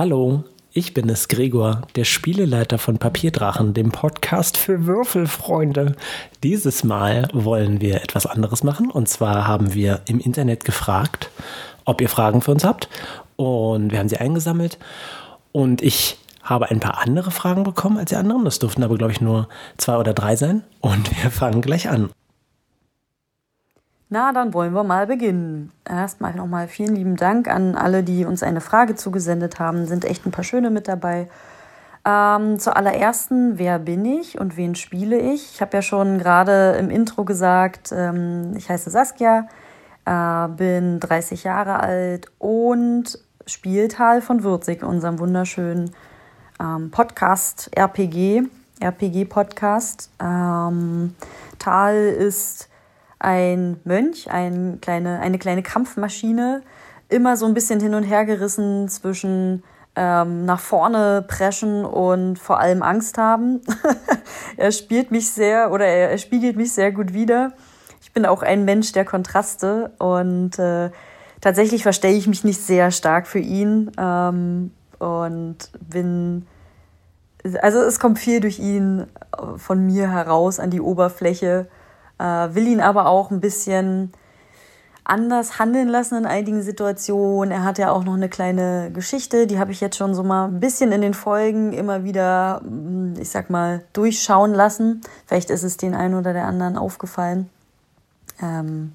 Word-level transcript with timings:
Hallo, 0.00 0.44
ich 0.72 0.94
bin 0.94 1.10
es 1.10 1.28
Gregor, 1.28 1.82
der 1.94 2.04
Spieleleiter 2.04 2.78
von 2.78 2.96
Papierdrachen, 2.96 3.74
dem 3.74 3.92
Podcast 3.92 4.56
für 4.56 4.86
Würfelfreunde. 4.86 5.94
Dieses 6.42 6.84
Mal 6.84 7.28
wollen 7.34 7.82
wir 7.82 7.96
etwas 7.96 8.24
anderes 8.24 8.64
machen 8.64 8.90
und 8.90 9.10
zwar 9.10 9.46
haben 9.46 9.74
wir 9.74 10.00
im 10.06 10.18
Internet 10.18 10.64
gefragt, 10.64 11.28
ob 11.84 12.00
ihr 12.00 12.08
Fragen 12.08 12.40
für 12.40 12.50
uns 12.50 12.64
habt 12.64 12.88
und 13.36 13.92
wir 13.92 13.98
haben 13.98 14.08
sie 14.08 14.16
eingesammelt 14.16 14.78
und 15.52 15.82
ich 15.82 16.16
habe 16.42 16.70
ein 16.70 16.80
paar 16.80 17.02
andere 17.02 17.30
Fragen 17.30 17.62
bekommen 17.62 17.98
als 17.98 18.08
die 18.08 18.16
anderen. 18.16 18.46
Das 18.46 18.58
durften 18.58 18.82
aber, 18.82 18.96
glaube 18.96 19.12
ich, 19.12 19.20
nur 19.20 19.50
zwei 19.76 19.98
oder 19.98 20.14
drei 20.14 20.34
sein. 20.34 20.62
Und 20.80 21.10
wir 21.22 21.30
fangen 21.30 21.60
gleich 21.60 21.90
an. 21.90 22.08
Na, 24.12 24.32
dann 24.32 24.52
wollen 24.54 24.74
wir 24.74 24.82
mal 24.82 25.06
beginnen. 25.06 25.70
Erstmal 25.88 26.34
nochmal 26.34 26.66
vielen 26.66 26.96
lieben 26.96 27.14
Dank 27.14 27.46
an 27.46 27.76
alle, 27.76 28.02
die 28.02 28.24
uns 28.24 28.42
eine 28.42 28.60
Frage 28.60 28.96
zugesendet 28.96 29.60
haben. 29.60 29.86
Sind 29.86 30.04
echt 30.04 30.26
ein 30.26 30.32
paar 30.32 30.42
schöne 30.42 30.70
mit 30.70 30.88
dabei. 30.88 31.28
Ähm, 32.04 32.58
zuallerersten, 32.58 33.56
wer 33.56 33.78
bin 33.78 34.04
ich 34.04 34.40
und 34.40 34.56
wen 34.56 34.74
spiele 34.74 35.16
ich? 35.20 35.54
Ich 35.54 35.60
habe 35.60 35.76
ja 35.76 35.82
schon 35.82 36.18
gerade 36.18 36.72
im 36.72 36.90
Intro 36.90 37.24
gesagt, 37.24 37.92
ähm, 37.92 38.54
ich 38.56 38.68
heiße 38.68 38.90
Saskia, 38.90 39.46
äh, 40.06 40.48
bin 40.48 40.98
30 40.98 41.44
Jahre 41.44 41.78
alt 41.78 42.26
und 42.38 43.16
spiele 43.46 43.86
Tal 43.86 44.22
von 44.22 44.42
Würzig, 44.42 44.82
unserem 44.82 45.20
wunderschönen 45.20 45.92
ähm, 46.58 46.90
Podcast 46.90 47.70
RPG, 47.76 48.42
RPG-Podcast. 48.80 50.10
Ähm, 50.20 51.14
Tal 51.58 51.94
ist 51.94 52.69
ein 53.20 53.78
Mönch, 53.84 54.30
ein 54.30 54.78
kleine, 54.80 55.20
eine 55.20 55.38
kleine 55.38 55.62
Kampfmaschine, 55.62 56.62
immer 57.08 57.36
so 57.36 57.46
ein 57.46 57.54
bisschen 57.54 57.78
hin 57.78 57.94
und 57.94 58.02
her 58.02 58.24
gerissen 58.24 58.88
zwischen 58.88 59.62
ähm, 59.94 60.46
nach 60.46 60.60
vorne 60.60 61.24
preschen 61.26 61.84
und 61.84 62.38
vor 62.38 62.58
allem 62.60 62.82
Angst 62.82 63.18
haben. 63.18 63.60
er 64.56 64.72
spielt 64.72 65.10
mich 65.10 65.30
sehr 65.30 65.70
oder 65.70 65.86
er, 65.86 66.10
er, 66.10 66.18
spiegelt 66.18 66.56
mich 66.56 66.72
sehr 66.72 66.92
gut 66.92 67.12
wider. 67.12 67.52
Ich 68.00 68.12
bin 68.12 68.24
auch 68.24 68.42
ein 68.42 68.64
Mensch 68.64 68.92
der 68.92 69.04
Kontraste 69.04 69.92
und 69.98 70.58
äh, 70.58 70.90
tatsächlich 71.40 71.82
verstehe 71.82 72.16
ich 72.16 72.26
mich 72.26 72.42
nicht 72.42 72.60
sehr 72.60 72.90
stark 72.90 73.26
für 73.26 73.38
ihn 73.38 73.90
ähm, 73.98 74.72
und 74.98 75.56
bin 75.80 76.46
also 77.62 77.80
es 77.80 77.98
kommt 77.98 78.18
viel 78.18 78.40
durch 78.40 78.58
ihn 78.58 79.06
von 79.56 79.86
mir 79.86 80.10
heraus 80.10 80.60
an 80.60 80.70
die 80.70 80.80
Oberfläche 80.80 81.68
äh, 81.68 81.79
will 82.20 82.66
ihn 82.66 82.80
aber 82.80 83.06
auch 83.06 83.30
ein 83.30 83.40
bisschen 83.40 84.12
anders 85.04 85.58
handeln 85.58 85.88
lassen 85.88 86.18
in 86.18 86.26
einigen 86.26 86.62
Situationen. 86.62 87.50
Er 87.50 87.64
hat 87.64 87.78
ja 87.78 87.90
auch 87.90 88.04
noch 88.04 88.14
eine 88.14 88.28
kleine 88.28 88.90
Geschichte, 88.92 89.46
die 89.46 89.58
habe 89.58 89.72
ich 89.72 89.80
jetzt 89.80 89.96
schon 89.96 90.14
so 90.14 90.22
mal 90.22 90.46
ein 90.46 90.60
bisschen 90.60 90.92
in 90.92 91.00
den 91.00 91.14
Folgen 91.14 91.72
immer 91.72 92.04
wieder, 92.04 92.60
mm, 92.62 93.14
ich 93.18 93.30
sag 93.30 93.50
mal, 93.50 93.82
durchschauen 93.92 94.52
lassen. 94.52 95.00
Vielleicht 95.26 95.50
ist 95.50 95.64
es 95.64 95.76
den 95.76 95.94
einen 95.94 96.14
oder 96.14 96.32
der 96.32 96.46
anderen 96.46 96.76
aufgefallen. 96.76 97.50
Ähm, 98.40 98.92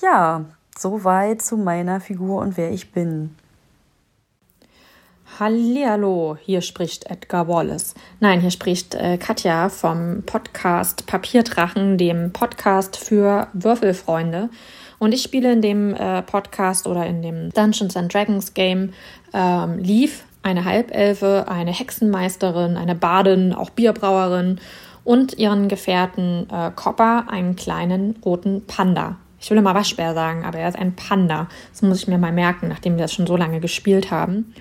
ja, 0.00 0.44
soweit 0.78 1.42
zu 1.42 1.56
meiner 1.56 2.00
Figur 2.00 2.40
und 2.40 2.56
wer 2.56 2.70
ich 2.70 2.92
bin. 2.92 3.36
Hallihallo, 5.42 6.38
hier 6.40 6.60
spricht 6.60 7.10
Edgar 7.10 7.48
Wallace. 7.48 7.96
Nein, 8.20 8.40
hier 8.40 8.52
spricht 8.52 8.94
äh, 8.94 9.18
Katja 9.18 9.70
vom 9.70 10.22
Podcast 10.24 11.04
Papierdrachen, 11.08 11.98
dem 11.98 12.32
Podcast 12.32 12.96
für 12.96 13.48
Würfelfreunde. 13.52 14.50
Und 15.00 15.12
ich 15.12 15.20
spiele 15.20 15.52
in 15.52 15.60
dem 15.60 15.96
äh, 15.96 16.22
Podcast 16.22 16.86
oder 16.86 17.06
in 17.06 17.22
dem 17.22 17.50
Dungeons 17.50 17.96
and 17.96 18.14
Dragons 18.14 18.54
Game 18.54 18.92
ähm, 19.34 19.80
Leaf, 19.80 20.22
eine 20.44 20.64
Halbelfe, 20.64 21.46
eine 21.48 21.72
Hexenmeisterin, 21.72 22.76
eine 22.76 22.94
Badin, 22.94 23.52
auch 23.52 23.70
Bierbrauerin 23.70 24.60
und 25.02 25.36
ihren 25.38 25.66
Gefährten 25.66 26.46
äh, 26.52 26.70
Copper, 26.70 27.24
einen 27.28 27.56
kleinen 27.56 28.14
roten 28.24 28.64
Panda. 28.68 29.16
Ich 29.40 29.50
will 29.50 29.58
immer 29.58 29.74
Waschbär 29.74 30.14
sagen, 30.14 30.44
aber 30.44 30.58
er 30.58 30.68
ist 30.68 30.78
ein 30.78 30.94
Panda. 30.94 31.48
Das 31.72 31.82
muss 31.82 31.98
ich 31.98 32.06
mir 32.06 32.18
mal 32.18 32.30
merken, 32.30 32.68
nachdem 32.68 32.94
wir 32.94 33.02
das 33.02 33.12
schon 33.12 33.26
so 33.26 33.36
lange 33.36 33.58
gespielt 33.58 34.12
haben. 34.12 34.54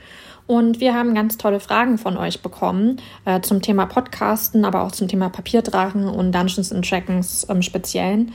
Und 0.48 0.80
wir 0.80 0.94
haben 0.94 1.16
ganz 1.16 1.38
tolle 1.38 1.60
Fragen 1.60 1.98
von 1.98 2.18
euch 2.18 2.42
bekommen 2.42 2.98
äh, 3.26 3.42
zum 3.42 3.62
Thema 3.62 3.86
Podcasten, 3.86 4.66
aber 4.66 4.84
auch 4.84 4.92
zum 4.92 5.08
Thema 5.08 5.30
Papierdrachen 5.30 6.08
und 6.08 6.34
Dungeons 6.34 6.72
and 6.72 6.90
Dragons 6.90 7.44
im 7.46 7.62
Speziellen. 7.62 8.34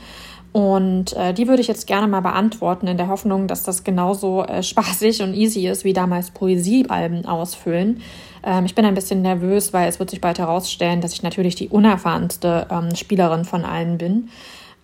Und 0.53 1.13
äh, 1.13 1.33
die 1.33 1.47
würde 1.47 1.61
ich 1.61 1.67
jetzt 1.67 1.85
gerne 1.85 2.07
mal 2.07 2.21
beantworten, 2.21 2.87
in 2.87 2.97
der 2.97 3.09
Hoffnung, 3.09 3.47
dass 3.47 3.63
das 3.63 3.83
genauso 3.83 4.43
äh, 4.43 4.63
spaßig 4.63 5.21
und 5.21 5.33
easy 5.33 5.67
ist 5.67 5.83
wie 5.83 5.93
damals 5.93 6.31
Poesiealben 6.31 7.25
ausfüllen. 7.25 8.01
Ähm, 8.43 8.65
ich 8.65 8.73
bin 8.73 8.85
ein 8.85 8.95
bisschen 8.95 9.21
nervös, 9.21 9.73
weil 9.73 9.87
es 9.87 9.99
wird 9.99 10.09
sich 10.09 10.21
bald 10.21 10.39
herausstellen, 10.39 11.01
dass 11.01 11.13
ich 11.13 11.21
natürlich 11.21 11.55
die 11.55 11.69
unerfahrenste 11.69 12.67
ähm, 12.71 12.95
Spielerin 12.95 13.45
von 13.45 13.65
allen 13.65 13.97
bin. 13.97 14.29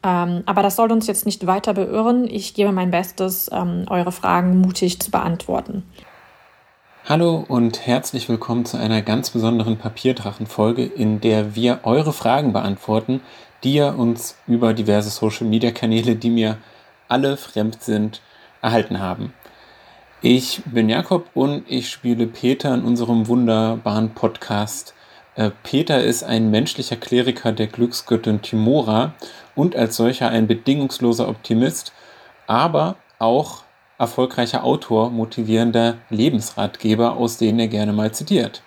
Ähm, 0.04 0.44
aber 0.46 0.62
das 0.62 0.76
soll 0.76 0.92
uns 0.92 1.08
jetzt 1.08 1.26
nicht 1.26 1.48
weiter 1.48 1.74
beirren. 1.74 2.28
Ich 2.28 2.54
gebe 2.54 2.72
mein 2.72 2.92
Bestes, 2.92 3.50
ähm, 3.52 3.86
eure 3.90 4.12
Fragen 4.12 4.60
mutig 4.60 5.00
zu 5.00 5.10
beantworten. 5.10 5.84
Hallo 7.06 7.44
und 7.50 7.86
herzlich 7.86 8.30
willkommen 8.30 8.64
zu 8.64 8.78
einer 8.78 9.02
ganz 9.02 9.32
besonderen 9.32 9.78
Papierdrachen-Folge, 9.78 10.86
in 10.86 11.20
der 11.20 11.54
wir 11.54 11.82
eure 11.84 12.14
Fragen 12.14 12.54
beantworten, 12.54 13.20
die 13.62 13.74
ihr 13.74 13.96
uns 13.98 14.38
über 14.48 14.74
diverse 14.74 15.10
Social-Media-Kanäle, 15.10 16.16
die 16.16 16.30
mir 16.30 16.60
alle 17.10 17.36
fremd 17.36 17.84
sind, 17.84 18.22
erhalten 18.62 19.02
haben. 19.02 19.34
Ich 20.22 20.62
bin 20.64 20.88
Jakob 20.88 21.30
und 21.34 21.66
ich 21.68 21.90
spiele 21.90 22.26
Peter 22.26 22.74
in 22.74 22.86
unserem 22.86 23.28
wunderbaren 23.28 24.12
Podcast. 24.12 24.94
Äh, 25.36 25.52
Peter 25.62 26.02
ist 26.02 26.24
ein 26.24 26.52
menschlicher 26.52 26.96
Kleriker 26.96 27.52
der 27.52 27.68
Glücksgöttin 27.68 28.42
Timora 28.42 29.14
und 29.56 29.76
als 29.76 29.98
solcher 29.98 30.30
ein 30.30 30.48
bedingungsloser 30.48 31.28
Optimist, 31.28 31.92
aber 32.48 32.96
auch 33.20 33.63
erfolgreicher 34.04 34.64
Autor 34.64 35.10
motivierender 35.10 35.98
Lebensratgeber, 36.10 37.16
aus 37.16 37.38
denen 37.38 37.60
er 37.60 37.68
gerne 37.68 37.94
mal 37.94 38.12
zitiert. 38.12 38.62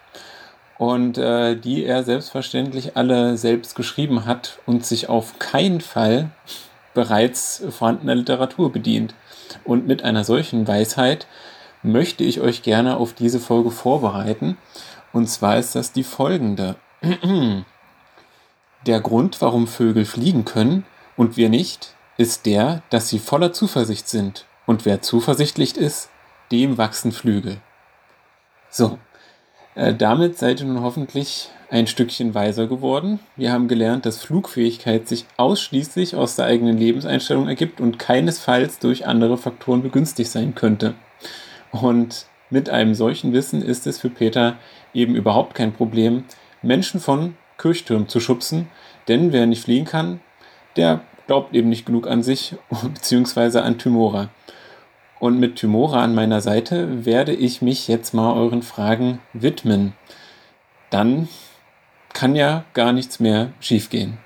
Und 0.78 1.19
äh, 1.19 1.56
die 1.56 1.84
er 1.84 2.04
selbstverständlich 2.04 2.97
alle 2.97 3.36
selbst 3.36 3.76
geschrieben 3.76 4.26
hat 4.26 4.58
und 4.66 4.84
sich 4.84 5.08
auf 5.08 5.38
keinen 5.38 5.80
Fall 5.80 6.30
bereits 6.94 7.62
vorhandener 7.70 8.14
Literatur 8.14 8.72
bedient. 8.72 9.14
Und 9.64 9.86
mit 9.86 10.02
einer 10.02 10.24
solchen 10.24 10.66
Weisheit 10.66 11.26
möchte 11.82 12.24
ich 12.24 12.41
euch 12.41 12.62
gerne 12.62 12.97
auf 12.97 13.12
diese 13.12 13.41
Folge 13.41 13.70
vorbereiten. 13.70 14.56
Und 15.12 15.28
zwar 15.28 15.58
ist 15.58 15.74
das 15.74 15.92
die 15.92 16.04
folgende. 16.04 16.76
Der 18.86 19.00
Grund, 19.00 19.41
warum 19.41 19.66
Vögel 19.66 20.04
fliegen 20.04 20.44
können 20.44 20.84
und 21.16 21.36
wir 21.36 21.48
nicht, 21.48 21.94
ist 22.18 22.47
der, 22.47 22.82
dass 22.88 23.08
sie 23.08 23.18
voller 23.18 23.53
Zuversicht 23.53 24.08
sind 24.08 24.47
und 24.66 24.84
wer 24.84 25.00
zuversichtlich 25.00 25.77
ist, 25.77 26.10
dem 26.53 26.78
wachsen 26.78 27.12
Flügel. 27.12 27.59
So, 28.69 28.99
äh, 29.75 29.94
damit 29.94 30.38
seid 30.38 30.60
ihr 30.60 30.66
nun 30.66 30.82
hoffentlich 30.82 31.50
ein 31.71 31.87
Stückchen 31.87 32.34
weiser 32.34 32.66
geworden. 32.66 33.19
Wir 33.37 33.53
haben 33.53 33.69
gelernt, 33.69 34.06
dass 34.06 34.22
Flugfähigkeit 34.22 35.09
sich 35.09 35.27
ausschließlich 35.37 36.15
aus 36.15 36.37
der 36.37 36.47
eigenen 36.47 36.78
Lebenseinstellung 36.78 37.49
ergibt 37.49 37.81
und 37.81 37.99
keinesfalls 37.99 38.78
durch 38.78 39.06
andere 39.06 39.37
Faktoren 39.37 39.82
begünstigt 39.82 40.31
sein 40.31 40.54
könnte. 40.54 40.94
Und 41.72 42.27
mit 42.51 42.71
einem 42.71 42.95
solchen 42.95 43.33
Wissen 43.33 43.62
ist 43.62 43.86
es 43.86 43.98
für 43.98 44.10
Peter 44.10 44.57
eben 44.95 45.16
überhaupt 45.16 45.54
kein 45.54 45.72
Problem, 45.72 46.24
Menschen 46.62 47.01
von 47.01 47.36
Kirchtürmen 47.59 48.09
zu 48.09 48.21
schubsen, 48.21 48.69
denn 49.09 49.33
wer 49.33 49.47
nicht 49.47 49.65
fliegen 49.65 49.86
kann, 49.86 50.21
der 50.77 51.01
glaubt 51.27 51.54
eben 51.54 51.69
nicht 51.69 51.86
genug 51.86 52.07
an 52.07 52.22
sich 52.22 52.54
bzw. 52.71 53.59
an 53.59 53.78
Tymora. 53.78 54.28
Und 55.18 55.41
mit 55.41 55.57
Tymora 55.57 56.03
an 56.03 56.15
meiner 56.15 56.41
Seite 56.41 57.07
werde 57.07 57.33
ich 57.33 57.63
mich 57.63 57.89
jetzt 57.89 58.13
mal 58.13 58.34
euren 58.34 58.63
Fragen 58.63 59.21
widmen. 59.33 59.95
Dann 60.91 61.28
kann 62.13 62.36
ja 62.36 62.65
gar 62.74 62.92
nichts 62.92 63.18
mehr 63.18 63.53
schiefgehen. 63.60 64.18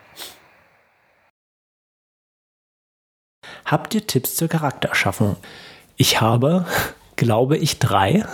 Habt 3.65 3.95
ihr 3.95 4.07
Tipps 4.07 4.35
zur 4.35 4.49
Charaktererschaffung? 4.49 5.37
Ich 5.97 6.21
habe, 6.21 6.67
glaube 7.17 7.57
ich, 7.57 7.79
drei. 7.79 8.25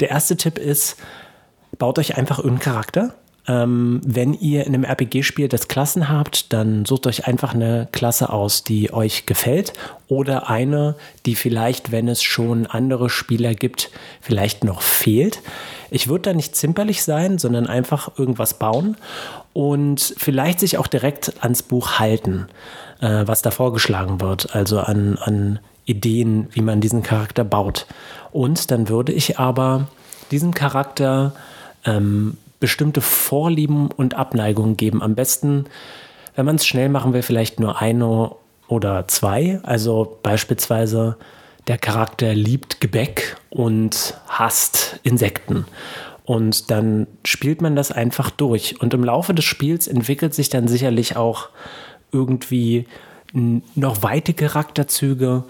Der 0.00 0.10
erste 0.10 0.36
Tipp 0.36 0.58
ist, 0.58 0.96
baut 1.78 1.98
euch 1.98 2.16
einfach 2.16 2.38
irgendeinen 2.38 2.60
Charakter 2.60 3.14
ähm, 3.48 4.00
wenn 4.04 4.34
ihr 4.34 4.66
in 4.66 4.74
einem 4.74 4.84
RPG 4.84 5.24
spielt, 5.24 5.52
das 5.52 5.66
Klassen 5.66 6.08
habt, 6.08 6.52
dann 6.52 6.84
sucht 6.84 7.06
euch 7.08 7.26
einfach 7.26 7.54
eine 7.54 7.88
Klasse 7.90 8.30
aus, 8.30 8.62
die 8.62 8.92
euch 8.92 9.26
gefällt 9.26 9.72
oder 10.06 10.48
eine, 10.48 10.94
die 11.26 11.34
vielleicht, 11.34 11.90
wenn 11.90 12.06
es 12.06 12.22
schon 12.22 12.66
andere 12.66 13.10
Spieler 13.10 13.54
gibt, 13.54 13.90
vielleicht 14.20 14.62
noch 14.62 14.80
fehlt. 14.80 15.40
Ich 15.90 16.06
würde 16.06 16.30
da 16.30 16.34
nicht 16.34 16.54
zimperlich 16.54 17.02
sein, 17.02 17.38
sondern 17.38 17.66
einfach 17.66 18.16
irgendwas 18.16 18.54
bauen 18.54 18.96
und 19.52 20.14
vielleicht 20.16 20.60
sich 20.60 20.78
auch 20.78 20.86
direkt 20.86 21.32
ans 21.40 21.62
Buch 21.62 21.98
halten, 21.98 22.46
äh, 23.00 23.24
was 23.26 23.42
da 23.42 23.50
vorgeschlagen 23.50 24.20
wird, 24.20 24.54
also 24.54 24.78
an, 24.78 25.18
an 25.18 25.58
Ideen, 25.84 26.48
wie 26.52 26.62
man 26.62 26.80
diesen 26.80 27.02
Charakter 27.02 27.42
baut. 27.42 27.86
Und 28.30 28.70
dann 28.70 28.88
würde 28.88 29.12
ich 29.12 29.40
aber 29.40 29.88
diesem 30.30 30.54
Charakter 30.54 31.34
ähm, 31.84 32.36
bestimmte 32.62 33.00
Vorlieben 33.00 33.90
und 33.90 34.14
Abneigungen 34.14 34.76
geben. 34.76 35.02
Am 35.02 35.16
besten, 35.16 35.64
wenn 36.36 36.46
man 36.46 36.54
es 36.54 36.64
schnell 36.64 36.88
machen 36.88 37.12
will, 37.12 37.22
vielleicht 37.22 37.58
nur 37.58 37.82
eine 37.82 38.36
oder 38.68 39.08
zwei. 39.08 39.58
Also 39.64 40.16
beispielsweise 40.22 41.16
der 41.66 41.76
Charakter 41.76 42.34
liebt 42.34 42.80
Gebäck 42.80 43.36
und 43.50 44.14
hasst 44.28 45.00
Insekten. 45.02 45.66
Und 46.24 46.70
dann 46.70 47.08
spielt 47.24 47.62
man 47.62 47.74
das 47.74 47.90
einfach 47.90 48.30
durch. 48.30 48.80
Und 48.80 48.94
im 48.94 49.02
Laufe 49.02 49.34
des 49.34 49.44
Spiels 49.44 49.88
entwickelt 49.88 50.32
sich 50.32 50.48
dann 50.48 50.68
sicherlich 50.68 51.16
auch 51.16 51.48
irgendwie 52.12 52.86
noch 53.32 54.04
weite 54.04 54.34
Charakterzüge, 54.34 55.42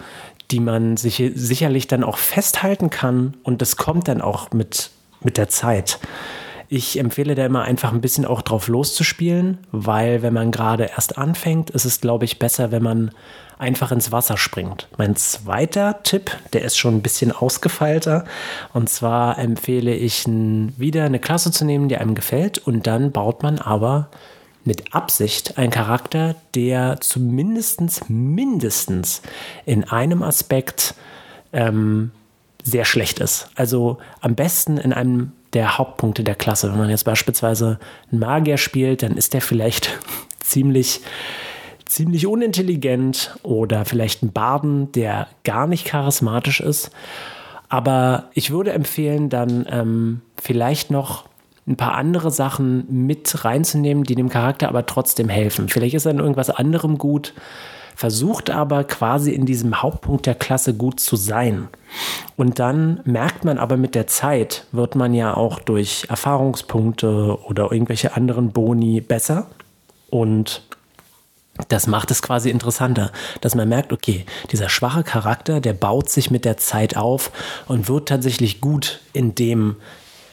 die 0.50 0.60
man 0.60 0.96
sich 0.96 1.22
sicherlich 1.34 1.88
dann 1.88 2.04
auch 2.04 2.16
festhalten 2.16 2.88
kann. 2.88 3.36
Und 3.42 3.60
das 3.60 3.76
kommt 3.76 4.08
dann 4.08 4.22
auch 4.22 4.52
mit, 4.52 4.88
mit 5.20 5.36
der 5.36 5.50
Zeit. 5.50 5.98
Ich 6.74 6.98
empfehle 6.98 7.34
da 7.34 7.44
immer 7.44 7.64
einfach 7.64 7.92
ein 7.92 8.00
bisschen 8.00 8.24
auch 8.24 8.40
drauf 8.40 8.66
loszuspielen, 8.66 9.58
weil 9.72 10.22
wenn 10.22 10.32
man 10.32 10.50
gerade 10.50 10.84
erst 10.84 11.19
anfängt, 11.19 11.69
ist 11.69 11.84
es, 11.84 12.00
glaube 12.00 12.24
ich, 12.24 12.38
besser, 12.38 12.72
wenn 12.72 12.82
man 12.82 13.10
einfach 13.58 13.92
ins 13.92 14.10
Wasser 14.10 14.38
springt. 14.38 14.88
Mein 14.96 15.14
zweiter 15.14 16.02
Tipp, 16.02 16.30
der 16.54 16.62
ist 16.62 16.78
schon 16.78 16.96
ein 16.96 17.02
bisschen 17.02 17.30
ausgefeilter. 17.30 18.24
Und 18.72 18.88
zwar 18.88 19.38
empfehle 19.38 19.94
ich 19.94 20.24
wieder 20.24 21.04
eine 21.04 21.19
Klasse 21.19 21.50
zu 21.50 21.66
nehmen, 21.66 21.90
die 21.90 21.98
einem 21.98 22.14
gefällt. 22.14 22.56
Und 22.56 22.86
dann 22.86 23.12
baut 23.12 23.42
man 23.42 23.58
aber 23.58 24.08
mit 24.64 24.94
Absicht 24.94 25.58
einen 25.58 25.72
Charakter, 25.72 26.36
der 26.54 27.02
zumindest 27.02 28.08
mindestens 28.08 29.20
in 29.66 29.84
einem 29.84 30.22
Aspekt 30.22 30.94
ähm, 31.52 32.12
sehr 32.62 32.86
schlecht 32.86 33.19
ist. 33.19 33.50
Also 33.56 33.98
am 34.22 34.36
besten 34.36 34.78
in 34.78 34.94
einem 34.94 35.32
der 35.52 35.78
Hauptpunkte 35.78 36.25
der 36.25 36.34
Klasse. 36.34 36.70
Wenn 36.70 36.78
man 36.78 36.90
jetzt 36.90 37.04
beispielsweise 37.04 37.78
einen 38.10 38.20
Magier 38.20 38.56
spielt, 38.56 39.02
dann 39.02 39.16
ist 39.16 39.34
der 39.34 39.40
vielleicht 39.40 39.99
ziemlich, 40.40 41.00
ziemlich 41.84 42.26
unintelligent 42.26 43.37
oder 43.43 43.84
vielleicht 43.84 44.22
ein 44.22 44.32
Barden, 44.32 44.93
der 44.93 45.28
gar 45.44 45.66
nicht 45.66 45.84
charismatisch 45.84 46.60
ist. 46.60 46.90
Aber 47.69 48.31
ich 48.34 48.50
würde 48.50 48.72
empfehlen, 48.72 49.31
dann 49.31 49.66
ähm, 49.70 50.20
vielleicht 50.40 50.90
noch 50.90 51.25
ein 51.66 51.76
paar 51.76 51.94
andere 51.94 52.31
Sachen 52.31 52.84
mit 53.06 53.44
reinzunehmen, 53.44 54.05
die 54.05 54.14
dem 54.14 54.28
Charakter 54.28 54.69
aber 54.69 54.84
trotzdem 54.84 55.28
helfen. 55.28 55.69
Vielleicht 55.69 55.94
ist 55.94 56.06
er 56.06 56.12
in 56.12 56.19
irgendwas 56.19 56.50
anderem 56.50 56.98
gut 56.98 57.34
versucht 57.94 58.50
aber 58.50 58.84
quasi 58.84 59.32
in 59.32 59.46
diesem 59.46 59.82
Hauptpunkt 59.82 60.26
der 60.26 60.34
Klasse 60.34 60.74
gut 60.74 61.00
zu 61.00 61.16
sein. 61.16 61.68
Und 62.36 62.58
dann 62.58 63.00
merkt 63.04 63.44
man 63.44 63.58
aber 63.58 63.76
mit 63.76 63.94
der 63.94 64.06
Zeit, 64.06 64.66
wird 64.72 64.94
man 64.94 65.14
ja 65.14 65.34
auch 65.34 65.58
durch 65.58 66.06
Erfahrungspunkte 66.08 67.38
oder 67.44 67.70
irgendwelche 67.70 68.16
anderen 68.16 68.52
Boni 68.52 69.00
besser. 69.00 69.46
Und 70.10 70.62
das 71.68 71.86
macht 71.86 72.10
es 72.10 72.22
quasi 72.22 72.50
interessanter, 72.50 73.12
dass 73.40 73.54
man 73.54 73.68
merkt, 73.68 73.92
okay, 73.92 74.24
dieser 74.50 74.68
schwache 74.68 75.04
Charakter, 75.04 75.60
der 75.60 75.74
baut 75.74 76.08
sich 76.08 76.30
mit 76.30 76.44
der 76.44 76.56
Zeit 76.56 76.96
auf 76.96 77.30
und 77.68 77.88
wird 77.88 78.08
tatsächlich 78.08 78.60
gut 78.60 79.00
in 79.12 79.34
dem, 79.34 79.76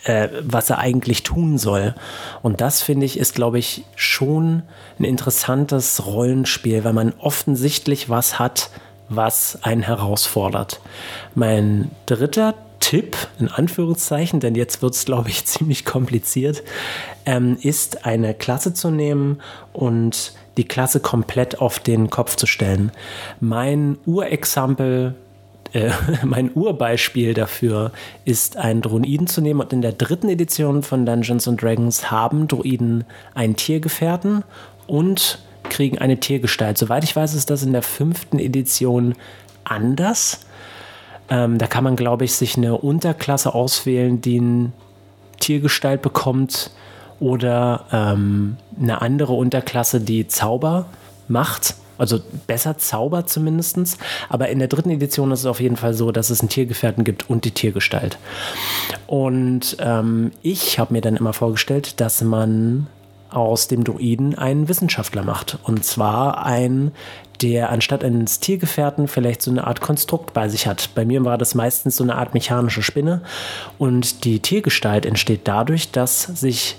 äh, 0.10 0.30
was 0.42 0.72
er 0.72 0.80
eigentlich 0.80 1.22
tun 1.22 1.60
soll. 1.60 1.94
Und 2.42 2.62
das 2.62 2.82
finde 2.82 3.06
ich 3.06 3.20
ist, 3.20 3.36
glaube 3.36 3.60
ich, 3.60 3.84
schon 3.96 4.64
ein 4.98 5.04
interessantes 5.04 6.06
Rollenspiel, 6.08 6.84
weil 6.84 6.94
man 6.94 7.14
offensichtlich 7.20 8.10
was 8.10 8.40
hat, 8.40 8.72
was 9.08 9.60
einen 9.62 9.84
herausfordert. 9.84 10.82
Mein 11.36 11.92
dritter 12.08 12.56
Tipp, 12.80 13.18
in 13.40 13.50
Anführungszeichen, 13.50 14.40
denn 14.40 14.56
jetzt 14.56 14.82
wird 14.82 14.96
es, 14.96 15.06
glaube 15.06 15.30
ich, 15.30 15.46
ziemlich 15.46 15.86
kompliziert, 15.86 16.64
ähm, 17.28 17.58
ist 17.62 18.06
eine 18.06 18.34
Klasse 18.34 18.74
zu 18.74 18.90
nehmen 18.90 19.40
und 19.74 20.34
die 20.58 20.68
Klasse 20.68 21.02
komplett 21.02 21.62
auf 21.62 21.78
den 21.78 22.10
Kopf 22.10 22.36
zu 22.36 22.48
stellen. 22.48 22.92
Mein 23.40 24.00
Urexempel 24.08 25.14
äh, 25.74 25.92
mein 26.26 26.52
Urbeispiel 26.54 27.34
dafür 27.34 27.92
ist, 28.26 28.58
einen 28.58 28.82
Druiden 28.82 29.28
zu 29.28 29.42
nehmen. 29.42 29.60
Und 29.60 29.74
in 29.74 29.82
der 29.82 29.94
dritten 29.94 30.30
Edition 30.30 30.84
von 30.84 31.06
Dungeons 31.06 31.48
and 31.48 31.62
Dragons 31.62 32.12
haben 32.12 32.48
Druiden 32.48 33.06
einen 33.34 33.56
Tiergefährten 33.56 34.44
und 34.88 35.40
kriegen 35.70 35.98
eine 36.00 36.20
Tiergestalt. 36.20 36.78
Soweit 36.78 37.04
ich 37.04 37.16
weiß, 37.16 37.34
ist 37.34 37.50
das 37.50 37.64
in 37.64 37.74
der 37.74 37.84
fünften 37.84 38.40
Edition 38.40 39.16
anders. 39.64 40.46
Ähm, 41.30 41.58
da 41.58 41.68
kann 41.68 41.84
man, 41.84 41.96
glaube 41.96 42.26
ich, 42.26 42.34
sich 42.34 42.58
eine 42.58 42.78
Unterklasse 42.78 43.54
auswählen, 43.54 44.20
die 44.22 44.40
eine 44.40 44.72
Tiergestalt 45.40 46.02
bekommt 46.02 46.72
oder 47.20 47.86
ähm, 47.92 48.58
eine 48.82 49.02
andere 49.02 49.34
Unterklasse, 49.34 50.02
die 50.02 50.28
Zauber 50.28 50.86
macht. 51.28 51.76
Also 52.00 52.20
besser 52.48 52.78
Zauber 52.78 53.28
zumindest. 53.28 53.98
Aber 54.30 54.50
in 54.50 54.60
der 54.60 54.68
dritten 54.68 54.90
Edition 54.90 55.32
ist 55.32 55.42
es 55.42 55.46
auf 55.46 55.60
jeden 55.60 55.76
Fall 55.76 55.94
so, 55.94 56.12
dass 56.12 56.30
es 56.30 56.40
einen 56.40 56.50
Tiergefährten 56.50 57.04
gibt 57.04 57.30
und 57.30 57.46
die 57.46 57.52
Tiergestalt. 57.52 58.18
Und 59.06 59.78
ähm, 59.80 60.32
ich 60.42 60.80
habe 60.80 60.94
mir 60.94 61.02
dann 61.02 61.18
immer 61.18 61.34
vorgestellt, 61.34 62.00
dass 62.00 62.22
man 62.22 62.88
aus 63.30 63.68
dem 63.68 63.84
Druiden 63.84 64.38
einen 64.38 64.68
Wissenschaftler 64.70 65.24
macht. 65.24 65.60
Und 65.64 65.86
zwar 65.86 66.46
ein, 66.46 66.92
der 67.42 67.70
anstatt 67.70 68.04
eines 68.04 68.40
Tiergefährten 68.40 69.08
vielleicht 69.08 69.42
so 69.42 69.52
eine 69.52 69.68
Art 69.68 69.82
Konstrukt 69.82 70.34
bei 70.34 70.50
sich 70.50 70.68
hat. 70.68 70.90
Bei 70.96 71.06
mir 71.06 71.24
war 71.26 71.38
das 71.38 71.56
meistens 71.56 71.96
so 71.96 72.04
eine 72.04 72.16
Art 72.16 72.34
mechanische 72.34 72.82
Spinne. 72.82 73.22
Und 73.78 74.24
die 74.24 74.40
Tiergestalt 74.40 75.06
entsteht 75.06 75.42
dadurch, 75.44 75.92
dass 75.92 76.24
sich 76.24 76.78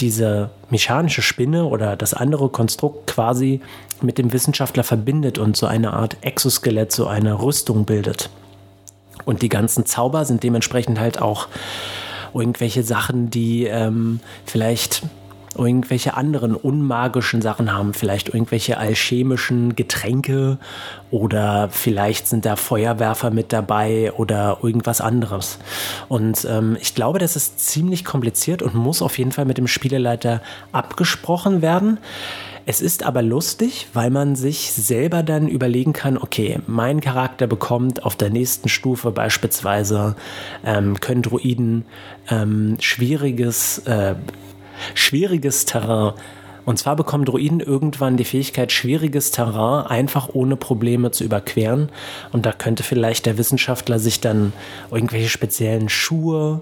diese 0.00 0.50
mechanische 0.70 1.22
Spinne 1.22 1.64
oder 1.66 1.96
das 1.96 2.14
andere 2.14 2.48
Konstrukt 2.48 3.06
quasi 3.06 3.60
mit 4.02 4.18
dem 4.18 4.32
Wissenschaftler 4.32 4.84
verbindet 4.84 5.38
und 5.38 5.56
so 5.56 5.66
eine 5.66 5.92
Art 5.92 6.16
Exoskelett, 6.20 6.92
so 6.92 7.06
eine 7.06 7.40
Rüstung 7.40 7.84
bildet. 7.84 8.30
Und 9.24 9.42
die 9.42 9.48
ganzen 9.48 9.86
Zauber 9.86 10.24
sind 10.24 10.42
dementsprechend 10.42 10.98
halt 10.98 11.20
auch 11.20 11.48
irgendwelche 12.34 12.82
Sachen, 12.82 13.30
die 13.30 13.64
ähm, 13.64 14.20
vielleicht 14.46 15.02
irgendwelche 15.56 16.14
anderen 16.14 16.54
unmagischen 16.54 17.42
Sachen 17.42 17.72
haben, 17.72 17.94
vielleicht 17.94 18.28
irgendwelche 18.28 18.78
alchemischen 18.78 19.76
Getränke 19.76 20.58
oder 21.10 21.68
vielleicht 21.70 22.26
sind 22.26 22.44
da 22.44 22.56
Feuerwerfer 22.56 23.30
mit 23.30 23.52
dabei 23.52 24.12
oder 24.12 24.58
irgendwas 24.62 25.00
anderes. 25.00 25.58
Und 26.08 26.46
ähm, 26.50 26.76
ich 26.80 26.94
glaube, 26.94 27.18
das 27.18 27.36
ist 27.36 27.60
ziemlich 27.60 28.04
kompliziert 28.04 28.62
und 28.62 28.74
muss 28.74 29.02
auf 29.02 29.18
jeden 29.18 29.32
Fall 29.32 29.44
mit 29.44 29.58
dem 29.58 29.68
Spieleleiter 29.68 30.42
abgesprochen 30.72 31.62
werden. 31.62 31.98
Es 32.64 32.80
ist 32.80 33.02
aber 33.02 33.22
lustig, 33.22 33.88
weil 33.92 34.10
man 34.10 34.36
sich 34.36 34.72
selber 34.72 35.22
dann 35.24 35.48
überlegen 35.48 35.92
kann, 35.92 36.16
okay, 36.16 36.60
mein 36.66 37.00
Charakter 37.00 37.48
bekommt 37.48 38.04
auf 38.04 38.14
der 38.14 38.30
nächsten 38.30 38.68
Stufe 38.68 39.10
beispielsweise, 39.10 40.14
ähm, 40.64 41.00
können 41.00 41.22
Druiden 41.22 41.84
ähm, 42.30 42.76
schwieriges 42.78 43.78
äh, 43.78 44.14
schwieriges 44.94 45.64
Terrain. 45.64 46.14
Und 46.64 46.78
zwar 46.78 46.94
bekommen 46.94 47.24
Druiden 47.24 47.60
irgendwann 47.60 48.16
die 48.16 48.24
Fähigkeit, 48.24 48.70
schwieriges 48.70 49.32
Terrain 49.32 49.86
einfach 49.86 50.28
ohne 50.32 50.56
Probleme 50.56 51.10
zu 51.10 51.24
überqueren. 51.24 51.90
Und 52.30 52.46
da 52.46 52.52
könnte 52.52 52.82
vielleicht 52.84 53.26
der 53.26 53.36
Wissenschaftler 53.36 53.98
sich 53.98 54.20
dann 54.20 54.52
irgendwelche 54.90 55.28
speziellen 55.28 55.88
Schuhe 55.88 56.60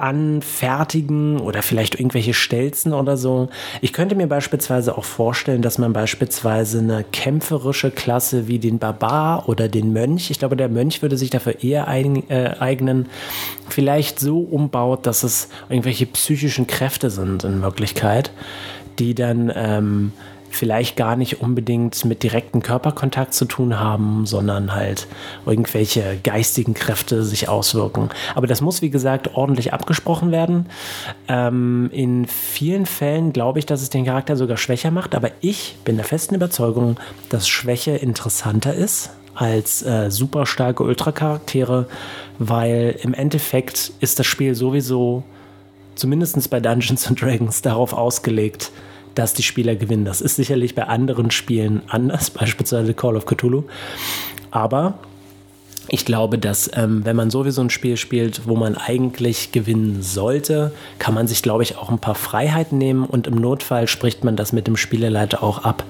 anfertigen 0.00 1.38
oder 1.38 1.62
vielleicht 1.62 1.94
irgendwelche 1.94 2.34
Stelzen 2.34 2.92
oder 2.92 3.16
so. 3.16 3.48
Ich 3.80 3.92
könnte 3.92 4.14
mir 4.14 4.26
beispielsweise 4.26 4.96
auch 4.96 5.04
vorstellen, 5.04 5.62
dass 5.62 5.78
man 5.78 5.92
beispielsweise 5.92 6.78
eine 6.78 7.04
kämpferische 7.04 7.90
Klasse 7.90 8.48
wie 8.48 8.58
den 8.58 8.78
Barbar 8.78 9.48
oder 9.48 9.68
den 9.68 9.92
Mönch, 9.92 10.30
ich 10.30 10.38
glaube, 10.38 10.56
der 10.56 10.68
Mönch 10.68 11.02
würde 11.02 11.16
sich 11.16 11.30
dafür 11.30 11.62
eher 11.62 11.86
äh, 11.88 12.54
eignen, 12.58 13.06
vielleicht 13.68 14.18
so 14.18 14.40
umbaut, 14.40 15.06
dass 15.06 15.22
es 15.22 15.48
irgendwelche 15.68 16.06
psychischen 16.06 16.66
Kräfte 16.66 17.10
sind 17.10 17.44
in 17.44 17.62
Wirklichkeit, 17.62 18.32
die 18.98 19.14
dann 19.14 19.52
ähm, 19.54 20.12
vielleicht 20.50 20.96
gar 20.96 21.16
nicht 21.16 21.40
unbedingt 21.40 22.04
mit 22.04 22.22
direktem 22.22 22.62
Körperkontakt 22.62 23.32
zu 23.32 23.44
tun 23.44 23.78
haben, 23.78 24.26
sondern 24.26 24.74
halt 24.74 25.06
irgendwelche 25.46 26.18
geistigen 26.22 26.74
Kräfte 26.74 27.22
sich 27.22 27.48
auswirken. 27.48 28.10
Aber 28.34 28.46
das 28.46 28.60
muss, 28.60 28.82
wie 28.82 28.90
gesagt, 28.90 29.34
ordentlich 29.34 29.72
abgesprochen 29.72 30.32
werden. 30.32 30.66
Ähm, 31.28 31.88
in 31.92 32.26
vielen 32.26 32.84
Fällen 32.86 33.32
glaube 33.32 33.60
ich, 33.60 33.66
dass 33.66 33.80
es 33.80 33.90
den 33.90 34.04
Charakter 34.04 34.36
sogar 34.36 34.56
schwächer 34.56 34.90
macht, 34.90 35.14
aber 35.14 35.30
ich 35.40 35.76
bin 35.84 35.96
der 35.96 36.04
festen 36.04 36.34
Überzeugung, 36.34 36.96
dass 37.28 37.48
Schwäche 37.48 37.92
interessanter 37.92 38.74
ist 38.74 39.10
als 39.34 39.82
äh, 39.82 40.10
super 40.10 40.44
starke 40.44 40.82
Ultra-Charaktere, 40.82 41.86
weil 42.38 42.98
im 43.02 43.14
Endeffekt 43.14 43.92
ist 44.00 44.18
das 44.18 44.26
Spiel 44.26 44.54
sowieso, 44.54 45.22
zumindest 45.94 46.50
bei 46.50 46.60
Dungeons 46.60 47.04
Dragons, 47.14 47.62
darauf 47.62 47.92
ausgelegt, 47.92 48.72
dass 49.14 49.34
die 49.34 49.42
Spieler 49.42 49.76
gewinnen. 49.76 50.04
Das 50.04 50.20
ist 50.20 50.36
sicherlich 50.36 50.74
bei 50.74 50.84
anderen 50.84 51.30
Spielen 51.30 51.82
anders, 51.88 52.30
beispielsweise 52.30 52.94
Call 52.94 53.16
of 53.16 53.26
Cthulhu. 53.26 53.64
Aber 54.50 54.98
ich 55.92 56.04
glaube, 56.04 56.38
dass 56.38 56.70
ähm, 56.74 57.04
wenn 57.04 57.16
man 57.16 57.30
sowieso 57.30 57.62
ein 57.62 57.70
Spiel 57.70 57.96
spielt, 57.96 58.46
wo 58.46 58.54
man 58.54 58.76
eigentlich 58.76 59.50
gewinnen 59.50 60.02
sollte, 60.02 60.72
kann 61.00 61.14
man 61.14 61.26
sich, 61.26 61.42
glaube 61.42 61.64
ich, 61.64 61.76
auch 61.76 61.90
ein 61.90 61.98
paar 61.98 62.14
Freiheiten 62.14 62.78
nehmen 62.78 63.04
und 63.04 63.26
im 63.26 63.34
Notfall 63.34 63.88
spricht 63.88 64.22
man 64.22 64.36
das 64.36 64.52
mit 64.52 64.68
dem 64.68 64.76
Spieleleiter 64.76 65.42
auch 65.42 65.64
ab. 65.64 65.82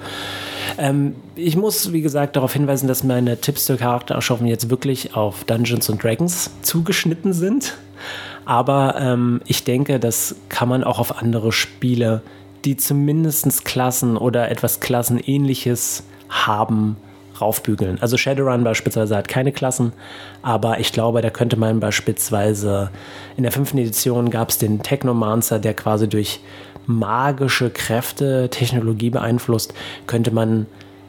Ähm, 0.79 1.15
ich 1.35 1.55
muss, 1.55 1.93
wie 1.93 2.01
gesagt, 2.01 2.35
darauf 2.35 2.53
hinweisen, 2.53 2.87
dass 2.87 3.03
meine 3.03 3.39
Tipps 3.39 3.65
zur 3.65 3.77
Charaktererschaffung 3.77 4.47
jetzt 4.47 4.71
wirklich 4.71 5.15
auf 5.15 5.43
Dungeons 5.43 5.87
and 5.89 6.03
Dragons 6.03 6.49
zugeschnitten 6.63 7.33
sind. 7.33 7.77
Aber 8.45 8.95
ähm, 8.99 9.41
ich 9.45 9.63
denke, 9.63 9.99
das 9.99 10.35
kann 10.49 10.67
man 10.67 10.83
auch 10.83 10.97
auf 10.97 11.19
andere 11.21 11.51
Spiele, 11.51 12.23
die 12.65 12.77
zumindest 12.77 13.65
Klassen 13.65 14.17
oder 14.17 14.49
etwas 14.49 14.79
Klassenähnliches 14.79 16.03
haben, 16.29 16.97
raufbügeln. 17.39 17.97
Also 18.01 18.17
Shadowrun 18.17 18.63
beispielsweise 18.63 19.15
hat 19.15 19.27
keine 19.27 19.51
Klassen, 19.51 19.93
aber 20.41 20.79
ich 20.79 20.93
glaube, 20.93 21.21
da 21.21 21.29
könnte 21.29 21.57
man 21.57 21.79
beispielsweise 21.79 22.91
in 23.35 23.43
der 23.43 23.51
fünften 23.51 23.79
Edition 23.79 24.29
gab 24.29 24.49
es 24.49 24.59
den 24.59 24.83
Technomancer, 24.83 25.59
der 25.59 25.73
quasi 25.73 26.07
durch 26.07 26.39
magische 26.85 27.69
Kräfte 27.69 28.49
Technologie 28.49 29.09
beeinflusst, 29.09 29.73
könnte 30.07 30.31
man 30.31 30.67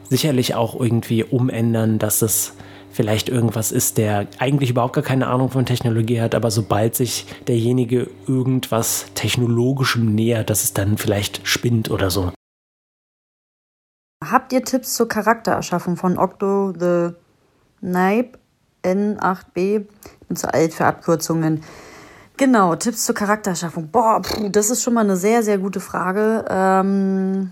sicherlich 0.09 0.55
auch 0.55 0.79
irgendwie 0.79 1.23
umändern, 1.23 1.99
dass 1.99 2.21
es 2.21 2.55
vielleicht 2.93 3.27
irgendwas 3.27 3.71
ist, 3.71 3.97
der 3.97 4.27
eigentlich 4.39 4.69
überhaupt 4.69 4.93
gar 4.93 5.03
keine 5.03 5.27
Ahnung 5.27 5.49
von 5.49 5.65
Technologie 5.65 6.21
hat, 6.21 6.35
aber 6.35 6.51
sobald 6.51 6.95
sich 6.95 7.25
derjenige 7.47 8.09
irgendwas 8.27 9.07
Technologischem 9.15 10.13
nähert, 10.13 10.49
dass 10.49 10.63
es 10.63 10.73
dann 10.73 10.97
vielleicht 10.97 11.45
spinnt 11.45 11.91
oder 11.91 12.09
so. 12.09 12.31
Habt 14.23 14.53
ihr 14.53 14.63
Tipps 14.63 14.95
zur 14.95 15.09
Charaktererschaffung 15.09 15.97
von 15.97 16.17
Octo 16.17 16.73
the 16.79 17.09
Knipe 17.79 18.39
N8B? 18.83 19.85
Ich 20.21 20.27
bin 20.27 20.37
zu 20.37 20.53
alt 20.53 20.73
für 20.73 20.85
Abkürzungen. 20.85 21.63
Genau, 22.37 22.75
Tipps 22.75 23.05
zur 23.05 23.15
Charaktererschaffung. 23.15 23.89
Boah, 23.89 24.21
puh, 24.21 24.49
das 24.49 24.69
ist 24.69 24.81
schon 24.81 24.93
mal 24.93 25.03
eine 25.03 25.17
sehr, 25.17 25.43
sehr 25.43 25.57
gute 25.57 25.79
Frage. 25.79 26.45
Ähm, 26.49 27.51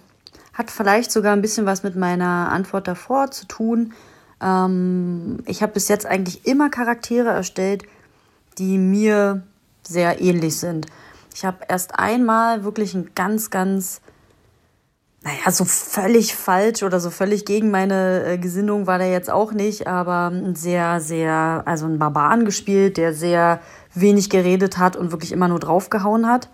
hat 0.54 0.72
vielleicht 0.72 1.12
sogar 1.12 1.34
ein 1.34 1.42
bisschen 1.42 1.66
was 1.66 1.84
mit 1.84 1.96
meiner 1.96 2.50
Antwort 2.52 2.88
davor 2.88 3.32
zu 3.32 3.48
tun. 3.48 3.94
Ähm, 4.42 5.40
ich 5.46 5.62
habe 5.62 5.74
bis 5.74 5.88
jetzt 5.88 6.06
eigentlich 6.06 6.46
immer 6.46 6.70
Charaktere 6.70 7.30
erstellt, 7.30 7.84
die 8.58 8.78
mir 8.78 9.44
sehr 9.84 10.22
ähnlich 10.22 10.58
sind. 10.60 10.88
Ich 11.34 11.46
habe 11.46 11.60
erst 11.68 11.98
einmal 11.98 12.64
wirklich 12.64 12.94
ein 12.94 13.12
ganz, 13.16 13.50
ganz 13.50 14.02
naja, 15.24 15.52
so 15.52 15.66
völlig 15.66 16.36
falsch 16.36 16.82
oder 16.82 17.00
so 17.00 17.12
völlig 17.12 17.46
gegen 17.46 17.70
meine 17.70 18.26
äh, 18.26 18.38
Gesinnung 18.40 18.88
war 18.88 18.98
der 18.98 19.12
jetzt 19.12 19.30
auch 19.30 19.52
nicht, 19.52 19.86
aber 19.86 20.32
sehr, 20.56 21.00
sehr, 21.00 21.62
also 21.66 21.86
ein 21.86 22.00
Barbaren 22.00 22.44
gespielt, 22.44 22.98
der 22.98 23.14
sehr 23.14 23.62
wenig 23.94 24.32
geredet 24.32 24.80
hat 24.80 24.96
und 24.96 25.12
wirklich 25.12 25.32
immer 25.32 25.48
nur 25.48 25.60
draufgehauen 25.60 26.28
hat. 26.28 26.50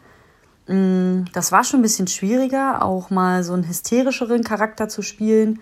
Mm, 0.68 1.24
das 1.34 1.54
war 1.54 1.64
schon 1.64 1.80
ein 1.80 1.84
bisschen 1.84 2.08
schwieriger, 2.08 2.84
auch 2.84 3.10
mal 3.10 3.44
so 3.44 3.54
einen 3.54 3.68
hysterischeren 3.68 4.44
Charakter 4.44 4.90
zu 4.90 5.02
spielen, 5.02 5.60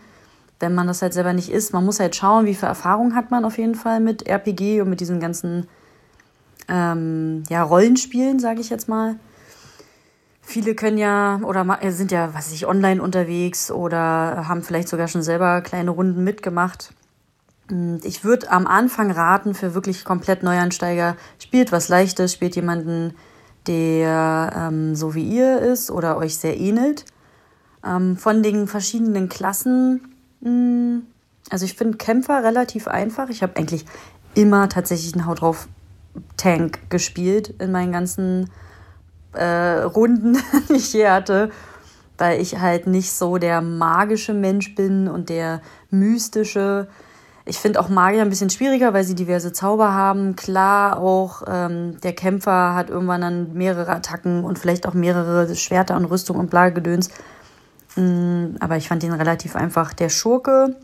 wenn 0.59 0.73
man 0.73 0.87
das 0.87 1.01
halt 1.01 1.13
selber 1.13 1.33
nicht 1.33 1.49
ist. 1.49 1.73
Man 1.73 1.85
muss 1.85 1.99
halt 1.99 2.15
schauen, 2.15 2.45
wie 2.45 2.55
viel 2.55 2.67
Erfahrung 2.67 3.15
hat 3.15 3.31
man 3.31 3.45
auf 3.45 3.57
jeden 3.57 3.75
Fall 3.75 3.99
mit 3.99 4.27
RPG 4.27 4.81
und 4.81 4.89
mit 4.89 4.99
diesen 4.99 5.19
ganzen 5.19 5.67
ähm, 6.67 7.43
ja, 7.49 7.63
Rollenspielen, 7.63 8.39
sage 8.39 8.61
ich 8.61 8.69
jetzt 8.69 8.87
mal. 8.87 9.15
Viele 10.41 10.75
können 10.75 10.97
ja 10.97 11.39
oder 11.43 11.65
sind 11.91 12.11
ja, 12.11 12.33
was 12.33 12.47
weiß 12.47 12.53
ich, 12.53 12.67
online 12.67 13.01
unterwegs 13.01 13.71
oder 13.71 14.47
haben 14.47 14.61
vielleicht 14.61 14.87
sogar 14.87 15.07
schon 15.07 15.23
selber 15.23 15.61
kleine 15.61 15.89
Runden 15.89 16.23
mitgemacht. 16.23 16.93
Ich 18.03 18.23
würde 18.23 18.51
am 18.51 18.67
Anfang 18.67 19.09
raten, 19.09 19.55
für 19.55 19.73
wirklich 19.73 20.05
komplett 20.05 20.43
Neuansteiger, 20.43 21.17
spielt 21.39 21.71
was 21.71 21.89
Leichtes, 21.89 22.31
spielt 22.31 22.55
jemanden, 22.55 23.15
der 23.65 24.53
ähm, 24.55 24.95
so 24.95 25.15
wie 25.15 25.23
ihr 25.23 25.59
ist 25.59 25.89
oder 25.89 26.17
euch 26.17 26.37
sehr 26.37 26.59
ähnelt. 26.59 27.05
Ähm, 27.83 28.15
von 28.15 28.43
den 28.43 28.67
verschiedenen 28.67 29.29
Klassen, 29.29 30.01
hm, 30.01 30.14
also 30.45 31.65
ich 31.65 31.73
finde 31.73 31.97
Kämpfer 31.97 32.43
relativ 32.43 32.87
einfach. 32.87 33.29
Ich 33.29 33.43
habe 33.43 33.55
eigentlich 33.57 33.85
immer 34.35 34.69
tatsächlich 34.69 35.13
einen 35.13 35.25
Haut 35.25 35.41
drauf 35.41 35.67
Tank 36.37 36.89
gespielt 36.89 37.53
in 37.59 37.71
meinen 37.71 37.91
ganzen 37.91 38.49
äh, 39.33 39.81
Runden, 39.81 40.37
die 40.69 40.73
ich 40.73 40.93
je 40.93 41.07
hatte, 41.07 41.51
weil 42.17 42.41
ich 42.41 42.59
halt 42.59 42.87
nicht 42.87 43.11
so 43.11 43.37
der 43.37 43.61
magische 43.61 44.33
Mensch 44.33 44.75
bin 44.75 45.07
und 45.07 45.29
der 45.29 45.61
mystische. 45.89 46.87
Ich 47.47 47.59
finde 47.59 47.79
auch 47.79 47.89
Magier 47.89 48.21
ein 48.21 48.29
bisschen 48.29 48.49
schwieriger, 48.49 48.93
weil 48.93 49.03
sie 49.03 49.13
diverse 49.13 49.53
Zauber 49.53 49.93
haben. 49.93 50.35
Klar, 50.35 50.97
auch 50.97 51.43
ähm, 51.47 51.99
der 52.01 52.13
Kämpfer 52.13 52.73
hat 52.73 52.89
irgendwann 52.89 53.21
dann 53.21 53.53
mehrere 53.53 53.91
Attacken 53.91 54.43
und 54.43 54.57
vielleicht 54.57 54.87
auch 54.87 54.93
mehrere 54.93 55.53
Schwerter 55.55 55.95
und 55.95 56.05
Rüstung 56.05 56.37
und 56.37 56.49
Blagedöns. 56.49 57.09
Mm, 57.95 58.55
aber 58.59 58.77
ich 58.77 58.87
fand 58.87 59.03
ihn 59.03 59.13
relativ 59.13 59.55
einfach. 59.55 59.93
Der 59.93 60.09
Schurke 60.09 60.75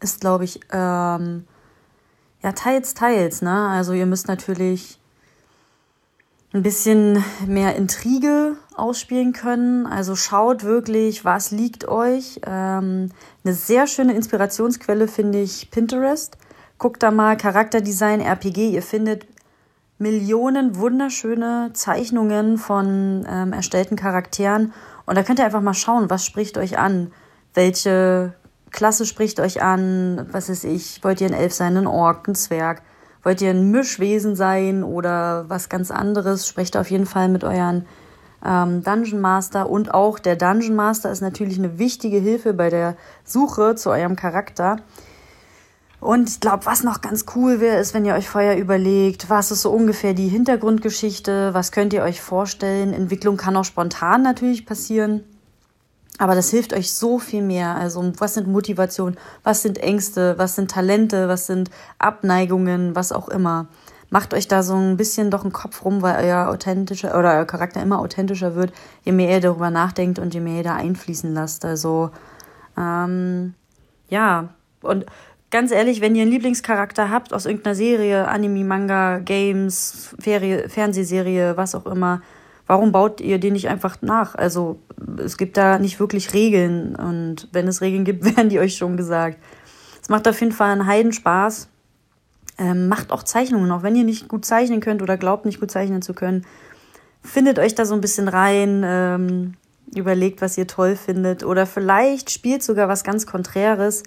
ist, 0.00 0.20
glaube 0.20 0.44
ich, 0.44 0.60
ähm, 0.72 1.44
ja, 2.42 2.52
teils, 2.52 2.94
teils. 2.94 3.42
Ne? 3.42 3.68
Also 3.68 3.92
ihr 3.92 4.06
müsst 4.06 4.28
natürlich 4.28 4.98
ein 6.52 6.62
bisschen 6.62 7.24
mehr 7.46 7.76
Intrige 7.76 8.56
ausspielen 8.74 9.32
können. 9.32 9.86
Also 9.86 10.16
schaut 10.16 10.64
wirklich, 10.64 11.24
was 11.24 11.50
liegt 11.50 11.88
euch. 11.88 12.40
Ähm, 12.46 13.10
eine 13.44 13.54
sehr 13.54 13.86
schöne 13.86 14.14
Inspirationsquelle 14.14 15.08
finde 15.08 15.40
ich 15.40 15.70
Pinterest. 15.70 16.36
Guckt 16.78 17.02
da 17.02 17.10
mal 17.10 17.36
Charakterdesign, 17.36 18.20
RPG. 18.20 18.70
Ihr 18.70 18.82
findet 18.82 19.26
Millionen 19.98 20.76
wunderschöne 20.76 21.70
Zeichnungen 21.74 22.58
von 22.58 23.24
ähm, 23.28 23.52
erstellten 23.52 23.96
Charakteren. 23.96 24.72
Und 25.06 25.16
da 25.16 25.22
könnt 25.22 25.38
ihr 25.38 25.44
einfach 25.44 25.60
mal 25.60 25.74
schauen, 25.74 26.10
was 26.10 26.24
spricht 26.24 26.58
euch 26.58 26.78
an. 26.78 27.12
Welche 27.54 28.34
Klasse 28.70 29.06
spricht 29.06 29.40
euch 29.40 29.62
an? 29.62 30.26
Was 30.32 30.48
ist 30.48 30.64
ich? 30.64 31.02
Wollt 31.04 31.20
ihr 31.20 31.28
ein 31.28 31.34
Elf 31.34 31.52
sein, 31.52 31.76
ein 31.76 31.86
Ork, 31.86 32.28
ein 32.28 32.34
Zwerg? 32.34 32.82
Wollt 33.22 33.40
ihr 33.40 33.50
ein 33.50 33.70
Mischwesen 33.70 34.34
sein 34.34 34.82
oder 34.82 35.48
was 35.48 35.68
ganz 35.68 35.90
anderes? 35.90 36.48
Sprecht 36.48 36.76
auf 36.76 36.90
jeden 36.90 37.06
Fall 37.06 37.28
mit 37.28 37.44
euren 37.44 37.86
ähm, 38.44 38.82
Dungeon 38.82 39.20
Master. 39.20 39.68
Und 39.70 39.94
auch 39.94 40.18
der 40.18 40.36
Dungeon 40.36 40.74
Master 40.74 41.10
ist 41.10 41.20
natürlich 41.20 41.58
eine 41.58 41.78
wichtige 41.78 42.18
Hilfe 42.18 42.54
bei 42.54 42.70
der 42.70 42.96
Suche 43.24 43.74
zu 43.76 43.90
eurem 43.90 44.16
Charakter. 44.16 44.76
Und 46.02 46.28
ich 46.28 46.40
glaube, 46.40 46.66
was 46.66 46.82
noch 46.82 47.00
ganz 47.00 47.26
cool 47.36 47.60
wäre, 47.60 47.78
ist, 47.78 47.94
wenn 47.94 48.04
ihr 48.04 48.14
euch 48.14 48.28
vorher 48.28 48.58
überlegt, 48.58 49.30
was 49.30 49.52
ist 49.52 49.62
so 49.62 49.70
ungefähr 49.70 50.14
die 50.14 50.26
Hintergrundgeschichte, 50.26 51.54
was 51.54 51.70
könnt 51.70 51.92
ihr 51.92 52.02
euch 52.02 52.20
vorstellen. 52.20 52.92
Entwicklung 52.92 53.36
kann 53.36 53.56
auch 53.56 53.64
spontan 53.64 54.20
natürlich 54.20 54.66
passieren. 54.66 55.22
Aber 56.18 56.34
das 56.34 56.50
hilft 56.50 56.72
euch 56.72 56.92
so 56.92 57.20
viel 57.20 57.40
mehr. 57.40 57.76
Also, 57.76 58.12
was 58.18 58.34
sind 58.34 58.48
Motivationen, 58.48 59.16
was 59.44 59.62
sind 59.62 59.78
Ängste, 59.78 60.36
was 60.38 60.56
sind 60.56 60.72
Talente, 60.72 61.28
was 61.28 61.46
sind 61.46 61.70
Abneigungen, 62.00 62.96
was 62.96 63.12
auch 63.12 63.28
immer. 63.28 63.68
Macht 64.10 64.34
euch 64.34 64.48
da 64.48 64.64
so 64.64 64.74
ein 64.74 64.96
bisschen 64.96 65.30
doch 65.30 65.44
einen 65.44 65.52
Kopf 65.52 65.84
rum, 65.84 66.02
weil 66.02 66.24
euer 66.24 66.48
authentischer 66.48 67.16
oder 67.16 67.34
euer 67.34 67.44
Charakter 67.44 67.80
immer 67.80 68.00
authentischer 68.00 68.56
wird, 68.56 68.72
je 69.04 69.12
mehr 69.12 69.30
ihr 69.30 69.40
darüber 69.40 69.70
nachdenkt 69.70 70.18
und 70.18 70.34
je 70.34 70.40
mehr 70.40 70.56
ihr 70.56 70.64
da 70.64 70.74
einfließen 70.74 71.32
lasst. 71.32 71.64
Also, 71.64 72.10
ähm, 72.76 73.54
ja. 74.08 74.48
Und 74.82 75.06
ganz 75.52 75.70
ehrlich, 75.70 76.00
wenn 76.00 76.16
ihr 76.16 76.22
einen 76.22 76.32
Lieblingscharakter 76.32 77.10
habt 77.10 77.32
aus 77.32 77.46
irgendeiner 77.46 77.76
Serie, 77.76 78.26
Anime, 78.26 78.64
Manga, 78.64 79.18
Games, 79.18 80.14
Ferie, 80.18 80.68
Fernsehserie, 80.68 81.56
was 81.56 81.76
auch 81.76 81.86
immer, 81.86 82.22
warum 82.66 82.90
baut 82.90 83.20
ihr 83.20 83.38
den 83.38 83.52
nicht 83.52 83.68
einfach 83.68 83.98
nach? 84.00 84.34
Also 84.34 84.80
es 85.18 85.36
gibt 85.36 85.56
da 85.56 85.78
nicht 85.78 86.00
wirklich 86.00 86.32
Regeln 86.32 86.96
und 86.96 87.48
wenn 87.52 87.68
es 87.68 87.82
Regeln 87.82 88.04
gibt, 88.04 88.24
werden 88.36 88.48
die 88.48 88.58
euch 88.58 88.76
schon 88.76 88.96
gesagt. 88.96 89.38
Es 90.00 90.08
macht 90.08 90.26
auf 90.26 90.40
jeden 90.40 90.52
Fall 90.52 90.70
einen 90.70 90.86
Heidenspaß. 90.86 91.68
Ähm, 92.58 92.88
macht 92.88 93.12
auch 93.12 93.22
Zeichnungen, 93.22 93.70
auch 93.70 93.82
wenn 93.82 93.96
ihr 93.96 94.04
nicht 94.04 94.28
gut 94.28 94.44
zeichnen 94.44 94.80
könnt 94.80 95.02
oder 95.02 95.16
glaubt 95.16 95.44
nicht 95.46 95.60
gut 95.60 95.70
zeichnen 95.70 96.02
zu 96.02 96.12
können. 96.12 96.44
Findet 97.22 97.58
euch 97.58 97.74
da 97.74 97.84
so 97.84 97.94
ein 97.94 98.00
bisschen 98.00 98.28
rein, 98.28 98.82
ähm, 98.84 99.54
überlegt, 99.94 100.40
was 100.40 100.56
ihr 100.56 100.66
toll 100.66 100.96
findet 100.96 101.44
oder 101.44 101.66
vielleicht 101.66 102.30
spielt 102.30 102.62
sogar 102.62 102.88
was 102.88 103.04
ganz 103.04 103.26
Konträres. 103.26 104.02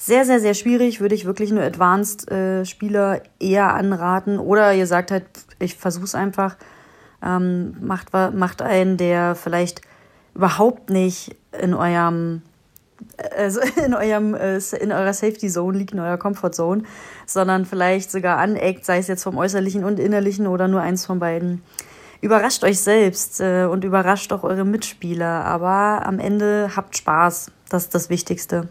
Sehr, 0.00 0.24
sehr, 0.24 0.38
sehr 0.38 0.54
schwierig, 0.54 1.00
würde 1.00 1.16
ich 1.16 1.24
wirklich 1.24 1.50
nur 1.50 1.64
Advanced-Spieler 1.64 3.16
äh, 3.16 3.20
eher 3.40 3.74
anraten. 3.74 4.38
Oder 4.38 4.72
ihr 4.72 4.86
sagt 4.86 5.10
halt, 5.10 5.24
ich 5.58 5.74
versuch's 5.74 6.14
einfach 6.14 6.56
ähm, 7.20 7.76
macht, 7.80 8.12
macht 8.12 8.62
einen, 8.62 8.96
der 8.96 9.34
vielleicht 9.34 9.82
überhaupt 10.36 10.88
nicht 10.90 11.36
in 11.60 11.74
eurem 11.74 12.42
also 13.36 13.60
in 13.84 13.92
eurem 13.92 14.34
äh, 14.34 14.58
in 14.80 14.92
eurer 14.92 15.12
Safety 15.12 15.48
Zone 15.48 15.76
liegt, 15.76 15.92
in 15.92 15.98
eurer 15.98 16.16
Comfort 16.16 16.52
Zone, 16.52 16.84
sondern 17.26 17.64
vielleicht 17.64 18.12
sogar 18.12 18.38
aneckt, 18.38 18.84
sei 18.84 18.98
es 18.98 19.08
jetzt 19.08 19.24
vom 19.24 19.36
äußerlichen 19.36 19.82
und 19.82 19.98
innerlichen 19.98 20.46
oder 20.46 20.68
nur 20.68 20.80
eins 20.80 21.06
von 21.06 21.18
beiden. 21.18 21.62
Überrascht 22.20 22.62
euch 22.62 22.78
selbst 22.78 23.40
äh, 23.40 23.64
und 23.64 23.82
überrascht 23.82 24.32
auch 24.32 24.44
eure 24.44 24.64
Mitspieler, 24.64 25.44
aber 25.44 26.06
am 26.06 26.20
Ende 26.20 26.70
habt 26.76 26.96
Spaß. 26.96 27.50
Das 27.68 27.84
ist 27.84 27.94
das 27.96 28.10
Wichtigste. 28.10 28.68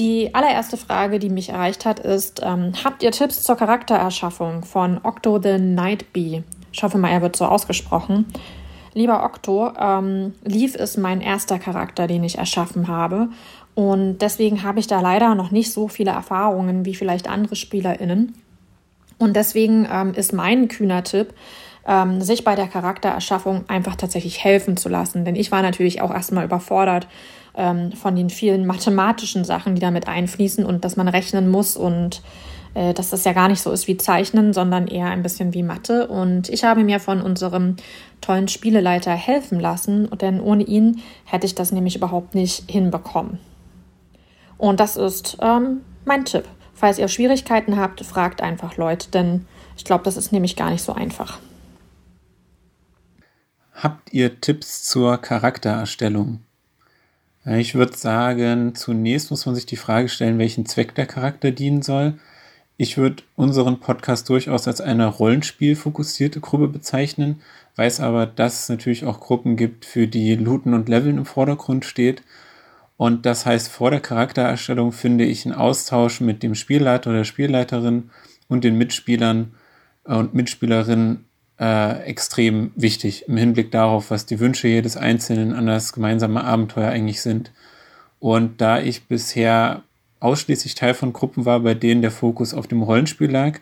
Die 0.00 0.34
allererste 0.34 0.78
Frage, 0.78 1.18
die 1.18 1.28
mich 1.28 1.50
erreicht 1.50 1.84
hat, 1.84 2.00
ist: 2.00 2.40
ähm, 2.42 2.72
Habt 2.82 3.02
ihr 3.02 3.12
Tipps 3.12 3.42
zur 3.42 3.56
Charaktererschaffung 3.56 4.64
von 4.64 4.98
Octo 5.02 5.38
the 5.42 5.58
Night 5.58 6.14
Bee? 6.14 6.42
Ich 6.72 6.82
hoffe 6.82 6.96
mal, 6.96 7.10
er 7.10 7.20
wird 7.20 7.36
so 7.36 7.44
ausgesprochen. 7.44 8.24
Lieber 8.94 9.22
Octo, 9.22 9.72
ähm, 9.78 10.32
Leaf 10.42 10.74
ist 10.74 10.96
mein 10.96 11.20
erster 11.20 11.58
Charakter, 11.58 12.06
den 12.06 12.24
ich 12.24 12.38
erschaffen 12.38 12.88
habe. 12.88 13.28
Und 13.74 14.20
deswegen 14.20 14.62
habe 14.62 14.80
ich 14.80 14.86
da 14.86 15.02
leider 15.02 15.34
noch 15.34 15.50
nicht 15.50 15.70
so 15.70 15.86
viele 15.86 16.12
Erfahrungen 16.12 16.86
wie 16.86 16.94
vielleicht 16.94 17.28
andere 17.28 17.54
SpielerInnen. 17.54 18.34
Und 19.18 19.36
deswegen 19.36 19.86
ähm, 19.92 20.14
ist 20.14 20.32
mein 20.32 20.68
kühner 20.68 21.04
Tipp, 21.04 21.34
ähm, 21.86 22.22
sich 22.22 22.42
bei 22.42 22.54
der 22.54 22.68
Charaktererschaffung 22.68 23.64
einfach 23.68 23.96
tatsächlich 23.96 24.42
helfen 24.42 24.78
zu 24.78 24.88
lassen. 24.88 25.26
Denn 25.26 25.36
ich 25.36 25.52
war 25.52 25.60
natürlich 25.60 26.00
auch 26.00 26.10
erstmal 26.10 26.46
überfordert 26.46 27.06
ähm, 27.56 27.92
von 27.92 28.16
den 28.16 28.30
vielen 28.30 28.66
mathematischen 28.66 29.44
Sachen, 29.44 29.74
die 29.74 29.80
damit 29.80 30.08
einfließen 30.08 30.64
und 30.64 30.84
dass 30.84 30.96
man 30.96 31.08
rechnen 31.08 31.48
muss 31.48 31.76
und 31.76 32.22
äh, 32.74 32.94
dass 32.94 33.10
das 33.10 33.24
ja 33.24 33.32
gar 33.32 33.48
nicht 33.48 33.60
so 33.60 33.72
ist 33.72 33.88
wie 33.88 33.96
Zeichnen, 33.96 34.52
sondern 34.52 34.86
eher 34.86 35.06
ein 35.06 35.22
bisschen 35.22 35.54
wie 35.54 35.62
Mathe. 35.62 36.06
Und 36.06 36.48
ich 36.48 36.64
habe 36.64 36.84
mir 36.84 37.00
von 37.00 37.20
unserem 37.20 37.76
tollen 38.20 38.48
Spieleleiter 38.48 39.12
helfen 39.12 39.58
lassen, 39.58 40.08
denn 40.20 40.40
ohne 40.40 40.62
ihn 40.62 41.00
hätte 41.24 41.46
ich 41.46 41.54
das 41.54 41.72
nämlich 41.72 41.96
überhaupt 41.96 42.34
nicht 42.34 42.70
hinbekommen. 42.70 43.38
Und 44.56 44.78
das 44.78 44.96
ist 44.96 45.38
ähm, 45.40 45.80
mein 46.04 46.24
Tipp. 46.24 46.44
Falls 46.74 46.98
ihr 46.98 47.08
Schwierigkeiten 47.08 47.76
habt, 47.76 48.04
fragt 48.04 48.40
einfach 48.40 48.76
Leute, 48.76 49.10
denn 49.10 49.46
ich 49.76 49.84
glaube, 49.84 50.04
das 50.04 50.16
ist 50.16 50.32
nämlich 50.32 50.56
gar 50.56 50.70
nicht 50.70 50.82
so 50.82 50.92
einfach. 50.92 51.38
Habt 53.74 54.12
ihr 54.12 54.40
Tipps 54.40 54.84
zur 54.84 55.18
Charaktererstellung? 55.18 56.40
Ich 57.46 57.74
würde 57.74 57.96
sagen, 57.96 58.74
zunächst 58.74 59.30
muss 59.30 59.46
man 59.46 59.54
sich 59.54 59.64
die 59.64 59.76
Frage 59.76 60.10
stellen, 60.10 60.38
welchen 60.38 60.66
Zweck 60.66 60.94
der 60.94 61.06
Charakter 61.06 61.50
dienen 61.52 61.80
soll. 61.80 62.18
Ich 62.76 62.98
würde 62.98 63.22
unseren 63.34 63.80
Podcast 63.80 64.28
durchaus 64.28 64.68
als 64.68 64.82
eine 64.82 65.06
rollenspielfokussierte 65.06 66.40
Gruppe 66.40 66.68
bezeichnen, 66.68 67.40
weiß 67.76 68.00
aber, 68.00 68.26
dass 68.26 68.64
es 68.64 68.68
natürlich 68.68 69.06
auch 69.06 69.20
Gruppen 69.20 69.56
gibt, 69.56 69.86
für 69.86 70.06
die 70.06 70.34
Looten 70.34 70.74
und 70.74 70.90
Leveln 70.90 71.16
im 71.16 71.24
Vordergrund 71.24 71.86
steht. 71.86 72.22
Und 72.98 73.24
das 73.24 73.46
heißt, 73.46 73.68
vor 73.68 73.90
der 73.90 74.00
Charaktererstellung 74.00 74.92
finde 74.92 75.24
ich 75.24 75.46
einen 75.46 75.54
Austausch 75.54 76.20
mit 76.20 76.42
dem 76.42 76.54
Spielleiter 76.54 77.08
oder 77.08 77.20
der 77.20 77.24
Spielleiterin 77.24 78.10
und 78.48 78.64
den 78.64 78.76
Mitspielern 78.76 79.54
und 80.04 80.34
Mitspielerinnen 80.34 81.24
äh, 81.60 82.02
extrem 82.04 82.72
wichtig 82.74 83.28
im 83.28 83.36
Hinblick 83.36 83.70
darauf, 83.70 84.10
was 84.10 84.24
die 84.24 84.40
Wünsche 84.40 84.66
jedes 84.66 84.96
Einzelnen 84.96 85.52
an 85.52 85.66
das 85.66 85.92
gemeinsame 85.92 86.42
Abenteuer 86.42 86.88
eigentlich 86.88 87.20
sind. 87.20 87.52
Und 88.18 88.60
da 88.60 88.80
ich 88.80 89.04
bisher 89.04 89.82
ausschließlich 90.20 90.74
Teil 90.74 90.94
von 90.94 91.12
Gruppen 91.12 91.44
war, 91.44 91.60
bei 91.60 91.74
denen 91.74 92.02
der 92.02 92.10
Fokus 92.10 92.54
auf 92.54 92.66
dem 92.66 92.82
Rollenspiel 92.82 93.30
lag, 93.30 93.58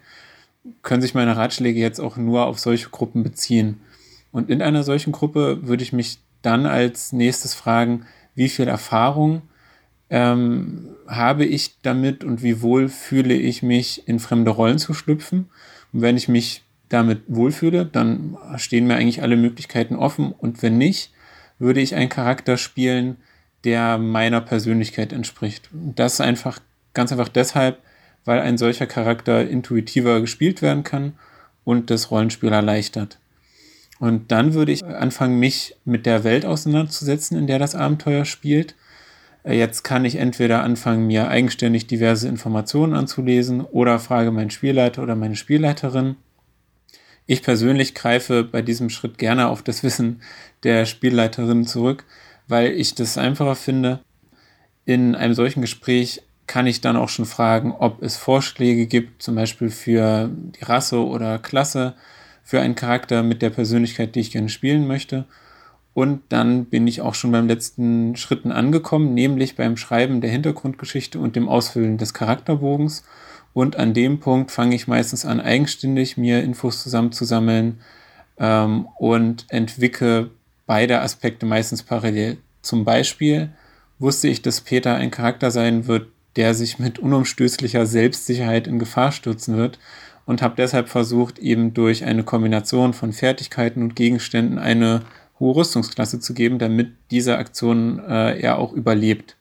können 0.83 1.02
sich 1.02 1.14
meine 1.14 1.37
Ratschläge 1.37 1.81
jetzt 1.81 2.00
auch 2.00 2.17
nur 2.17 2.47
auf 2.47 2.59
solche 2.59 2.90
Gruppen 2.90 3.25
beziehen. 3.25 3.81
Und 4.31 4.49
in 4.50 4.62
einer 4.62 4.85
solchen 4.85 5.12
Gruppe 5.12 5.67
würde 5.67 5.83
ich 5.83 5.93
mich 5.93 6.19
dann 6.43 6.67
als 6.67 7.12
nächstes 7.12 7.55
fragen, 7.55 8.07
wie 8.35 8.49
viel 8.49 8.69
Erfahrung 8.69 9.43
ähm, 10.11 10.90
habe 11.09 11.45
ich 11.45 11.81
damit 11.83 12.23
und 12.23 12.43
wie 12.43 12.62
wohl 12.62 12.88
fühle 12.88 13.35
ich 13.35 13.62
mich, 13.62 14.07
in 14.07 14.21
fremde 14.21 14.50
Rollen 14.52 14.78
zu 14.78 14.95
schlüpfen. 14.95 15.49
Und 15.93 16.02
wenn 16.02 16.17
ich 16.17 16.28
mich 16.28 16.62
damit 16.88 17.23
wohlfühle, 17.26 17.87
dann 17.87 18.36
stehen 18.56 18.86
mir 18.86 18.97
eigentlich 18.97 19.23
alle 19.23 19.36
Möglichkeiten 19.36 19.97
offen. 19.97 20.32
Und 20.32 20.63
wenn 20.63 20.78
nicht, 20.78 21.13
würde 21.58 21.80
ich 21.80 21.95
einen 21.95 22.08
Charakter 22.08 22.56
spielen, 22.56 23.17
der 23.65 23.99
meiner 23.99 24.41
Persönlichkeit 24.41 25.13
entspricht. 25.13 25.71
Und 25.73 25.99
das 25.99 26.21
einfach 26.21 26.60
ganz 26.95 27.13
einfach 27.13 27.28
deshalb, 27.28 27.78
weil 28.25 28.41
ein 28.41 28.58
solcher 28.58 28.86
Charakter 28.86 29.49
intuitiver 29.49 30.21
gespielt 30.21 30.63
werden 30.63 30.84
kann 30.84 31.15
und 31.65 31.91
das 31.91 32.10
Rollenspiel 32.10 32.52
erleichtert. 32.52 33.19
Und 33.99 34.30
dann 34.30 34.54
würde 34.54 34.73
ich 34.73 34.84
anfangen, 34.84 35.39
mich 35.39 35.76
mit 35.84 36.06
der 36.06 36.25
Welt 36.25 36.47
auseinanderzusetzen, 36.47 37.36
in 37.36 37.47
der 37.47 37.58
das 37.58 37.75
Abenteuer 37.75 38.25
spielt. 38.25 38.76
Jetzt 39.45 39.82
kann 39.82 40.04
ich 40.04 40.17
entweder 40.17 40.63
anfangen, 40.63 41.06
mir 41.06 41.28
eigenständig 41.28 41.86
diverse 41.86 42.28
Informationen 42.28 42.95
anzulesen 42.95 43.63
oder 43.63 43.99
frage 43.99 44.30
meinen 44.30 44.50
Spielleiter 44.50 45.02
oder 45.02 45.17
meine 45.17 45.36
Spielleiterin 45.36 46.17
ich 47.28 47.43
persönlich 47.43 47.95
greife 47.95 48.43
bei 48.43 48.62
diesem 48.62 48.88
Schritt 48.88 49.19
gerne 49.19 49.49
auf 49.49 49.62
das 49.62 49.82
Wissen 49.82 50.23
der 50.62 50.86
Spielleiterin 50.86 51.67
zurück, 51.67 52.04
weil 52.49 52.73
ich 52.73 52.95
das 52.95 53.19
einfacher 53.19 53.54
finde. 53.54 54.00
In 54.86 55.14
einem 55.14 55.34
solchen 55.34 55.60
Gespräch 55.60 56.23
kann 56.47 56.67
ich 56.67 56.80
dann 56.80 56.97
auch 56.97 57.10
schon 57.10 57.26
fragen, 57.26 57.73
ob 57.73 58.02
es 58.02 58.17
Vorschläge 58.17 58.86
gibt, 58.86 59.23
zum 59.23 59.34
Beispiel 59.34 59.69
für 59.69 60.30
die 60.32 60.64
Rasse 60.64 61.04
oder 61.04 61.38
Klasse, 61.38 61.95
für 62.43 62.62
einen 62.62 62.75
Charakter 62.75 63.23
mit 63.23 63.43
der 63.43 63.50
Persönlichkeit, 63.50 64.14
die 64.14 64.21
ich 64.21 64.30
gerne 64.30 64.49
spielen 64.49 64.86
möchte. 64.86 65.26
Und 65.93 66.23
dann 66.30 66.64
bin 66.64 66.86
ich 66.86 67.02
auch 67.02 67.14
schon 67.14 67.30
beim 67.30 67.47
letzten 67.47 68.17
Schritten 68.17 68.52
angekommen, 68.52 69.12
nämlich 69.12 69.54
beim 69.54 69.76
Schreiben 69.76 70.23
der 70.23 70.30
Hintergrundgeschichte 70.30 71.19
und 71.19 71.36
dem 71.36 71.47
Ausfüllen 71.47 71.99
des 71.99 72.14
Charakterbogens. 72.14 73.04
Und 73.58 73.75
an 73.75 73.92
dem 73.92 74.21
Punkt 74.21 74.52
fange 74.52 74.76
ich 74.76 74.86
meistens 74.86 75.25
an, 75.25 75.40
eigenständig 75.40 76.16
mir 76.16 76.44
Infos 76.44 76.80
zusammenzusammeln 76.80 77.80
ähm, 78.38 78.86
und 78.99 79.47
entwickle 79.49 80.30
beide 80.66 81.00
Aspekte 81.00 81.44
meistens 81.44 81.82
parallel. 81.82 82.36
Zum 82.62 82.84
Beispiel 82.84 83.49
wusste 83.99 84.28
ich, 84.28 84.42
dass 84.42 84.60
Peter 84.60 84.94
ein 84.94 85.10
Charakter 85.10 85.50
sein 85.50 85.88
wird, 85.88 86.06
der 86.36 86.54
sich 86.54 86.78
mit 86.78 87.00
unumstößlicher 87.00 87.84
Selbstsicherheit 87.84 88.68
in 88.68 88.78
Gefahr 88.78 89.10
stürzen 89.10 89.56
wird 89.56 89.80
und 90.25 90.40
habe 90.40 90.54
deshalb 90.56 90.88
versucht, 90.88 91.40
eben 91.40 91.75
durch 91.75 92.04
eine 92.04 92.23
Kombination 92.23 92.92
von 92.92 93.12
Fertigkeiten 93.12 93.82
und 93.82 93.97
Gegenständen 93.97 94.60
eine 94.60 95.02
hohe 95.40 95.56
Rüstungsklasse 95.56 96.21
zu 96.21 96.32
geben, 96.32 96.60
damit 96.60 96.92
diese 97.10 97.38
Aktion 97.38 97.99
äh, 97.99 98.38
er 98.38 98.58
auch 98.58 98.73
überlebt. 98.73 99.34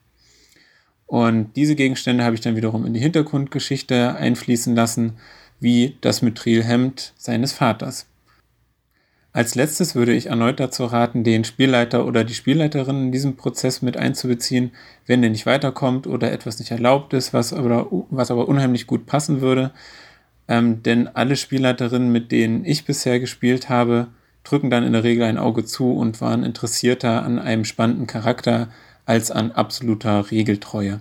Und 1.08 1.56
diese 1.56 1.76
Gegenstände 1.76 2.24
habe 2.24 2.36
ich 2.36 2.42
dann 2.42 2.58
wiederum 2.58 2.86
in 2.86 2.94
die 2.94 3.00
Hintergrundgeschichte 3.00 4.16
einfließen 4.16 4.76
lassen, 4.76 5.14
wie 5.60 5.98
das 6.02 6.22
Mithrilhemd 6.22 7.14
seines 7.18 7.54
Vaters. 7.54 8.08
Als 9.32 9.56
letztes 9.56 9.96
würde 9.96 10.14
ich 10.14 10.28
erneut 10.28 10.60
dazu 10.60 10.86
raten, 10.86 11.24
den 11.24 11.44
Spielleiter 11.44 12.06
oder 12.06 12.24
die 12.24 12.34
Spielleiterin 12.34 13.04
in 13.04 13.12
diesem 13.12 13.36
Prozess 13.36 13.82
mit 13.82 13.96
einzubeziehen, 13.96 14.72
wenn 15.06 15.22
der 15.22 15.30
nicht 15.30 15.46
weiterkommt 15.46 16.08
oder 16.08 16.32
etwas 16.32 16.60
nicht 16.60 16.72
erlaubt 16.72 17.14
ist, 17.14 17.34
was 17.34 17.54
aber, 17.54 17.88
was 18.10 18.32
aber 18.32 18.48
unheimlich 18.48 18.88
gut 18.88 19.06
passen 19.06 19.40
würde. 19.40 19.72
Ähm, 20.48 20.82
denn 20.82 21.08
alle 21.08 21.36
Spielleiterinnen, 21.36 22.12
mit 22.12 22.32
denen 22.32 22.66
ich 22.66 22.86
bisher 22.86 23.20
gespielt 23.20 23.70
habe, 23.70 24.08
drücken 24.44 24.70
dann 24.70 24.84
in 24.84 24.94
der 24.94 25.04
Regel 25.04 25.26
ein 25.26 25.38
Auge 25.38 25.66
zu 25.66 25.92
und 25.94 26.20
waren 26.20 26.44
interessierter 26.44 27.24
an 27.24 27.38
einem 27.38 27.64
spannenden 27.64 28.08
Charakter 28.08 28.70
als 29.08 29.32
an 29.32 29.52
absoluter 29.52 30.30
Regeltreue. 30.30 31.00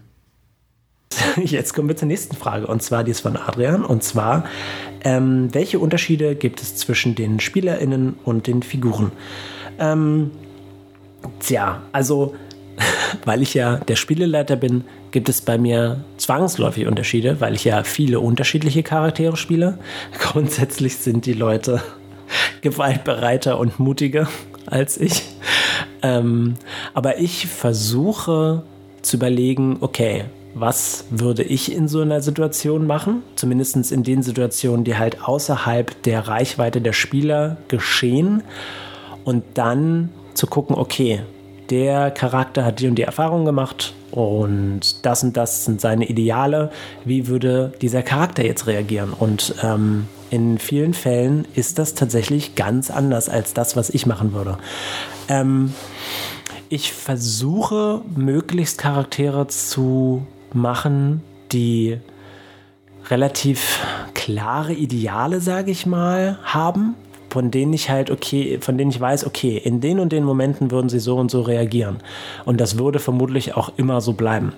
Jetzt 1.45 1.75
kommen 1.75 1.89
wir 1.89 1.97
zur 1.97 2.09
nächsten 2.09 2.37
Frage 2.37 2.67
und 2.67 2.83
zwar 2.83 3.05
die 3.05 3.11
ist 3.11 3.21
von 3.21 3.37
Adrian 3.37 3.85
und 3.85 4.03
zwar 4.03 4.45
ähm, 5.05 5.53
welche 5.53 5.79
Unterschiede 5.79 6.35
gibt 6.35 6.63
es 6.63 6.77
zwischen 6.77 7.15
den 7.15 7.41
SpielerInnen 7.41 8.17
und 8.25 8.47
den 8.47 8.63
Figuren? 8.63 9.13
Ähm, 9.79 10.31
tja, 11.41 11.83
also 11.93 12.35
weil 13.25 13.43
ich 13.43 13.55
ja 13.55 13.77
der 13.77 13.97
Spieleleiter 13.97 14.57
bin, 14.57 14.85
gibt 15.11 15.29
es 15.29 15.41
bei 15.41 15.59
mir 15.59 16.05
zwangsläufig 16.17 16.87
Unterschiede, 16.87 17.41
weil 17.41 17.55
ich 17.55 17.65
ja 17.65 17.85
viele 17.85 18.21
unterschiedliche 18.21 18.83
Charaktere 18.83 19.37
spiele. 19.37 19.79
Grundsätzlich 20.19 20.97
sind 20.97 21.27
die 21.27 21.33
Leute 21.33 21.83
gewaltbereiter 22.61 23.59
und 23.59 23.79
mutiger 23.79 24.29
als 24.67 24.99
ich. 24.99 25.36
Ähm, 26.07 26.55
aber 26.95 27.19
ich 27.19 27.49
versuche 27.49 28.63
zu 29.03 29.17
überlegen, 29.17 29.79
okay, 29.81 30.25
was 30.55 31.05
würde 31.11 31.43
ich 31.43 31.73
in 31.73 31.87
so 31.87 32.01
einer 32.01 32.23
Situation 32.23 32.87
machen? 32.87 33.23
Zumindest 33.35 33.93
in 33.93 34.03
den 34.05 34.23
Situationen, 34.23 34.85
die 34.85 34.97
halt 34.97 35.23
außerhalb 35.23 36.03
der 36.05 36.29
Reichweite 36.29 36.81
der 36.81 36.93
Spieler 36.95 37.59
geschehen. 37.69 38.43
Und 39.25 39.45
dann 39.55 40.11
zu 40.35 40.47
gucken, 40.47 40.77
okay, 40.77 41.21
der 41.71 42.13
Charakter 42.13 42.65
hat 42.65 42.81
die 42.81 42.87
und 42.87 42.95
die 42.95 43.03
Erfahrung 43.03 43.45
gemacht 43.45 43.93
und 44.13 45.05
das 45.05 45.25
und 45.25 45.37
das 45.37 45.65
sind 45.65 45.81
seine 45.81 46.09
Ideale. 46.09 46.71
Wie 47.05 47.27
würde 47.27 47.73
dieser 47.83 48.03
Charakter 48.03 48.45
jetzt 48.45 48.69
reagieren? 48.69 49.13
Und 49.13 49.57
ähm, 49.63 50.07
in 50.31 50.59
vielen 50.59 50.95
Fällen 50.95 51.47
ist 51.55 51.79
das 51.79 51.95
tatsächlich 51.95 52.55
ganz 52.55 52.91
anders 52.91 53.29
als 53.29 53.53
das, 53.53 53.77
was 53.77 53.91
ich 53.91 54.07
machen 54.07 54.33
würde. 54.33 54.59
Ähm, 55.29 55.75
ich 56.69 56.93
versuche 56.93 58.03
möglichst 58.15 58.79
Charaktere 58.79 59.47
zu 59.49 60.27
machen, 60.53 61.23
die 61.53 61.99
relativ 63.09 63.81
klare 64.15 64.73
Ideale, 64.73 65.41
sage 65.41 65.71
ich 65.71 65.87
mal, 65.87 66.39
haben 66.43 66.95
von 67.29 67.51
denen 67.51 67.73
ich 67.73 67.91
halt, 67.91 68.11
okay, 68.11 68.59
von 68.61 68.79
denen 68.79 68.91
ich 68.91 69.01
weiß, 69.01 69.27
okay, 69.27 69.57
in 69.57 69.81
den 69.81 70.01
und 70.01 70.13
den 70.13 70.25
Momenten 70.25 70.71
würden 70.71 70.89
sie 70.89 70.99
so 70.99 71.17
und 71.17 71.31
so 71.31 71.43
reagieren. 71.43 71.99
Und 72.45 72.61
das 72.61 72.79
würde 72.79 72.99
vermutlich 72.99 73.57
auch 73.57 73.73
immer 73.77 74.01
so 74.01 74.13
bleiben. 74.13 74.53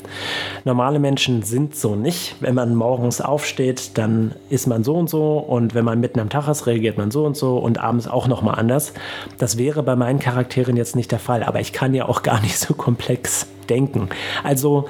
Normale 0.65 0.99
Menschen 0.99 1.43
sind 1.43 1.75
so 1.75 1.97
nicht. 1.97 2.37
Wenn 2.41 2.55
man 2.55 2.75
morgens 2.75 3.21
aufsteht, 3.21 3.97
dann 3.99 4.33
ist 4.51 4.67
man 4.67 4.85
so 4.85 4.95
und 4.95 5.11
so 5.11 5.39
und 5.39 5.75
wenn 5.75 5.85
man 5.85 6.01
mitten 6.01 6.21
am 6.21 6.31
Tag 6.31 6.49
ist, 6.49 6.67
reagiert 6.67 6.99
man 6.99 7.11
so 7.11 7.25
und 7.25 7.37
so 7.37 7.59
und 7.59 7.79
abends 7.79 8.07
auch 8.09 8.29
nochmal 8.29 8.59
anders. 8.59 8.93
Das 9.39 9.59
wäre 9.59 9.83
bei 9.83 9.97
meinen 9.97 10.19
Charakteren 10.19 10.77
jetzt 10.77 10.97
nicht 10.97 11.11
der 11.11 11.19
Fall, 11.19 11.43
aber 11.43 11.61
ich 11.61 11.73
kann 11.73 11.95
ja 11.95 12.09
auch 12.09 12.23
gar 12.23 12.41
nicht 12.43 12.59
so 12.59 12.75
komplex 12.75 13.47
denken. 13.69 14.09
Also, 14.45 14.89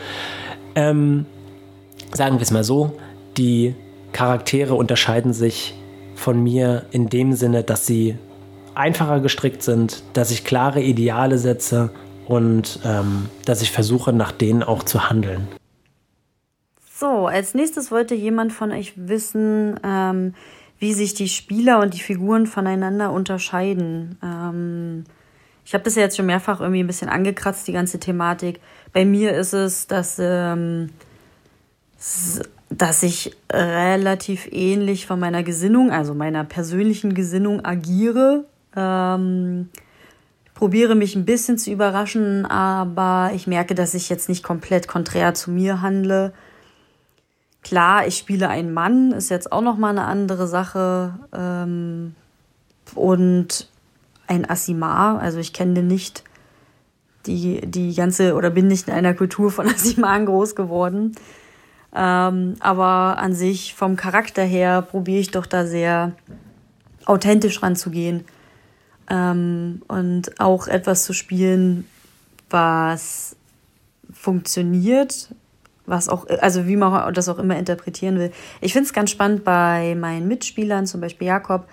ähm, 0.74 1.26
sagen 2.12 2.36
wir 2.36 2.42
es 2.42 2.50
mal 2.50 2.64
so, 2.64 2.92
die 3.36 3.74
Charaktere 4.12 4.74
unterscheiden 4.74 5.32
sich 5.32 5.74
von 6.18 6.42
mir 6.42 6.84
in 6.90 7.08
dem 7.08 7.32
Sinne, 7.32 7.62
dass 7.62 7.86
sie 7.86 8.18
einfacher 8.74 9.20
gestrickt 9.20 9.62
sind, 9.62 10.02
dass 10.12 10.30
ich 10.30 10.44
klare 10.44 10.82
Ideale 10.82 11.38
setze 11.38 11.90
und 12.26 12.80
ähm, 12.84 13.28
dass 13.44 13.62
ich 13.62 13.70
versuche, 13.70 14.12
nach 14.12 14.32
denen 14.32 14.62
auch 14.62 14.82
zu 14.82 15.08
handeln. 15.08 15.48
So, 16.94 17.26
als 17.26 17.54
nächstes 17.54 17.90
wollte 17.90 18.14
jemand 18.14 18.52
von 18.52 18.72
euch 18.72 18.92
wissen, 18.96 19.78
ähm, 19.84 20.34
wie 20.78 20.92
sich 20.92 21.14
die 21.14 21.28
Spieler 21.28 21.80
und 21.80 21.94
die 21.94 22.00
Figuren 22.00 22.46
voneinander 22.46 23.12
unterscheiden. 23.12 24.18
Ähm, 24.22 25.04
ich 25.64 25.74
habe 25.74 25.84
das 25.84 25.94
ja 25.94 26.02
jetzt 26.02 26.16
schon 26.16 26.26
mehrfach 26.26 26.60
irgendwie 26.60 26.82
ein 26.82 26.86
bisschen 26.86 27.08
angekratzt, 27.08 27.68
die 27.68 27.72
ganze 27.72 28.00
Thematik. 28.00 28.60
Bei 28.92 29.04
mir 29.04 29.34
ist 29.36 29.52
es, 29.52 29.86
dass 29.86 30.18
ähm, 30.20 30.90
dass 32.70 33.02
ich 33.02 33.36
relativ 33.50 34.48
ähnlich 34.50 35.06
von 35.06 35.18
meiner 35.18 35.42
Gesinnung, 35.42 35.90
also 35.90 36.14
meiner 36.14 36.44
persönlichen 36.44 37.14
Gesinnung 37.14 37.64
agiere. 37.64 38.44
Ähm, 38.76 39.70
probiere 40.54 40.94
mich 40.94 41.16
ein 41.16 41.24
bisschen 41.24 41.56
zu 41.56 41.70
überraschen, 41.70 42.44
aber 42.44 43.30
ich 43.34 43.46
merke, 43.46 43.74
dass 43.74 43.94
ich 43.94 44.08
jetzt 44.08 44.28
nicht 44.28 44.42
komplett 44.42 44.86
konträr 44.88 45.34
zu 45.34 45.50
mir 45.50 45.80
handle. 45.80 46.32
Klar, 47.62 48.06
ich 48.06 48.18
spiele 48.18 48.48
einen 48.48 48.72
Mann, 48.72 49.12
ist 49.12 49.30
jetzt 49.30 49.50
auch 49.50 49.62
noch 49.62 49.78
mal 49.78 49.90
eine 49.90 50.04
andere 50.04 50.46
Sache. 50.46 51.18
Ähm, 51.32 52.14
und 52.94 53.68
ein 54.26 54.48
Asimar, 54.48 55.20
also 55.20 55.38
ich 55.38 55.52
kenne 55.52 55.82
nicht 55.82 56.22
die, 57.26 57.60
die 57.66 57.94
ganze 57.94 58.34
oder 58.34 58.50
bin 58.50 58.68
nicht 58.68 58.88
in 58.88 58.94
einer 58.94 59.14
Kultur 59.14 59.50
von 59.50 59.66
Asimaren 59.74 60.26
groß 60.26 60.54
geworden. 60.54 61.14
Ähm, 61.94 62.56
aber 62.60 63.18
an 63.18 63.34
sich 63.34 63.74
vom 63.74 63.96
Charakter 63.96 64.42
her 64.42 64.82
probiere 64.82 65.20
ich 65.20 65.30
doch 65.30 65.46
da 65.46 65.66
sehr 65.66 66.12
authentisch 67.06 67.62
ranzugehen 67.62 68.24
ähm, 69.08 69.82
und 69.88 70.38
auch 70.40 70.68
etwas 70.68 71.04
zu 71.04 71.12
spielen, 71.12 71.86
was 72.50 73.36
funktioniert, 74.12 75.34
was 75.86 76.08
auch, 76.08 76.26
also 76.40 76.66
wie 76.66 76.76
man 76.76 77.14
das 77.14 77.28
auch 77.28 77.38
immer 77.38 77.56
interpretieren 77.56 78.18
will. 78.18 78.32
Ich 78.60 78.72
finde 78.72 78.86
es 78.86 78.92
ganz 78.92 79.10
spannend 79.10 79.44
bei 79.44 79.94
meinen 79.94 80.28
Mitspielern, 80.28 80.86
zum 80.86 81.00
Beispiel 81.00 81.28
Jakob, 81.28 81.66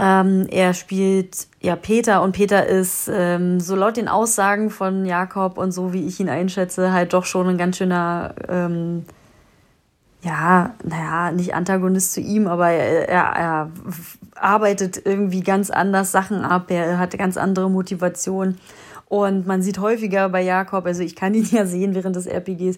ähm, 0.00 0.46
er 0.48 0.74
spielt 0.74 1.48
ja 1.60 1.74
Peter 1.74 2.22
und 2.22 2.30
Peter 2.30 2.64
ist 2.64 3.10
ähm, 3.12 3.58
so 3.58 3.74
laut 3.74 3.96
den 3.96 4.06
Aussagen 4.06 4.70
von 4.70 5.04
Jakob 5.04 5.58
und 5.58 5.72
so 5.72 5.92
wie 5.92 6.06
ich 6.06 6.20
ihn 6.20 6.28
einschätze, 6.28 6.92
halt 6.92 7.14
doch 7.14 7.24
schon 7.24 7.48
ein 7.48 7.58
ganz 7.58 7.78
schöner, 7.78 8.32
ähm, 8.48 9.04
ja, 10.22 10.74
naja, 10.84 11.32
nicht 11.32 11.52
Antagonist 11.54 12.12
zu 12.12 12.20
ihm, 12.20 12.46
aber 12.46 12.68
er, 12.68 13.08
er, 13.08 13.24
er 13.24 13.70
arbeitet 14.36 15.02
irgendwie 15.04 15.40
ganz 15.40 15.68
anders 15.68 16.12
Sachen 16.12 16.44
ab, 16.44 16.70
er 16.70 16.98
hat 16.98 17.18
ganz 17.18 17.36
andere 17.36 17.68
Motivationen. 17.68 18.60
Und 19.06 19.48
man 19.48 19.62
sieht 19.62 19.80
häufiger 19.80 20.28
bei 20.28 20.42
Jakob, 20.42 20.86
also 20.86 21.02
ich 21.02 21.16
kann 21.16 21.34
ihn 21.34 21.48
ja 21.50 21.66
sehen 21.66 21.96
während 21.96 22.14
des 22.14 22.26
RPGs, 22.28 22.76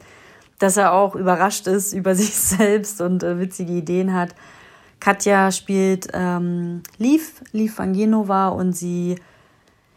dass 0.59 0.79
er 0.79 0.95
auch 0.95 1.15
überrascht 1.15 1.67
ist 1.67 1.93
über 1.93 2.15
sich 2.15 2.35
selbst 2.35 3.03
und 3.03 3.23
äh, 3.23 3.39
witzige 3.39 3.73
Ideen 3.73 4.15
hat. 4.15 4.35
Katja 5.01 5.51
spielt 5.51 6.09
ähm, 6.13 6.83
Liv, 6.99 7.43
Liv 7.53 7.79
van 7.79 7.95
Genova 7.95 8.49
und 8.49 8.75
sie, 8.75 9.17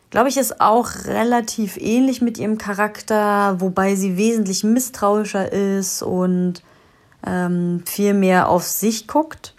glaube 0.10 0.30
ich, 0.30 0.38
ist 0.38 0.62
auch 0.62 0.89
relativ 1.06 1.78
ähnlich 1.78 2.22
mit 2.22 2.38
ihrem 2.38 2.58
Charakter, 2.58 3.60
wobei 3.60 3.96
sie 3.96 4.18
wesentlich 4.18 4.63
misstrauischer 4.63 5.52
ist 5.52 6.02
und 6.02 6.63
ähm, 7.26 7.84
viel 7.86 8.13
mehr 8.13 8.50
auf 8.50 8.63
sich 8.63 9.08
guckt. 9.08 9.54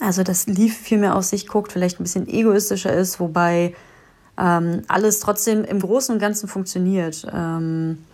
Also 0.00 0.22
dass 0.22 0.46
Liv 0.46 0.76
viel 0.76 0.98
mehr 0.98 1.16
auf 1.16 1.24
sich 1.24 1.46
guckt, 1.46 1.72
vielleicht 1.72 1.98
ein 1.98 2.04
bisschen 2.04 2.28
egoistischer 2.28 2.92
ist, 2.92 3.18
wobei 3.18 3.74
ähm, 4.38 4.82
alles 4.88 5.20
trotzdem 5.20 5.64
im 5.64 5.80
Großen 5.80 6.14
und 6.14 6.20
Ganzen 6.20 6.48
funktioniert. 6.48 7.26
Ähm, 7.32 8.04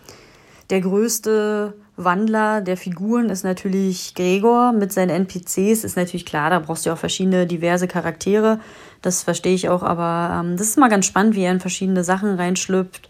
der 0.69 0.81
größte 0.81 1.73
Wandler 1.95 2.61
der 2.61 2.75
Figuren 2.75 3.29
ist 3.29 3.43
natürlich 3.43 4.15
Gregor 4.15 4.71
mit 4.71 4.91
seinen 4.91 5.09
NPCs. 5.09 5.83
Ist 5.83 5.95
natürlich 5.95 6.25
klar, 6.25 6.49
da 6.49 6.59
brauchst 6.59 6.85
du 6.85 6.91
auch 6.91 6.97
verschiedene 6.97 7.45
diverse 7.45 7.87
Charaktere. 7.87 8.59
Das 9.01 9.21
verstehe 9.23 9.53
ich 9.53 9.69
auch, 9.69 9.83
aber 9.83 10.39
ähm, 10.39 10.57
das 10.57 10.67
ist 10.67 10.77
mal 10.77 10.89
ganz 10.89 11.05
spannend, 11.05 11.35
wie 11.35 11.43
er 11.43 11.51
in 11.51 11.59
verschiedene 11.59 12.03
Sachen 12.03 12.35
reinschlüpft. 12.35 13.09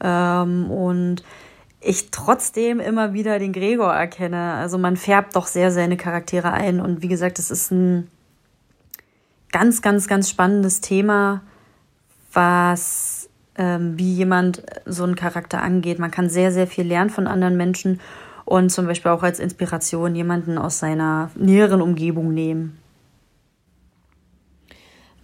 Ähm, 0.00 0.70
und 0.70 1.22
ich 1.80 2.10
trotzdem 2.10 2.80
immer 2.80 3.12
wieder 3.12 3.38
den 3.38 3.52
Gregor 3.52 3.92
erkenne. 3.92 4.54
Also 4.54 4.78
man 4.78 4.96
färbt 4.96 5.36
doch 5.36 5.46
sehr 5.46 5.70
seine 5.70 5.96
Charaktere 5.96 6.52
ein. 6.52 6.80
Und 6.80 7.02
wie 7.02 7.08
gesagt, 7.08 7.38
das 7.38 7.50
ist 7.50 7.70
ein 7.70 8.08
ganz, 9.50 9.82
ganz, 9.82 10.08
ganz 10.08 10.30
spannendes 10.30 10.80
Thema, 10.80 11.42
was 12.32 13.21
ähm, 13.56 13.98
wie 13.98 14.12
jemand 14.12 14.62
so 14.86 15.04
einen 15.04 15.16
Charakter 15.16 15.62
angeht. 15.62 15.98
Man 15.98 16.10
kann 16.10 16.28
sehr, 16.28 16.52
sehr 16.52 16.66
viel 16.66 16.86
lernen 16.86 17.10
von 17.10 17.26
anderen 17.26 17.56
Menschen 17.56 18.00
und 18.44 18.70
zum 18.70 18.86
Beispiel 18.86 19.10
auch 19.10 19.22
als 19.22 19.38
Inspiration 19.38 20.14
jemanden 20.14 20.58
aus 20.58 20.78
seiner 20.78 21.30
näheren 21.34 21.82
Umgebung 21.82 22.34
nehmen. 22.34 22.78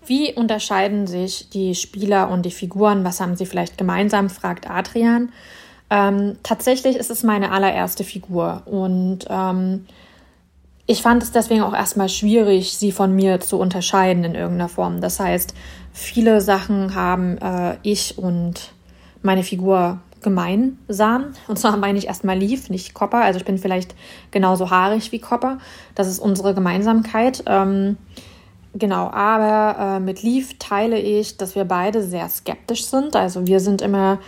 Wie 0.07 0.33
unterscheiden 0.33 1.07
sich 1.07 1.51
die 1.51 1.75
Spieler 1.75 2.31
und 2.31 2.47
die 2.47 2.51
Figuren? 2.51 3.05
Was 3.05 3.21
haben 3.21 3.37
sie 3.37 3.45
vielleicht 3.45 3.77
gemeinsam? 3.77 4.31
fragt 4.31 4.71
Adrian. 4.71 5.31
Ähm, 5.91 6.37
tatsächlich 6.43 6.97
ist 6.97 7.11
es 7.11 7.23
meine 7.23 7.51
allererste 7.51 8.05
Figur 8.05 8.63
und 8.67 9.27
ähm, 9.29 9.87
ich 10.91 11.03
fand 11.03 11.23
es 11.23 11.33
deswegen 11.33 11.61
auch 11.61 11.75
erstmal 11.75 12.09
schwierig, 12.09 12.79
sie 12.79 12.93
von 12.93 13.15
mir 13.15 13.41
zu 13.41 13.59
unterscheiden 13.59 14.25
in 14.25 14.35
irgendeiner 14.35 14.71
Form. 14.71 15.03
Das 15.03 15.21
heißt, 15.21 15.53
viele 15.93 16.41
Sachen 16.41 16.95
haben 16.95 17.37
äh, 17.39 17.77
ich 17.83 18.17
und 18.17 18.73
meine 19.21 19.43
Figur 19.43 19.99
gemeinsam. 20.23 21.35
Und 21.47 21.59
zwar 21.59 21.77
meine 21.77 21.99
ich 21.99 22.07
erstmal 22.07 22.39
Leaf, 22.39 22.71
nicht 22.71 22.95
Copper. 22.95 23.19
Also 23.19 23.39
ich 23.39 23.45
bin 23.45 23.59
vielleicht 23.59 23.95
genauso 24.31 24.71
haarig 24.71 25.13
wie 25.13 25.19
Copper. 25.19 25.59
Das 25.95 26.09
ist 26.09 26.21
unsere 26.21 26.55
Gemeinsamkeit. 26.55 27.45
Ähm, 27.45 27.99
genau, 28.73 29.11
aber 29.11 29.97
äh, 29.97 30.01
mit 30.01 30.23
Leaf 30.23 30.55
teile 30.59 30.99
ich, 30.99 31.37
dass 31.37 31.55
wir 31.55 31.67
beide 31.67 32.03
sehr 32.03 32.31
skeptisch 32.31 32.87
sind. 32.87 33.15
Also 33.15 33.47
wir 33.47 33.61
sind 33.61 33.83
immer, 33.83 34.21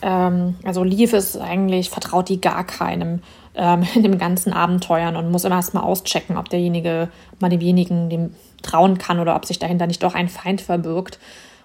ähm, 0.00 0.54
also 0.64 0.82
Leaf 0.82 1.12
ist 1.12 1.36
eigentlich, 1.36 1.90
vertraut 1.90 2.30
die 2.30 2.40
gar 2.40 2.64
keinem 2.64 3.20
ähm, 3.56 3.84
in 3.94 4.02
dem 4.02 4.18
ganzen 4.18 4.52
Abenteuern 4.52 5.16
und 5.16 5.30
muss 5.30 5.44
immer 5.44 5.56
erstmal 5.56 5.84
auschecken, 5.84 6.36
ob 6.36 6.48
derjenige 6.48 7.08
mal 7.40 7.50
demjenigen 7.50 8.08
dem 8.08 8.34
trauen 8.62 8.98
kann 8.98 9.20
oder 9.20 9.36
ob 9.36 9.44
sich 9.44 9.58
dahinter 9.58 9.86
nicht 9.86 10.02
doch 10.02 10.14
ein 10.14 10.28
Feind 10.28 10.60
verbirgt. 10.60 11.18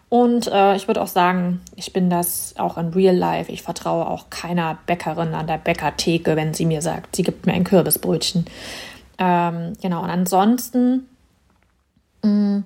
Und 0.10 0.48
äh, 0.48 0.76
ich 0.76 0.88
würde 0.88 1.02
auch 1.02 1.08
sagen, 1.08 1.62
ich 1.78 1.94
bin 1.94 2.10
das 2.10 2.56
auch 2.58 2.78
in 2.78 2.90
Real 2.90 3.16
Life. 3.16 3.50
Ich 3.50 3.62
vertraue 3.62 4.08
auch 4.08 4.30
keiner 4.30 4.78
Bäckerin 4.86 5.34
an 5.34 5.48
der 5.48 5.58
Bäckertheke, 5.58 6.36
wenn 6.36 6.54
sie 6.54 6.66
mir 6.66 6.82
sagt, 6.82 7.16
sie 7.16 7.24
gibt 7.24 7.46
mir 7.46 7.54
ein 7.54 7.64
Kürbisbrötchen. 7.64 8.46
Ähm, 9.18 9.74
genau, 9.82 10.04
und 10.04 10.10
ansonsten 10.10 11.08
mh, 12.24 12.30
mm, 12.30 12.64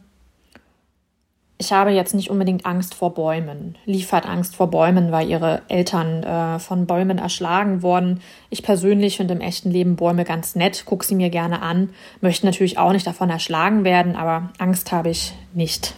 ich 1.65 1.71
habe 1.71 1.89
jetzt 1.89 2.13
nicht 2.13 2.29
unbedingt 2.29 2.65
Angst 2.65 2.93
vor 2.93 3.15
Bäumen. 3.15 3.75
Liefert 3.85 4.27
Angst 4.27 4.55
vor 4.55 4.69
Bäumen, 4.69 5.11
weil 5.11 5.27
ihre 5.27 5.63
Eltern 5.67 6.21
äh, 6.21 6.59
von 6.59 6.85
Bäumen 6.85 7.17
erschlagen 7.17 7.81
wurden. 7.81 8.21
Ich 8.51 8.61
persönlich 8.61 9.17
finde 9.17 9.33
im 9.33 9.41
echten 9.41 9.71
Leben 9.71 9.95
Bäume 9.95 10.25
ganz 10.25 10.53
nett, 10.53 10.85
gucke 10.85 11.03
sie 11.03 11.15
mir 11.15 11.31
gerne 11.31 11.63
an, 11.63 11.89
möchte 12.21 12.45
natürlich 12.45 12.77
auch 12.77 12.91
nicht 12.91 13.07
davon 13.07 13.31
erschlagen 13.31 13.83
werden, 13.83 14.15
aber 14.15 14.51
Angst 14.59 14.91
habe 14.91 15.09
ich 15.09 15.33
nicht. 15.55 15.95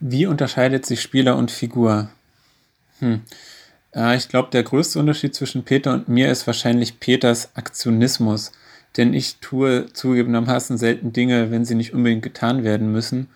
Wie 0.00 0.26
unterscheidet 0.26 0.84
sich 0.84 1.00
Spieler 1.00 1.36
und 1.36 1.52
Figur? 1.52 2.10
Hm. 2.98 3.22
Äh, 3.94 4.16
ich 4.16 4.28
glaube, 4.28 4.50
der 4.50 4.64
größte 4.64 4.98
Unterschied 4.98 5.36
zwischen 5.36 5.62
Peter 5.62 5.92
und 5.92 6.08
mir 6.08 6.32
ist 6.32 6.48
wahrscheinlich 6.48 6.98
Peters 6.98 7.54
Aktionismus. 7.54 8.50
Denn 8.96 9.14
ich 9.14 9.36
tue 9.36 9.86
zugegebenermaßen 9.92 10.76
selten 10.76 11.12
Dinge, 11.12 11.52
wenn 11.52 11.64
sie 11.64 11.76
nicht 11.76 11.94
unbedingt 11.94 12.22
getan 12.22 12.64
werden 12.64 12.90
müssen. 12.90 13.28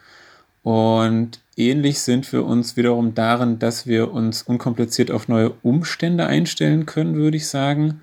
Und 0.66 1.38
ähnlich 1.56 2.00
sind 2.00 2.32
wir 2.32 2.44
uns 2.44 2.76
wiederum 2.76 3.14
darin, 3.14 3.60
dass 3.60 3.86
wir 3.86 4.10
uns 4.10 4.42
unkompliziert 4.42 5.12
auf 5.12 5.28
neue 5.28 5.50
Umstände 5.62 6.26
einstellen 6.26 6.86
können, 6.86 7.14
würde 7.14 7.36
ich 7.36 7.46
sagen. 7.46 8.02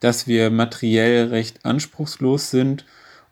Dass 0.00 0.26
wir 0.26 0.50
materiell 0.50 1.28
recht 1.28 1.64
anspruchslos 1.64 2.50
sind 2.50 2.84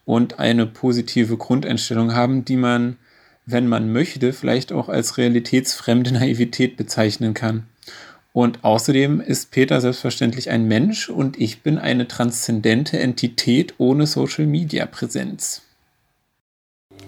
und 0.06 0.38
eine 0.38 0.64
positive 0.64 1.36
Grundeinstellung 1.36 2.14
haben, 2.14 2.46
die 2.46 2.56
man, 2.56 2.96
wenn 3.44 3.68
man 3.68 3.92
möchte, 3.92 4.32
vielleicht 4.32 4.72
auch 4.72 4.88
als 4.88 5.18
realitätsfremde 5.18 6.12
Naivität 6.14 6.78
bezeichnen 6.78 7.34
kann. 7.34 7.64
Und 8.32 8.64
außerdem 8.64 9.20
ist 9.20 9.50
Peter 9.50 9.82
selbstverständlich 9.82 10.48
ein 10.48 10.66
Mensch 10.66 11.10
und 11.10 11.38
ich 11.38 11.60
bin 11.60 11.76
eine 11.76 12.08
transzendente 12.08 12.98
Entität 12.98 13.74
ohne 13.76 14.06
Social-Media-Präsenz. 14.06 15.60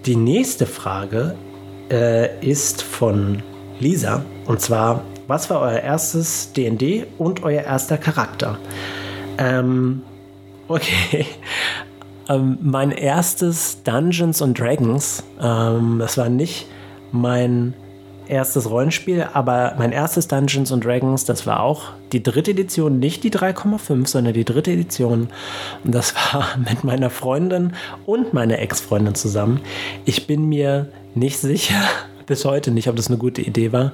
Die 0.05 0.15
nächste 0.15 0.67
Frage 0.67 1.35
äh, 1.91 2.39
ist 2.45 2.81
von 2.81 3.41
Lisa 3.79 4.23
und 4.45 4.61
zwar, 4.61 5.03
was 5.27 5.49
war 5.49 5.61
euer 5.61 5.79
erstes 5.79 6.53
DND 6.53 7.05
und 7.17 7.43
euer 7.43 7.63
erster 7.63 7.97
Charakter? 7.97 8.57
Ähm, 9.37 10.01
okay. 10.67 11.25
Ähm, 12.29 12.57
mein 12.61 12.91
erstes 12.91 13.83
Dungeons 13.83 14.41
and 14.41 14.59
Dragons, 14.59 15.23
ähm, 15.41 15.95
das 15.97 16.17
war 16.17 16.27
nicht 16.27 16.67
mein 17.13 17.73
erstes 18.27 18.69
Rollenspiel, 18.69 19.27
aber 19.33 19.75
mein 19.77 19.91
erstes 19.91 20.27
Dungeons 20.27 20.71
and 20.71 20.83
Dragons, 20.83 21.25
das 21.25 21.47
war 21.47 21.61
auch 21.61 21.93
die 22.11 22.21
dritte 22.21 22.51
Edition, 22.51 22.99
nicht 22.99 23.23
die 23.23 23.31
3,5, 23.31 24.07
sondern 24.07 24.33
die 24.33 24.45
dritte 24.45 24.71
Edition. 24.71 25.29
Und 25.83 25.95
das 25.95 26.13
war 26.33 26.47
mit 26.57 26.83
meiner 26.83 27.09
Freundin 27.09 27.73
und 28.05 28.33
meiner 28.33 28.59
Ex-Freundin 28.59 29.15
zusammen. 29.15 29.61
Ich 30.05 30.27
bin 30.27 30.49
mir 30.49 30.89
nicht 31.17 31.39
sicher, 31.39 31.81
bis 32.25 32.45
heute 32.45 32.71
nicht, 32.71 32.87
ob 32.89 32.95
das 32.95 33.07
eine 33.07 33.17
gute 33.17 33.41
Idee 33.41 33.71
war, 33.71 33.91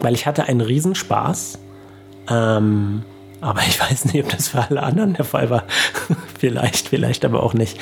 weil 0.00 0.14
ich 0.14 0.26
hatte 0.26 0.44
einen 0.44 0.60
Riesenspaß. 0.60 1.58
Ähm, 2.28 3.02
aber 3.40 3.60
ich 3.60 3.78
weiß 3.90 4.06
nicht, 4.06 4.24
ob 4.24 4.30
das 4.30 4.48
für 4.48 4.68
alle 4.68 4.82
anderen 4.82 5.14
der 5.14 5.24
Fall 5.24 5.50
war. 5.50 5.64
vielleicht, 6.38 6.88
vielleicht 6.88 7.24
aber 7.24 7.42
auch 7.42 7.54
nicht. 7.54 7.78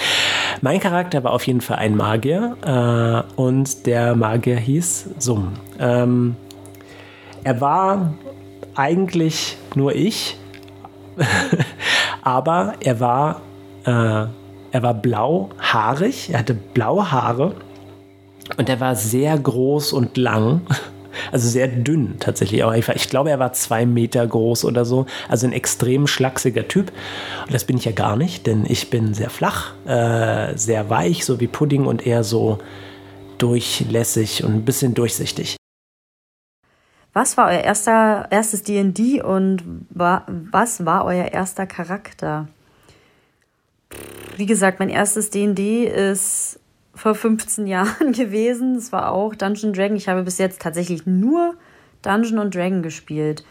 Mein 0.61 0.81
Charakter 0.81 1.25
war 1.25 1.33
auf 1.33 1.47
jeden 1.47 1.61
Fall 1.61 1.77
ein 1.79 1.97
Magier 1.97 2.57
äh, 2.65 3.41
und 3.41 3.87
der 3.87 4.15
Magier 4.15 4.57
hieß 4.57 5.11
Sum. 5.19 5.55
Ähm, 5.79 6.37
er 7.45 7.61
war 7.61 8.15
eigentlich 8.75 9.57
nur 9.75 9.95
ich, 9.95 10.39
aber 12.23 12.75
er 12.81 13.01
war, 13.01 13.41
äh, 13.85 13.91
er 13.91 14.83
war 14.83 14.95
blauhaarig, 14.95 16.31
er 16.31 16.39
hatte 16.39 16.55
blaue 16.55 17.11
Haare 17.11 17.55
und 18.57 18.69
er 18.69 18.81
war 18.81 18.97
sehr 18.97 19.39
groß 19.39 19.93
und 19.93 20.17
lang. 20.17 20.63
Also 21.31 21.49
sehr 21.49 21.69
dünn 21.69 22.17
tatsächlich. 22.21 22.65
Aber 22.65 22.75
ich, 22.75 23.09
glaube, 23.11 23.31
er 23.31 23.39
war 23.39 23.53
zwei 23.53 23.85
Meter 23.85 24.27
groß 24.27 24.65
oder 24.65 24.87
so. 24.87 25.05
Also 25.29 25.47
ein 25.47 25.53
extrem 25.53 26.07
schlachsiger 26.07 26.67
Typ. 26.69 26.91
Und 27.45 27.53
das 27.53 27.65
bin 27.65 27.77
ich 27.77 27.85
ja 27.85 27.93
gar 27.93 28.17
nicht, 28.17 28.47
denn 28.47 28.65
ich 28.67 28.89
bin 28.89 29.13
sehr 29.13 29.29
flach, 29.29 29.75
äh, 29.85 30.57
sehr 30.57 30.89
weich, 30.89 31.27
so 31.27 31.39
wie 31.39 31.49
Pudding 31.49 31.85
und 31.85 32.07
eher 32.07 32.25
so 32.25 32.59
durchlässig 33.37 34.43
und 34.45 34.55
ein 34.55 34.65
bisschen 34.65 34.95
durchsichtig. 34.95 35.57
Was 37.13 37.37
war 37.37 37.49
euer 37.49 37.61
erster, 37.61 38.29
erstes 38.31 38.63
DD 38.63 39.21
und 39.21 39.63
war, 39.91 40.25
was 40.29 40.87
war 40.87 41.05
euer 41.05 41.27
erster 41.27 41.67
Charakter? 41.67 42.49
Wie 44.37 44.47
gesagt, 44.47 44.79
mein 44.79 44.89
erstes 44.89 45.29
DD 45.29 45.85
ist 45.85 46.59
vor 46.95 47.15
15 47.15 47.67
Jahren 47.69 48.13
gewesen. 48.13 48.77
Es 48.77 48.93
war 48.93 49.13
auch 49.13 49.35
Dungeon 49.35 49.73
Dragon. 49.73 49.97
Ich 49.97 50.09
habe 50.09 50.23
bis 50.23 50.39
jetzt 50.39 50.61
tatsächlich 50.63 51.07
nur 51.07 51.55
Dungeon 52.03 52.39
und 52.39 52.55
Dragon 52.55 52.83
gespielt. 52.83 53.45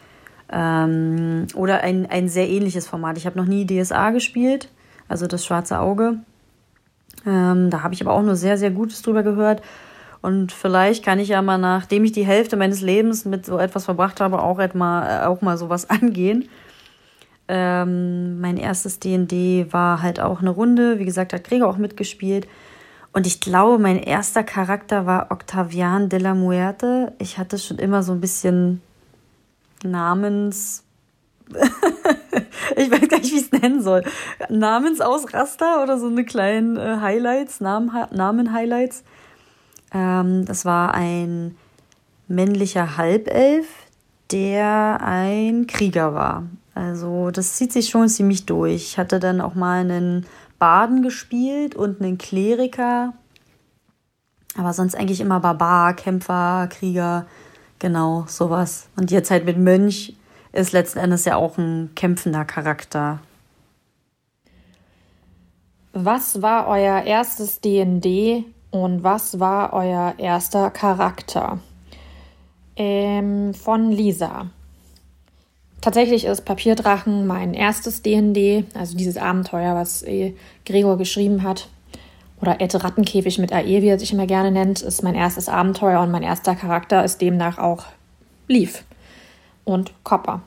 Ähm, 0.50 1.46
oder 1.54 1.80
ein, 1.80 2.06
ein 2.06 2.28
sehr 2.28 2.48
ähnliches 2.48 2.86
Format. 2.86 3.16
Ich 3.16 3.26
habe 3.26 3.38
noch 3.38 3.46
nie 3.46 3.66
DSA 3.66 4.10
gespielt, 4.10 4.68
also 5.08 5.26
das 5.26 5.46
schwarze 5.46 5.78
Auge. 5.78 6.18
Ähm, 7.26 7.70
da 7.70 7.82
habe 7.82 7.94
ich 7.94 8.02
aber 8.02 8.12
auch 8.12 8.22
nur 8.22 8.36
sehr, 8.36 8.58
sehr 8.58 8.70
Gutes 8.70 9.00
drüber 9.00 9.22
gehört. 9.22 9.62
Und 10.20 10.52
vielleicht 10.52 11.04
kann 11.04 11.18
ich 11.18 11.28
ja 11.28 11.42
mal, 11.42 11.58
nachdem 11.58 12.04
ich 12.04 12.12
die 12.12 12.26
Hälfte 12.26 12.56
meines 12.56 12.80
Lebens 12.80 13.24
mit 13.24 13.46
so 13.46 13.58
etwas 13.58 13.86
verbracht 13.86 14.20
habe, 14.20 14.40
auch, 14.40 14.58
etwa, 14.58 15.26
auch 15.26 15.40
mal 15.40 15.56
sowas 15.56 15.88
angehen. 15.90 16.48
Ähm, 17.48 18.40
mein 18.40 18.56
erstes 18.56 19.00
DD 19.00 19.72
war 19.72 20.02
halt 20.02 20.20
auch 20.20 20.40
eine 20.40 20.50
Runde. 20.50 20.98
Wie 20.98 21.04
gesagt, 21.04 21.32
hat 21.32 21.44
Gregor 21.44 21.68
auch 21.68 21.76
mitgespielt. 21.76 22.46
Und 23.12 23.26
ich 23.26 23.40
glaube, 23.40 23.78
mein 23.78 23.98
erster 23.98 24.42
Charakter 24.42 25.04
war 25.04 25.30
Octavian 25.30 26.08
de 26.08 26.18
la 26.18 26.34
Muerte. 26.34 27.12
Ich 27.18 27.36
hatte 27.38 27.58
schon 27.58 27.78
immer 27.78 28.02
so 28.02 28.12
ein 28.12 28.20
bisschen 28.20 28.80
Namens. 29.84 30.84
ich 32.76 32.90
weiß 32.90 33.08
gar 33.08 33.18
nicht, 33.18 33.32
wie 33.32 33.38
ich 33.38 33.52
es 33.52 33.52
nennen 33.52 33.82
soll. 33.82 34.02
Namensausraster 34.48 35.82
oder 35.82 35.98
so 35.98 36.06
eine 36.06 36.24
kleinen 36.24 36.78
äh, 36.78 36.98
Highlights, 37.00 37.60
Namen-Highlights. 37.60 39.04
Ähm, 39.92 40.46
das 40.46 40.64
war 40.64 40.94
ein 40.94 41.56
männlicher 42.28 42.96
Halbelf, 42.96 43.66
der 44.30 45.00
ein 45.02 45.66
Krieger 45.66 46.14
war. 46.14 46.44
Also 46.74 47.30
das 47.30 47.56
zieht 47.56 47.72
sich 47.72 47.90
schon 47.90 48.08
ziemlich 48.08 48.46
durch. 48.46 48.76
Ich 48.76 48.98
hatte 48.98 49.20
dann 49.20 49.42
auch 49.42 49.54
mal 49.54 49.80
einen 49.80 50.26
Baden 50.62 51.02
gespielt 51.02 51.74
und 51.74 52.00
einen 52.00 52.18
Kleriker. 52.18 53.14
Aber 54.56 54.72
sonst 54.72 54.94
eigentlich 54.94 55.20
immer 55.20 55.40
Barbar, 55.40 55.96
Kämpfer, 55.96 56.68
Krieger, 56.70 57.26
genau, 57.80 58.26
sowas. 58.28 58.86
Und 58.94 59.10
jetzt 59.10 59.32
halt 59.32 59.44
mit 59.44 59.58
Mönch 59.58 60.14
ist 60.52 60.70
letzten 60.70 61.00
Endes 61.00 61.24
ja 61.24 61.34
auch 61.34 61.58
ein 61.58 61.90
kämpfender 61.96 62.44
Charakter. 62.44 63.18
Was 65.94 66.42
war 66.42 66.68
euer 66.68 67.02
erstes 67.02 67.60
DND 67.60 68.44
und 68.70 69.02
was 69.02 69.40
war 69.40 69.72
euer 69.72 70.14
erster 70.16 70.70
Charakter? 70.70 71.58
Ähm, 72.76 73.52
von 73.52 73.90
Lisa. 73.90 74.46
Tatsächlich 75.82 76.24
ist 76.26 76.44
Papierdrachen 76.44 77.26
mein 77.26 77.54
erstes 77.54 78.02
DND, 78.02 78.64
also 78.72 78.96
dieses 78.96 79.16
Abenteuer, 79.16 79.74
was 79.74 80.04
äh, 80.04 80.32
Gregor 80.64 80.96
geschrieben 80.96 81.42
hat. 81.42 81.68
Oder 82.40 82.60
Ed 82.60 82.82
Rattenkäfig 82.82 83.38
mit 83.38 83.52
AE, 83.52 83.82
wie 83.82 83.88
er 83.88 83.98
sich 83.98 84.12
immer 84.12 84.28
gerne 84.28 84.52
nennt, 84.52 84.80
ist 84.80 85.02
mein 85.02 85.16
erstes 85.16 85.48
Abenteuer 85.48 86.00
und 86.00 86.12
mein 86.12 86.22
erster 86.22 86.54
Charakter 86.54 87.04
ist 87.04 87.20
demnach 87.20 87.58
auch 87.58 87.86
Leaf 88.46 88.84
und 89.64 89.92
Copper. 90.04 90.42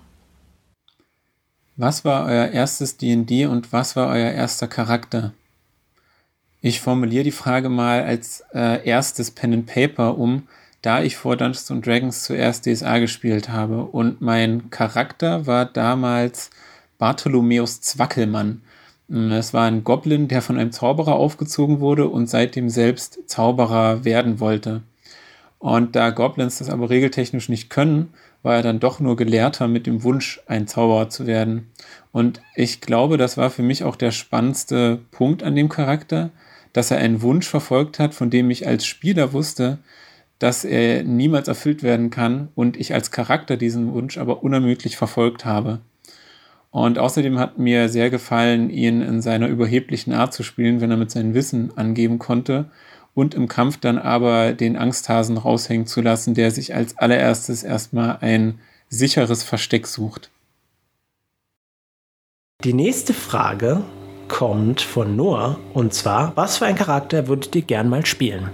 Was 1.75 2.05
war 2.05 2.25
euer 2.25 2.47
erstes 2.47 2.95
DD 2.95 3.45
und 3.45 3.73
was 3.73 3.97
war 3.97 4.07
euer 4.07 4.31
erster 4.31 4.67
Charakter? 4.69 5.33
Ich 6.61 6.79
formuliere 6.79 7.25
die 7.25 7.31
Frage 7.31 7.67
mal 7.67 8.03
als 8.03 8.41
äh, 8.53 8.85
erstes 8.87 9.31
Pen 9.31 9.53
and 9.53 9.65
Paper 9.65 10.17
um, 10.17 10.47
da 10.85 11.01
ich 11.01 11.17
vor 11.17 11.35
Dungeons 11.35 11.65
Dragons 11.81 12.23
zuerst 12.23 12.67
DSA 12.67 12.99
gespielt 12.99 13.49
habe 13.49 13.85
und 13.85 14.21
mein 14.21 14.69
Charakter 14.69 15.47
war 15.47 15.65
damals 15.65 16.51
Bartholomäus 16.99 17.81
Zwackelmann. 17.81 18.61
Es 19.09 19.51
war 19.51 19.65
ein 19.65 19.83
Goblin, 19.83 20.27
der 20.27 20.43
von 20.43 20.59
einem 20.59 20.71
Zauberer 20.71 21.15
aufgezogen 21.15 21.79
wurde 21.79 22.07
und 22.07 22.29
seitdem 22.29 22.69
selbst 22.69 23.19
Zauberer 23.25 24.05
werden 24.05 24.39
wollte. 24.39 24.83
Und 25.57 25.95
da 25.95 26.11
Goblins 26.11 26.59
das 26.59 26.69
aber 26.69 26.91
regeltechnisch 26.91 27.49
nicht 27.49 27.71
können, 27.71 28.13
war 28.43 28.55
er 28.55 28.61
dann 28.61 28.79
doch 28.79 28.99
nur 28.99 29.15
Gelehrter 29.15 29.67
mit 29.67 29.87
dem 29.87 30.03
Wunsch, 30.03 30.39
ein 30.45 30.67
Zauberer 30.67 31.09
zu 31.09 31.25
werden. 31.25 31.71
Und 32.11 32.41
ich 32.53 32.79
glaube, 32.79 33.17
das 33.17 33.37
war 33.37 33.49
für 33.49 33.63
mich 33.63 33.83
auch 33.83 33.95
der 33.95 34.11
spannendste 34.11 34.99
Punkt 35.09 35.41
an 35.41 35.55
dem 35.55 35.69
Charakter, 35.69 36.29
dass 36.73 36.91
er 36.91 36.97
einen 36.99 37.23
Wunsch 37.23 37.47
verfolgt 37.47 37.97
hat, 37.97 38.13
von 38.13 38.29
dem 38.29 38.51
ich 38.51 38.67
als 38.67 38.85
Spieler 38.85 39.33
wusste, 39.33 39.79
dass 40.39 40.65
er 40.65 41.03
niemals 41.03 41.47
erfüllt 41.47 41.83
werden 41.83 42.09
kann 42.09 42.49
und 42.55 42.77
ich 42.77 42.93
als 42.93 43.11
Charakter 43.11 43.57
diesen 43.57 43.93
Wunsch 43.93 44.17
aber 44.17 44.43
unermüdlich 44.43 44.97
verfolgt 44.97 45.45
habe. 45.45 45.79
Und 46.71 46.99
außerdem 46.99 47.39
hat 47.39 47.57
mir 47.57 47.87
sehr 47.87 48.09
gefallen, 48.09 48.69
ihn 48.69 49.01
in 49.01 49.21
seiner 49.21 49.47
überheblichen 49.47 50.11
Art 50.11 50.33
zu 50.33 50.43
spielen, 50.43 50.81
wenn 50.81 50.91
er 50.91 50.97
mit 50.97 51.09
seinem 51.09 51.33
Wissen 51.33 51.77
angeben 51.77 52.19
konnte 52.19 52.69
und 53.13 53.33
im 53.33 53.47
Kampf 53.47 53.77
dann 53.77 53.97
aber 53.97 54.51
den 54.51 54.75
Angsthasen 54.75 55.37
raushängen 55.37 55.87
zu 55.87 56.01
lassen, 56.01 56.33
der 56.33 56.51
sich 56.51 56.75
als 56.75 56.97
allererstes 56.97 57.63
erstmal 57.63 58.17
ein 58.19 58.59
sicheres 58.89 59.41
Versteck 59.41 59.87
sucht. 59.87 60.31
Die 62.63 62.73
nächste 62.73 63.13
Frage 63.13 63.83
kommt 64.27 64.81
von 64.81 65.15
Noah 65.15 65.57
und 65.73 65.93
zwar, 65.93 66.31
was 66.35 66.57
für 66.57 66.65
ein 66.65 66.75
Charakter 66.75 67.27
würdet 67.27 67.55
ihr 67.55 67.61
gern 67.61 67.89
mal 67.89 68.05
spielen? 68.05 68.49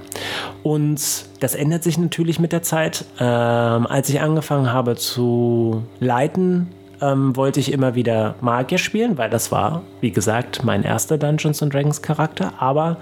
Und 0.63 1.25
das 1.39 1.55
ändert 1.55 1.83
sich 1.83 1.97
natürlich 1.97 2.39
mit 2.39 2.51
der 2.51 2.61
Zeit. 2.61 3.05
Ähm, 3.19 3.87
als 3.87 4.09
ich 4.09 4.21
angefangen 4.21 4.71
habe 4.71 4.95
zu 4.95 5.83
leiten, 5.99 6.67
ähm, 7.01 7.35
wollte 7.35 7.59
ich 7.59 7.71
immer 7.71 7.95
wieder 7.95 8.35
Magier 8.41 8.77
spielen, 8.77 9.17
weil 9.17 9.29
das 9.29 9.51
war, 9.51 9.81
wie 10.01 10.11
gesagt, 10.11 10.63
mein 10.63 10.83
erster 10.83 11.17
Dungeons 11.17 11.59
Dragons 11.59 12.01
Charakter. 12.01 12.53
Aber 12.59 12.97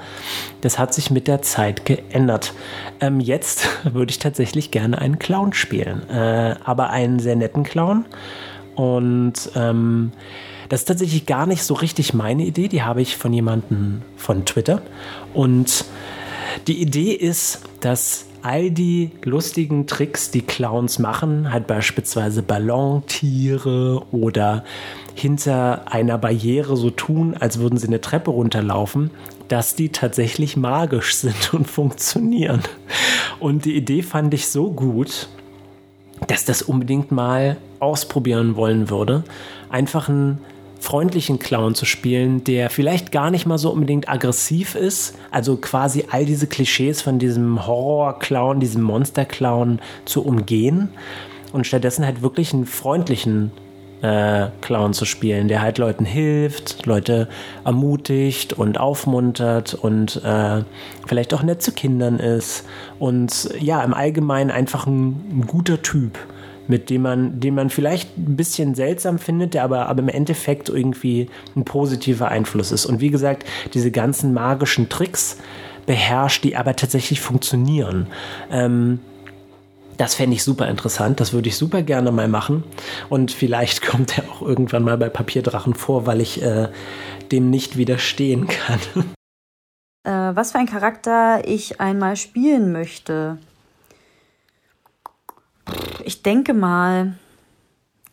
das 0.61 0.79
hat 0.79 0.93
sich 0.93 1.11
mit 1.11 1.27
der 1.27 1.41
Zeit 1.41 1.85
geändert. 1.85 2.53
Ähm, 3.01 3.19
jetzt 3.19 3.67
würde 3.93 4.11
ich 4.11 4.19
tatsächlich 4.19 4.71
gerne 4.71 4.97
einen 4.99 5.19
Clown 5.19 5.53
spielen, 5.53 6.09
äh, 6.09 6.55
aber 6.63 6.89
einen 6.89 7.19
sehr 7.19 7.35
netten 7.35 7.63
Clown. 7.63 8.05
Und 8.75 9.51
ähm, 9.55 10.13
Das 10.69 10.81
ist 10.81 10.85
tatsächlich 10.85 11.25
gar 11.25 11.47
nicht 11.47 11.63
so 11.63 11.73
richtig 11.73 12.13
meine 12.13 12.43
Idee. 12.43 12.67
Die 12.67 12.83
habe 12.83 13.01
ich 13.01 13.17
von 13.17 13.33
jemandem 13.33 14.03
von 14.15 14.45
Twitter. 14.45 14.81
Und 15.33 15.85
die 16.67 16.81
Idee 16.81 17.11
ist, 17.11 17.61
dass 17.79 18.25
all 18.41 18.71
die 18.71 19.11
lustigen 19.23 19.87
Tricks, 19.87 20.31
die 20.31 20.41
Clowns 20.41 20.99
machen, 20.99 21.51
halt 21.51 21.67
beispielsweise 21.67 22.41
Ballontiere 22.41 24.03
oder 24.11 24.63
hinter 25.15 25.91
einer 25.91 26.17
Barriere 26.17 26.77
so 26.77 26.89
tun, 26.89 27.35
als 27.37 27.59
würden 27.59 27.77
sie 27.77 27.87
eine 27.87 27.99
Treppe 27.99 28.31
runterlaufen, 28.31 29.11
dass 29.47 29.75
die 29.75 29.89
tatsächlich 29.89 30.55
magisch 30.55 31.15
sind 31.15 31.53
und 31.53 31.67
funktionieren. 31.67 32.61
Und 33.39 33.65
die 33.65 33.75
Idee 33.75 34.03
fand 34.03 34.33
ich 34.33 34.47
so 34.47 34.71
gut, 34.71 35.27
dass 36.27 36.45
das 36.45 36.61
unbedingt 36.61 37.11
mal 37.11 37.57
ausprobieren 37.79 38.55
wollen 38.55 38.89
würde. 38.89 39.23
Einfach 39.69 40.09
einen 40.09 40.39
freundlichen 40.79 41.39
Clown 41.39 41.75
zu 41.75 41.85
spielen, 41.85 42.43
der 42.43 42.69
vielleicht 42.69 43.11
gar 43.11 43.31
nicht 43.31 43.45
mal 43.45 43.57
so 43.57 43.69
unbedingt 43.71 44.09
aggressiv 44.09 44.75
ist, 44.75 45.15
also 45.29 45.57
quasi 45.57 46.05
all 46.09 46.25
diese 46.25 46.47
Klischees 46.47 47.01
von 47.01 47.19
diesem 47.19 47.67
Horror-Clown, 47.67 48.59
diesem 48.59 48.81
Monster-Clown 48.83 49.79
zu 50.05 50.25
umgehen 50.25 50.89
und 51.51 51.67
stattdessen 51.67 52.05
halt 52.05 52.21
wirklich 52.21 52.53
einen 52.53 52.65
freundlichen 52.65 53.51
äh, 54.01 54.47
Clown 54.61 54.93
zu 54.93 55.05
spielen, 55.05 55.49
der 55.49 55.61
halt 55.61 55.77
Leuten 55.77 56.05
hilft, 56.05 56.85
Leute 56.85 57.27
ermutigt 57.65 58.53
und 58.53 58.79
aufmuntert 58.79 59.73
und 59.73 60.21
äh, 60.23 60.63
vielleicht 61.05 61.33
auch 61.33 61.43
nett 61.43 61.61
zu 61.61 61.73
Kindern 61.73 62.19
ist 62.19 62.65
und 62.97 63.49
ja, 63.59 63.83
im 63.83 63.93
Allgemeinen 63.93 64.51
einfach 64.51 64.87
ein, 64.87 65.39
ein 65.39 65.47
guter 65.47 65.81
Typ, 65.81 66.17
mit 66.69 66.89
dem 66.91 67.01
man, 67.01 67.39
den 67.39 67.55
man 67.55 67.69
vielleicht 67.71 68.15
ein 68.17 68.37
bisschen 68.37 68.75
seltsam 68.75 69.17
findet, 69.17 69.55
der 69.55 69.63
aber, 69.63 69.87
aber 69.87 69.99
im 69.99 70.07
Endeffekt 70.07 70.69
irgendwie 70.69 71.27
ein 71.55 71.65
positiver 71.65 72.29
Einfluss 72.29 72.71
ist. 72.71 72.85
Und 72.85 73.01
wie 73.01 73.09
gesagt, 73.09 73.43
diese 73.73 73.89
ganzen 73.89 74.33
magischen 74.33 74.87
Tricks 74.87 75.37
beherrscht, 75.87 76.43
die 76.43 76.55
aber 76.55 76.75
tatsächlich 76.75 77.21
funktionieren. 77.21 78.05
Ähm, 78.51 78.99
das 79.97 80.13
fände 80.13 80.35
ich 80.35 80.43
super 80.43 80.67
interessant. 80.67 81.19
Das 81.19 81.33
würde 81.33 81.49
ich 81.49 81.57
super 81.57 81.81
gerne 81.81 82.11
mal 82.11 82.27
machen. 82.27 82.63
Und 83.09 83.31
vielleicht 83.31 83.81
kommt 83.85 84.19
er 84.19 84.25
auch 84.29 84.43
irgendwann 84.43 84.83
mal 84.83 84.97
bei 84.97 85.09
Papierdrachen 85.09 85.73
vor, 85.73 86.05
weil 86.05 86.21
ich 86.21 86.41
äh, 86.43 86.69
dem 87.31 87.49
nicht 87.49 87.77
widerstehen 87.77 88.47
kann. 88.47 88.79
Äh, 90.05 90.33
was 90.33 90.53
für 90.53 90.59
ein 90.59 90.65
Charakter 90.65 91.41
ich 91.45 91.81
einmal 91.81 92.15
spielen 92.15 92.71
möchte. 92.71 93.37
Ich 96.05 96.23
denke 96.23 96.53
mal, 96.53 97.13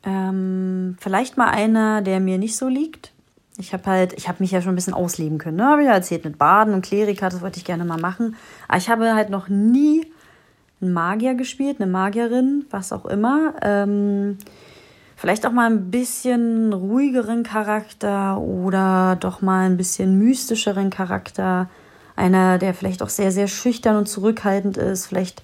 ähm, 0.04 0.96
vielleicht 1.00 1.36
mal 1.36 1.48
einer, 1.48 2.02
der 2.02 2.20
mir 2.20 2.38
nicht 2.38 2.56
so 2.56 2.68
liegt. 2.68 3.12
Ich 3.58 3.72
habe 3.72 3.86
halt, 3.86 4.12
ich 4.12 4.28
habe 4.28 4.38
mich 4.40 4.50
ja 4.50 4.60
schon 4.60 4.72
ein 4.72 4.76
bisschen 4.76 4.94
ausleben 4.94 5.38
können. 5.38 5.56
Ne? 5.56 5.64
Habe 5.64 5.82
ich 5.82 5.88
ja 5.88 5.94
erzählt 5.94 6.24
mit 6.24 6.38
Baden 6.38 6.74
und 6.74 6.84
Klerika, 6.84 7.28
das 7.28 7.40
wollte 7.40 7.58
ich 7.58 7.64
gerne 7.64 7.84
mal 7.84 7.98
machen. 7.98 8.36
Aber 8.68 8.78
ich 8.78 8.88
habe 8.90 9.14
halt 9.14 9.30
noch 9.30 9.48
nie 9.48 10.06
einen 10.80 10.92
Magier 10.92 11.34
gespielt, 11.34 11.80
eine 11.80 11.90
Magierin, 11.90 12.66
was 12.70 12.92
auch 12.92 13.06
immer. 13.06 13.54
Ähm, 13.62 14.36
vielleicht 15.16 15.46
auch 15.46 15.52
mal 15.52 15.70
ein 15.70 15.90
bisschen 15.90 16.72
ruhigeren 16.72 17.42
Charakter 17.42 18.38
oder 18.38 19.16
doch 19.18 19.40
mal 19.40 19.66
ein 19.66 19.78
bisschen 19.78 20.18
mystischeren 20.18 20.90
Charakter. 20.90 21.70
Einer, 22.14 22.58
der 22.58 22.74
vielleicht 22.74 23.02
auch 23.02 23.08
sehr, 23.08 23.32
sehr 23.32 23.48
schüchtern 23.48 23.96
und 23.96 24.06
zurückhaltend 24.06 24.76
ist. 24.76 25.06
Vielleicht 25.06 25.42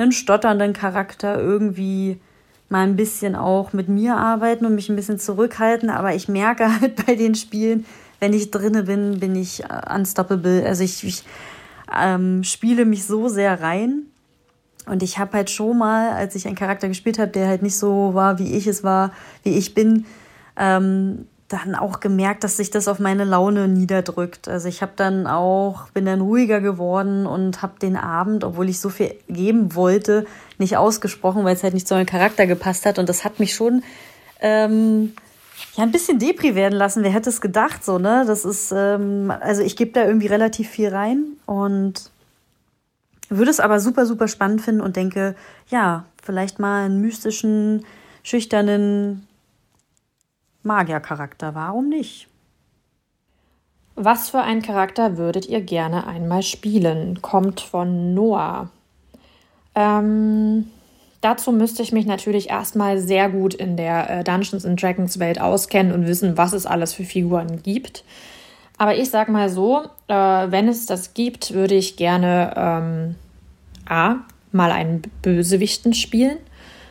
einen 0.00 0.12
stotternden 0.12 0.72
Charakter 0.72 1.38
irgendwie 1.38 2.20
mal 2.68 2.86
ein 2.86 2.96
bisschen 2.96 3.34
auch 3.34 3.72
mit 3.72 3.88
mir 3.88 4.16
arbeiten 4.16 4.64
und 4.64 4.74
mich 4.74 4.88
ein 4.88 4.96
bisschen 4.96 5.18
zurückhalten. 5.18 5.90
Aber 5.90 6.14
ich 6.14 6.28
merke 6.28 6.68
halt 6.80 7.04
bei 7.06 7.14
den 7.14 7.34
Spielen, 7.34 7.84
wenn 8.20 8.32
ich 8.32 8.50
drinne 8.50 8.84
bin, 8.84 9.20
bin 9.20 9.34
ich 9.34 9.64
äh, 9.64 9.94
unstoppable. 9.94 10.64
Also 10.64 10.84
ich, 10.84 11.04
ich 11.04 11.24
ähm, 11.94 12.44
spiele 12.44 12.84
mich 12.84 13.04
so 13.04 13.28
sehr 13.28 13.60
rein 13.60 14.06
und 14.86 15.02
ich 15.02 15.18
habe 15.18 15.36
halt 15.36 15.50
schon 15.50 15.78
mal, 15.78 16.10
als 16.12 16.34
ich 16.34 16.46
einen 16.46 16.56
Charakter 16.56 16.88
gespielt 16.88 17.18
habe, 17.18 17.30
der 17.30 17.48
halt 17.48 17.62
nicht 17.62 17.76
so 17.76 18.14
war, 18.14 18.38
wie 18.38 18.54
ich 18.54 18.66
es 18.66 18.82
war, 18.82 19.12
wie 19.42 19.56
ich 19.56 19.74
bin, 19.74 20.06
ähm, 20.56 21.26
dann 21.50 21.74
auch 21.74 21.98
gemerkt, 21.98 22.44
dass 22.44 22.56
sich 22.56 22.70
das 22.70 22.86
auf 22.86 23.00
meine 23.00 23.24
Laune 23.24 23.66
niederdrückt. 23.66 24.46
Also 24.46 24.68
ich 24.68 24.82
habe 24.82 24.92
dann 24.94 25.26
auch, 25.26 25.90
bin 25.90 26.04
dann 26.04 26.20
ruhiger 26.20 26.60
geworden 26.60 27.26
und 27.26 27.60
habe 27.60 27.78
den 27.80 27.96
Abend, 27.96 28.44
obwohl 28.44 28.68
ich 28.68 28.78
so 28.78 28.88
viel 28.88 29.16
geben 29.28 29.74
wollte, 29.74 30.26
nicht 30.58 30.76
ausgesprochen, 30.76 31.44
weil 31.44 31.56
es 31.56 31.64
halt 31.64 31.74
nicht 31.74 31.88
zu 31.88 31.94
meinem 31.94 32.06
Charakter 32.06 32.46
gepasst 32.46 32.86
hat. 32.86 33.00
Und 33.00 33.08
das 33.08 33.24
hat 33.24 33.40
mich 33.40 33.52
schon 33.52 33.82
ähm, 34.40 35.12
ja 35.74 35.82
ein 35.82 35.90
bisschen 35.90 36.20
depri 36.20 36.54
werden 36.54 36.78
lassen. 36.78 37.02
Wer 37.02 37.10
hätte 37.10 37.30
es 37.30 37.40
gedacht 37.40 37.84
so, 37.84 37.98
ne? 37.98 38.22
Das 38.28 38.44
ist, 38.44 38.72
ähm, 38.72 39.32
also 39.40 39.62
ich 39.62 39.74
gebe 39.74 39.90
da 39.90 40.04
irgendwie 40.04 40.28
relativ 40.28 40.70
viel 40.70 40.90
rein 40.90 41.24
und 41.46 42.10
würde 43.28 43.50
es 43.50 43.58
aber 43.58 43.80
super, 43.80 44.06
super 44.06 44.28
spannend 44.28 44.60
finden 44.62 44.80
und 44.82 44.94
denke, 44.94 45.34
ja, 45.68 46.04
vielleicht 46.22 46.60
mal 46.60 46.84
einen 46.84 47.00
mystischen, 47.00 47.84
schüchternen 48.22 49.26
Magiercharakter. 50.62 51.54
Warum 51.54 51.88
nicht? 51.88 52.28
Was 53.96 54.30
für 54.30 54.40
einen 54.40 54.62
Charakter 54.62 55.16
würdet 55.16 55.46
ihr 55.46 55.60
gerne 55.60 56.06
einmal 56.06 56.42
spielen? 56.42 57.20
Kommt 57.22 57.60
von 57.60 58.14
Noah. 58.14 58.70
Ähm, 59.74 60.68
dazu 61.20 61.52
müsste 61.52 61.82
ich 61.82 61.92
mich 61.92 62.06
natürlich 62.06 62.48
erstmal 62.50 62.98
sehr 62.98 63.28
gut 63.28 63.54
in 63.54 63.76
der 63.76 64.10
äh, 64.10 64.24
Dungeons 64.24 64.64
and 64.64 64.80
Dragons 64.80 65.18
Welt 65.18 65.40
auskennen 65.40 65.92
und 65.92 66.06
wissen, 66.06 66.36
was 66.36 66.52
es 66.52 66.66
alles 66.66 66.94
für 66.94 67.04
Figuren 67.04 67.62
gibt. 67.62 68.04
Aber 68.78 68.96
ich 68.96 69.10
sag 69.10 69.28
mal 69.28 69.50
so, 69.50 69.82
äh, 70.08 70.14
wenn 70.14 70.66
es 70.66 70.86
das 70.86 71.12
gibt, 71.12 71.52
würde 71.52 71.74
ich 71.74 71.96
gerne 71.96 72.54
ähm, 72.56 73.14
A, 73.86 74.16
mal 74.52 74.70
einen 74.70 75.02
Bösewichten 75.20 75.92
spielen. 75.92 76.38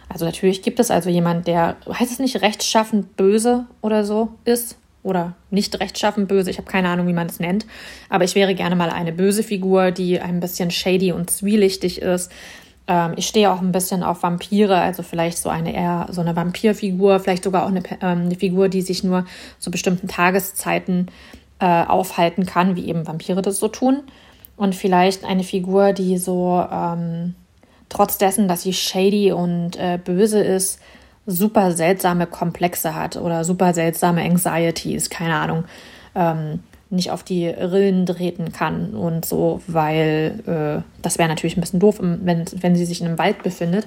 Also 0.09 0.25
natürlich 0.25 0.63
gibt 0.63 0.79
es 0.79 0.91
also 0.91 1.09
jemand, 1.09 1.47
der, 1.47 1.77
heißt 1.87 2.11
es 2.11 2.19
nicht 2.19 2.41
rechtschaffend 2.41 3.15
böse 3.15 3.65
oder 3.81 4.03
so 4.03 4.29
ist? 4.43 4.77
Oder 5.01 5.35
nicht 5.49 5.79
rechtschaffend 5.79 6.27
böse, 6.27 6.49
ich 6.49 6.57
habe 6.57 6.69
keine 6.69 6.89
Ahnung, 6.89 7.07
wie 7.07 7.13
man 7.13 7.27
es 7.27 7.39
nennt. 7.39 7.65
Aber 8.09 8.25
ich 8.25 8.35
wäre 8.35 8.53
gerne 8.53 8.75
mal 8.75 8.89
eine 8.89 9.13
böse 9.13 9.43
Figur, 9.43 9.91
die 9.91 10.19
ein 10.19 10.41
bisschen 10.41 10.71
shady 10.71 11.13
und 11.13 11.29
zwielichtig 11.29 12.01
ist. 12.01 12.31
Ähm, 12.87 13.13
ich 13.15 13.27
stehe 13.27 13.49
auch 13.51 13.61
ein 13.61 13.71
bisschen 13.71 14.03
auf 14.03 14.23
Vampire, 14.23 14.75
also 14.75 15.03
vielleicht 15.03 15.37
so 15.37 15.47
eine 15.47 15.73
eher 15.73 16.07
so 16.09 16.19
eine 16.19 16.35
Vampirfigur, 16.35 17.19
vielleicht 17.19 17.43
sogar 17.43 17.63
auch 17.63 17.69
eine, 17.69 17.83
ähm, 18.01 18.25
eine 18.25 18.35
Figur, 18.35 18.67
die 18.67 18.81
sich 18.81 19.03
nur 19.03 19.25
zu 19.59 19.71
bestimmten 19.71 20.07
Tageszeiten 20.07 21.07
äh, 21.59 21.83
aufhalten 21.85 22.45
kann, 22.45 22.75
wie 22.75 22.89
eben 22.89 23.07
Vampire 23.07 23.41
das 23.41 23.59
so 23.59 23.67
tun. 23.69 24.01
Und 24.57 24.75
vielleicht 24.75 25.23
eine 25.23 25.43
Figur, 25.43 25.93
die 25.93 26.17
so 26.17 26.65
ähm, 26.69 27.35
trotz 27.89 28.17
dessen, 28.17 28.47
dass 28.47 28.63
sie 28.63 28.73
shady 28.73 29.31
und 29.31 29.75
äh, 29.77 29.99
böse 30.03 30.41
ist, 30.41 30.79
super 31.25 31.71
seltsame 31.71 32.25
Komplexe 32.25 32.95
hat 32.95 33.17
oder 33.17 33.43
super 33.43 33.73
seltsame 33.73 34.23
Anxieties, 34.23 35.09
keine 35.09 35.35
Ahnung, 35.35 35.65
ähm, 36.15 36.59
nicht 36.89 37.11
auf 37.11 37.23
die 37.23 37.47
Rillen 37.47 38.05
treten 38.05 38.51
kann 38.51 38.95
und 38.95 39.25
so, 39.25 39.61
weil 39.67 40.39
äh, 40.47 41.01
das 41.01 41.19
wäre 41.19 41.29
natürlich 41.29 41.55
ein 41.55 41.61
bisschen 41.61 41.79
doof, 41.79 41.99
wenn, 42.01 42.45
wenn 42.61 42.75
sie 42.75 42.85
sich 42.85 43.01
in 43.01 43.07
einem 43.07 43.19
Wald 43.19 43.43
befindet, 43.43 43.85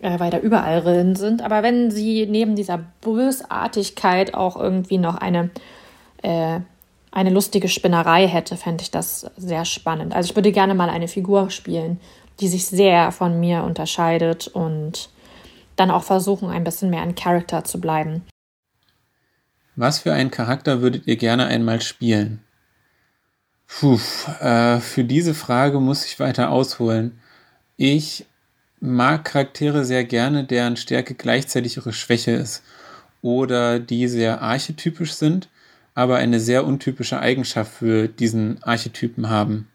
äh, 0.00 0.18
weil 0.18 0.30
da 0.30 0.38
überall 0.38 0.78
Rillen 0.78 1.16
sind. 1.16 1.42
Aber 1.42 1.62
wenn 1.62 1.90
sie 1.90 2.26
neben 2.26 2.56
dieser 2.56 2.80
Bösartigkeit 3.02 4.32
auch 4.32 4.56
irgendwie 4.56 4.98
noch 4.98 5.16
eine 5.16 5.50
äh, 6.22 6.60
eine 7.12 7.30
lustige 7.30 7.68
Spinnerei 7.68 8.26
hätte, 8.28 8.56
fände 8.56 8.82
ich 8.82 8.90
das 8.90 9.30
sehr 9.36 9.64
spannend. 9.64 10.14
Also 10.14 10.30
ich 10.30 10.36
würde 10.36 10.52
gerne 10.52 10.74
mal 10.74 10.88
eine 10.88 11.08
Figur 11.08 11.50
spielen, 11.50 12.00
die 12.40 12.48
sich 12.48 12.66
sehr 12.66 13.12
von 13.12 13.38
mir 13.38 13.62
unterscheidet 13.64 14.48
und 14.48 15.10
dann 15.76 15.90
auch 15.90 16.02
versuchen, 16.02 16.50
ein 16.50 16.64
bisschen 16.64 16.90
mehr 16.90 17.02
ein 17.02 17.14
Charakter 17.14 17.64
zu 17.64 17.80
bleiben. 17.80 18.22
Was 19.76 20.00
für 20.00 20.12
einen 20.12 20.30
Charakter 20.30 20.82
würdet 20.82 21.06
ihr 21.06 21.16
gerne 21.16 21.46
einmal 21.46 21.80
spielen? 21.80 22.42
Puh, 23.66 23.98
äh, 24.40 24.80
für 24.80 25.04
diese 25.04 25.32
Frage 25.34 25.80
muss 25.80 26.04
ich 26.04 26.18
weiter 26.18 26.50
ausholen. 26.50 27.20
Ich 27.76 28.26
mag 28.80 29.24
Charaktere 29.24 29.84
sehr 29.84 30.04
gerne, 30.04 30.44
deren 30.44 30.76
Stärke 30.76 31.14
gleichzeitig 31.14 31.76
ihre 31.76 31.92
Schwäche 31.92 32.32
ist 32.32 32.62
oder 33.22 33.78
die 33.78 34.08
sehr 34.08 34.42
archetypisch 34.42 35.12
sind 35.14 35.48
aber 35.94 36.16
eine 36.16 36.40
sehr 36.40 36.64
untypische 36.64 37.20
Eigenschaft 37.20 37.72
für 37.72 38.08
diesen 38.08 38.62
Archetypen 38.62 39.28
haben. 39.28 39.68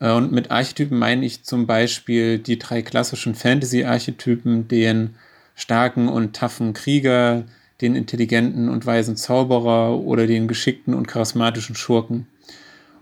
Äh, 0.00 0.12
und 0.12 0.32
mit 0.32 0.50
Archetypen 0.50 0.98
meine 0.98 1.24
ich 1.24 1.44
zum 1.44 1.66
Beispiel 1.66 2.38
die 2.38 2.58
drei 2.58 2.82
klassischen 2.82 3.34
Fantasy-Archetypen, 3.34 4.68
den 4.68 5.14
starken 5.54 6.08
und 6.08 6.36
taffen 6.36 6.72
Krieger, 6.72 7.44
den 7.80 7.94
intelligenten 7.94 8.68
und 8.68 8.86
weisen 8.86 9.16
Zauberer 9.16 9.98
oder 9.98 10.26
den 10.26 10.48
geschickten 10.48 10.94
und 10.94 11.06
charismatischen 11.06 11.76
Schurken. 11.76 12.26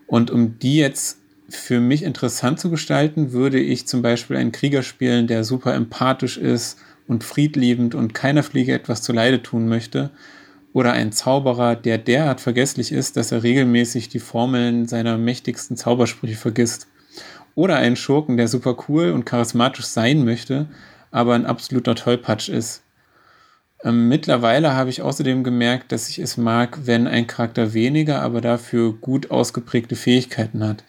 Und 0.07 0.31
um 0.31 0.59
die 0.59 0.77
jetzt 0.77 1.19
für 1.49 1.81
mich 1.81 2.03
interessant 2.03 2.61
zu 2.61 2.71
gestalten, 2.71 3.33
würde 3.33 3.59
ich 3.59 3.87
zum 3.87 4.03
Beispiel 4.03 4.37
einen 4.37 4.53
Krieger 4.53 4.83
spielen, 4.83 5.27
der 5.27 5.45
super 5.45 5.75
empathisch 5.75 6.37
ist 6.37 6.79
und 7.07 7.25
friedliebend 7.25 7.95
und 7.95 8.15
keiner 8.15 8.43
Fliege 8.43 8.73
etwas 8.73 9.03
zu 9.03 9.13
Leide 9.13 9.43
tun 9.43 9.69
möchte 9.69 10.11
Oder 10.77 10.93
ein 10.93 11.11
Zauberer, 11.11 11.75
der 11.75 11.97
derart 11.97 12.43
vergesslich 12.43 12.93
ist, 12.93 13.17
dass 13.17 13.33
er 13.33 13.43
regelmäßig 13.43 14.11
die 14.11 14.19
Formeln 14.19 14.87
seiner 14.87 15.17
mächtigsten 15.17 15.75
Zaubersprüche 15.75 16.37
vergisst. 16.37 16.87
Oder 17.55 17.77
einen 17.77 17.97
Schurken, 17.97 18.37
der 18.37 18.47
super 18.47 18.77
cool 18.87 19.13
und 19.13 19.25
charismatisch 19.25 19.87
sein 19.87 20.23
möchte, 20.27 20.67
aber 21.11 21.35
ein 21.35 21.47
absoluter 21.47 21.95
Tollpatsch 21.95 22.51
ist. 22.51 22.83
Ähm, 23.85 24.11
mittlerweile 24.11 24.75
habe 24.75 24.91
ich 24.91 25.01
außerdem 25.01 25.45
gemerkt, 25.45 25.93
dass 25.93 26.11
ich 26.11 26.19
es 26.19 26.37
mag, 26.37 26.81
wenn 26.85 27.07
ein 27.07 27.27
Charakter 27.27 27.73
weniger, 27.73 28.21
aber 28.21 28.43
dafür 28.43 28.93
gut 28.93 29.31
ausgeprägte 29.31 29.97
Fähigkeiten 29.97 30.63
hat. 30.63 30.85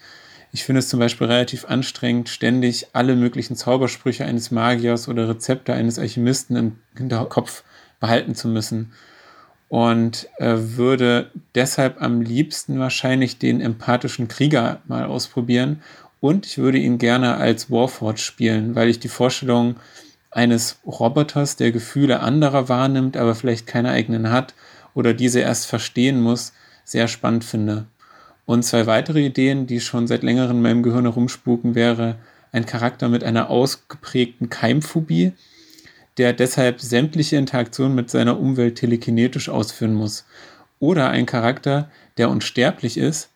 Ich 0.52 0.66
finde 0.66 0.80
es 0.80 0.90
zum 0.90 1.00
Beispiel 1.00 1.28
relativ 1.28 1.64
anstrengend, 1.64 2.28
ständig 2.28 2.88
alle 2.92 3.16
möglichen 3.16 3.56
Zaubersprüche 3.56 4.26
eines 4.26 4.52
Magiers 4.52 5.08
oder 5.08 5.30
Rezepte 5.30 5.74
eines 5.74 5.98
Alchemisten 5.98 6.58
im 6.58 6.76
Hinterkopf 6.98 7.64
behalten 8.02 8.36
zu 8.36 8.50
müssen. 8.50 8.92
Und 9.70 10.30
äh, 10.38 10.56
würde 10.58 11.32
deshalb 11.56 12.02
am 12.02 12.22
liebsten 12.22 12.80
wahrscheinlich 12.80 13.38
den 13.38 13.60
empathischen 13.60 14.28
Krieger 14.28 14.82
mal 14.88 15.06
ausprobieren. 15.06 15.82
Und 16.22 16.46
ich 16.46 16.58
würde 16.58 16.78
ihn 16.78 16.98
gerne 16.98 17.36
als 17.36 17.70
Warforged 17.70 18.20
spielen, 18.20 18.76
weil 18.76 18.90
ich 18.90 19.00
die 19.00 19.10
Vorstellung 19.10 19.76
eines 20.32 20.80
Roboters, 20.86 21.56
der 21.56 21.72
Gefühle 21.72 22.22
anderer 22.22 22.70
wahrnimmt, 22.70 23.18
aber 23.18 23.36
vielleicht 23.36 23.68
keine 23.68 23.92
eigenen 23.92 24.32
hat 24.32 24.54
oder 24.94 25.14
diese 25.14 25.40
erst 25.40 25.68
verstehen 25.68 26.22
muss, 26.22 26.54
sehr 26.84 27.08
spannend 27.08 27.44
finde. 27.44 27.86
Und 28.46 28.64
zwei 28.64 28.88
weitere 28.88 29.26
Ideen, 29.26 29.68
die 29.68 29.82
schon 29.82 30.08
seit 30.08 30.24
längerem 30.24 30.58
in 30.58 30.64
meinem 30.64 30.84
Gehirn 30.84 31.04
herumspuken, 31.04 31.76
wäre 31.76 32.16
ein 32.52 32.66
Charakter 32.66 33.10
mit 33.10 33.24
einer 33.24 33.50
ausgeprägten 33.50 34.50
Keimphobie, 34.50 35.34
der 36.18 36.34
deshalb 36.34 36.82
sämtliche 36.82 37.36
Interaktionen 37.36 37.96
mit 37.96 38.10
seiner 38.10 38.40
Umwelt 38.40 38.76
telekinetisch 38.76 39.50
ausführen 39.50 39.94
muss. 39.94 40.26
Oder 40.80 41.10
ein 41.10 41.26
Charakter, 41.26 41.90
der 42.18 42.30
unsterblich 42.30 42.98
ist, 42.98 43.30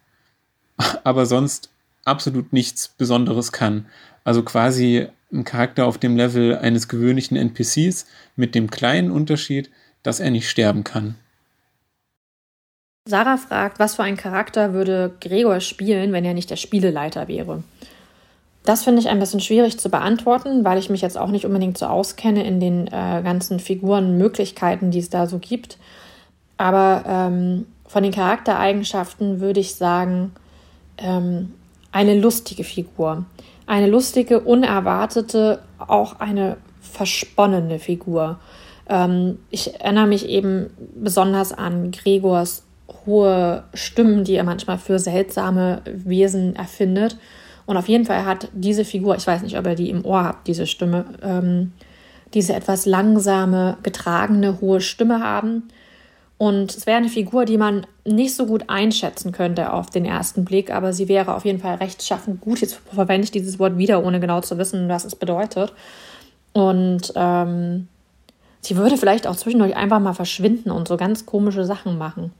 aber 1.03 1.25
sonst 1.25 1.69
absolut 2.05 2.53
nichts 2.53 2.87
Besonderes 2.87 3.51
kann. 3.51 3.85
Also 4.23 4.43
quasi 4.43 5.07
ein 5.31 5.43
Charakter 5.43 5.85
auf 5.85 5.97
dem 5.97 6.17
Level 6.17 6.57
eines 6.57 6.87
gewöhnlichen 6.87 7.37
NPCs 7.37 8.05
mit 8.35 8.55
dem 8.55 8.69
kleinen 8.69 9.11
Unterschied, 9.11 9.69
dass 10.03 10.19
er 10.19 10.31
nicht 10.31 10.49
sterben 10.49 10.83
kann. 10.83 11.15
Sarah 13.07 13.37
fragt, 13.37 13.79
was 13.79 13.95
für 13.95 14.03
einen 14.03 14.17
Charakter 14.17 14.73
würde 14.73 15.15
Gregor 15.21 15.59
spielen, 15.59 16.11
wenn 16.11 16.25
er 16.25 16.33
nicht 16.33 16.49
der 16.49 16.55
Spieleleiter 16.55 17.27
wäre? 17.27 17.63
Das 18.63 18.83
finde 18.83 19.01
ich 19.01 19.09
ein 19.09 19.19
bisschen 19.19 19.39
schwierig 19.39 19.79
zu 19.79 19.89
beantworten, 19.89 20.63
weil 20.63 20.77
ich 20.77 20.89
mich 20.89 21.01
jetzt 21.01 21.17
auch 21.17 21.29
nicht 21.29 21.45
unbedingt 21.45 21.77
so 21.77 21.87
auskenne 21.87 22.45
in 22.45 22.59
den 22.59 22.87
äh, 22.87 23.21
ganzen 23.23 23.59
Figurenmöglichkeiten, 23.59 24.91
die 24.91 24.99
es 24.99 25.09
da 25.09 25.25
so 25.25 25.39
gibt. 25.39 25.77
Aber 26.57 27.03
ähm, 27.07 27.65
von 27.87 28.03
den 28.03 28.11
Charaktereigenschaften 28.11 29.41
würde 29.41 29.59
ich 29.59 29.75
sagen, 29.75 30.31
ähm, 30.99 31.53
eine 31.91 32.17
lustige 32.19 32.63
Figur. 32.63 33.25
Eine 33.65 33.87
lustige, 33.87 34.41
unerwartete, 34.41 35.59
auch 35.79 36.19
eine 36.19 36.57
versponnene 36.81 37.79
Figur. 37.79 38.39
Ähm, 38.87 39.39
ich 39.49 39.79
erinnere 39.79 40.07
mich 40.07 40.27
eben 40.27 40.69
besonders 40.95 41.51
an 41.51 41.91
Gregors 41.91 42.63
hohe 43.05 43.63
Stimmen, 43.73 44.23
die 44.23 44.35
er 44.35 44.43
manchmal 44.43 44.77
für 44.77 44.99
seltsame 44.99 45.81
Wesen 45.85 46.55
erfindet. 46.55 47.17
Und 47.71 47.77
auf 47.77 47.87
jeden 47.87 48.03
Fall 48.03 48.25
hat 48.25 48.49
diese 48.51 48.83
Figur, 48.83 49.15
ich 49.15 49.25
weiß 49.25 49.43
nicht, 49.43 49.57
ob 49.57 49.65
er 49.65 49.75
die 49.75 49.89
im 49.89 50.03
Ohr 50.03 50.25
hat, 50.25 50.45
diese 50.45 50.67
Stimme, 50.67 51.05
ähm, 51.23 51.71
diese 52.33 52.53
etwas 52.53 52.85
langsame, 52.85 53.77
getragene, 53.81 54.59
hohe 54.59 54.81
Stimme 54.81 55.23
haben. 55.23 55.69
Und 56.37 56.75
es 56.75 56.85
wäre 56.85 56.97
eine 56.97 57.07
Figur, 57.07 57.45
die 57.45 57.57
man 57.57 57.87
nicht 58.03 58.35
so 58.35 58.45
gut 58.45 58.65
einschätzen 58.67 59.31
könnte 59.31 59.71
auf 59.71 59.89
den 59.89 60.03
ersten 60.03 60.43
Blick, 60.43 60.69
aber 60.69 60.91
sie 60.91 61.07
wäre 61.07 61.33
auf 61.33 61.45
jeden 61.45 61.59
Fall 61.59 61.75
rechtschaffend 61.75 62.41
gut. 62.41 62.59
Jetzt 62.59 62.77
verwende 62.93 63.23
ich 63.23 63.31
dieses 63.31 63.57
Wort 63.57 63.77
wieder, 63.77 64.03
ohne 64.03 64.19
genau 64.19 64.41
zu 64.41 64.57
wissen, 64.57 64.89
was 64.89 65.05
es 65.05 65.15
bedeutet. 65.15 65.71
Und 66.51 67.13
ähm, 67.15 67.87
sie 68.59 68.75
würde 68.75 68.97
vielleicht 68.97 69.27
auch 69.27 69.37
zwischendurch 69.37 69.77
einfach 69.77 70.01
mal 70.01 70.11
verschwinden 70.11 70.71
und 70.71 70.89
so 70.89 70.97
ganz 70.97 71.25
komische 71.25 71.63
Sachen 71.63 71.97
machen. 71.97 72.33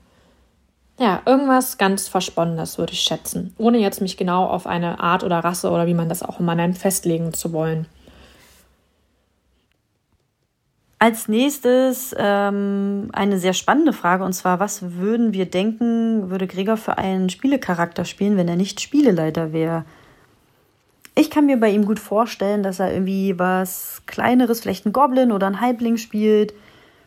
Ja, 1.01 1.23
irgendwas 1.25 1.79
ganz 1.79 2.07
Versponnenes 2.07 2.77
würde 2.77 2.93
ich 2.93 2.99
schätzen, 2.99 3.55
ohne 3.57 3.79
jetzt 3.79 4.01
mich 4.01 4.17
genau 4.17 4.45
auf 4.45 4.67
eine 4.67 4.99
Art 4.99 5.23
oder 5.23 5.39
Rasse 5.39 5.71
oder 5.71 5.87
wie 5.87 5.95
man 5.95 6.09
das 6.09 6.21
auch 6.21 6.39
immer 6.39 6.53
nennt, 6.53 6.77
festlegen 6.77 7.33
zu 7.33 7.53
wollen. 7.53 7.87
Als 10.99 11.27
nächstes 11.27 12.15
ähm, 12.15 13.09
eine 13.13 13.39
sehr 13.39 13.53
spannende 13.53 13.93
Frage 13.93 14.23
und 14.23 14.33
zwar, 14.33 14.59
was 14.59 14.93
würden 14.99 15.33
wir 15.33 15.47
denken, 15.47 16.29
würde 16.29 16.45
Gregor 16.45 16.77
für 16.77 16.99
einen 16.99 17.31
Spielecharakter 17.31 18.05
spielen, 18.05 18.37
wenn 18.37 18.47
er 18.47 18.55
nicht 18.55 18.79
Spieleleiter 18.79 19.53
wäre? 19.53 19.85
Ich 21.15 21.31
kann 21.31 21.47
mir 21.47 21.59
bei 21.59 21.71
ihm 21.71 21.85
gut 21.85 21.97
vorstellen, 21.97 22.61
dass 22.61 22.79
er 22.79 22.93
irgendwie 22.93 23.39
was 23.39 24.03
Kleineres, 24.05 24.61
vielleicht 24.61 24.85
ein 24.85 24.93
Goblin 24.93 25.31
oder 25.31 25.47
ein 25.47 25.61
Halbling 25.61 25.97
spielt, 25.97 26.53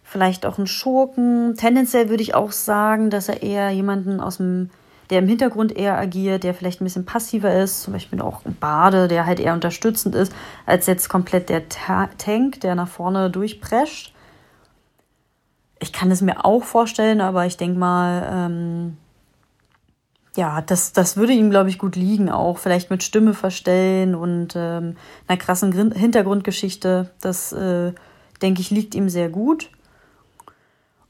vielleicht 0.05 0.47
auch 0.47 0.59
einen 0.59 0.69
Schurken. 0.69 1.57
Tendenziell 1.57 2.09
würde 2.09 2.23
ich 2.23 2.35
auch 2.35 2.53
sagen, 2.53 3.11
dass 3.11 3.29
er 3.29 3.43
eher 3.43 3.71
jemanden 3.71 4.21
aus 4.21 4.37
dem, 4.37 4.71
der 5.11 5.19
im 5.19 5.29
Hintergrund 5.29 5.77
eher 5.77 5.99
agiert, 5.99 6.45
der 6.45 6.55
vielleicht 6.55 6.81
ein 6.81 6.85
bisschen 6.85 7.07
passiver 7.07 7.53
ist, 7.55 7.83
zum 7.83 7.95
Beispiel 7.95 8.21
auch 8.21 8.45
ein 8.45 8.55
Bade, 8.55 9.09
der 9.09 9.27
halt 9.27 9.41
eher 9.41 9.55
unterstützend 9.55 10.15
ist, 10.15 10.33
als 10.67 10.87
jetzt 10.87 11.09
komplett 11.09 11.49
der 11.49 11.69
Ta 11.69 12.09
Tank, 12.19 12.61
der 12.61 12.75
nach 12.75 12.89
vorne 12.89 13.31
durchprescht. 13.31 14.15
Ich 15.81 15.93
kann 15.93 16.11
es 16.11 16.21
mir 16.21 16.45
auch 16.45 16.63
vorstellen, 16.63 17.21
aber 17.21 17.47
ich 17.47 17.57
denke 17.57 17.79
mal, 17.79 18.29
ähm, 18.31 18.97
ja, 20.37 20.61
das, 20.63 20.93
das 20.93 21.17
würde 21.17 21.33
ihm, 21.33 21.51
glaube 21.51 21.71
ich, 21.71 21.79
gut 21.79 21.97
liegen, 21.97 22.31
auch 22.31 22.59
vielleicht 22.59 22.91
mit 22.91 23.03
Stimme 23.03 23.35
verstellen 23.35 24.15
und 24.15 24.55
ähm, 24.57 24.97
einer 25.29 25.39
krassen 25.39 25.73
Hintergrundgeschichte. 25.93 27.11
Das, 27.21 27.53
äh, 27.53 27.93
denke 28.43 28.61
ich, 28.61 28.71
liegt 28.71 28.95
ihm 28.95 29.09
sehr 29.09 29.29
gut. 29.29 29.71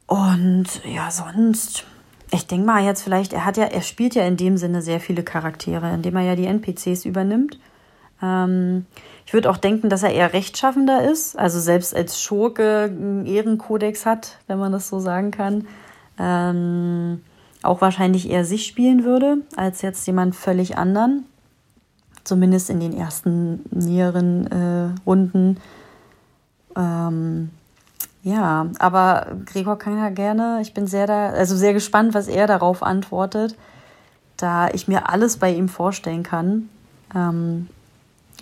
Und 0.07 0.67
ja, 0.85 1.11
sonst, 1.11 1.85
ich 2.31 2.47
denke 2.47 2.67
mal 2.67 2.85
jetzt 2.85 3.03
vielleicht, 3.03 3.33
er 3.33 3.45
hat 3.45 3.57
ja, 3.57 3.65
er 3.65 3.83
spielt 3.83 4.15
ja 4.15 4.25
in 4.27 4.37
dem 4.37 4.57
Sinne 4.57 4.83
sehr 4.83 5.01
viele 5.01 5.23
Charaktere, 5.23 5.93
indem 5.95 6.17
er 6.17 6.23
ja 6.23 6.37
die 6.37 6.47
NPCs 6.47 7.05
übernimmt. 7.05 7.59
Ähm, 8.23 8.87
ich 9.27 9.33
würde 9.33 9.51
auch 9.51 9.57
denken, 9.57 9.89
dass 9.89 10.03
er 10.03 10.13
eher 10.13 10.33
rechtschaffender 10.33 11.11
ist, 11.11 11.39
also 11.39 11.59
selbst 11.59 11.97
als 11.97 12.21
Schurke 12.21 12.85
einen 12.85 13.27
Ehrenkodex 13.27 14.05
hat, 14.05 14.39
wenn 14.47 14.59
man 14.59 14.73
das 14.73 14.89
so 14.89 15.01
sagen 15.01 15.31
kann. 15.31 15.67
Ähm, 16.19 17.23
auch 17.63 17.81
wahrscheinlich 17.81 18.29
eher 18.29 18.45
sich 18.45 18.67
spielen 18.67 19.05
würde, 19.05 19.39
als 19.57 19.81
jetzt 19.83 20.07
jemand 20.07 20.37
völlig 20.37 20.77
anderen. 20.77 21.25
Zumindest 22.23 22.71
in 22.71 22.81
den 22.81 22.97
ersten 22.97 23.65
näheren 23.71 24.47
äh, 24.47 25.01
Runden. 25.07 25.59
Ähm, 26.77 27.51
ja, 28.25 28.70
aber 28.79 29.37
Gregor 29.45 29.79
kann 29.79 29.99
ja 29.99 30.09
gerne, 30.09 30.61
ich 30.62 30.72
bin 30.72 30.87
sehr 30.87 31.07
da, 31.07 31.29
also 31.29 31.55
sehr 31.57 31.75
gespannt, 31.75 32.14
was 32.14 32.27
er 32.27 32.47
darauf 32.47 32.83
antwortet, 32.83 33.55
da 34.39 34.70
ich 34.70 34.89
mir 34.89 35.11
alles 35.11 35.37
bei 35.37 35.53
ihm 35.53 35.68
vorstellen 35.68 36.22
kann. 36.22 36.70
Ähm, 37.14 37.68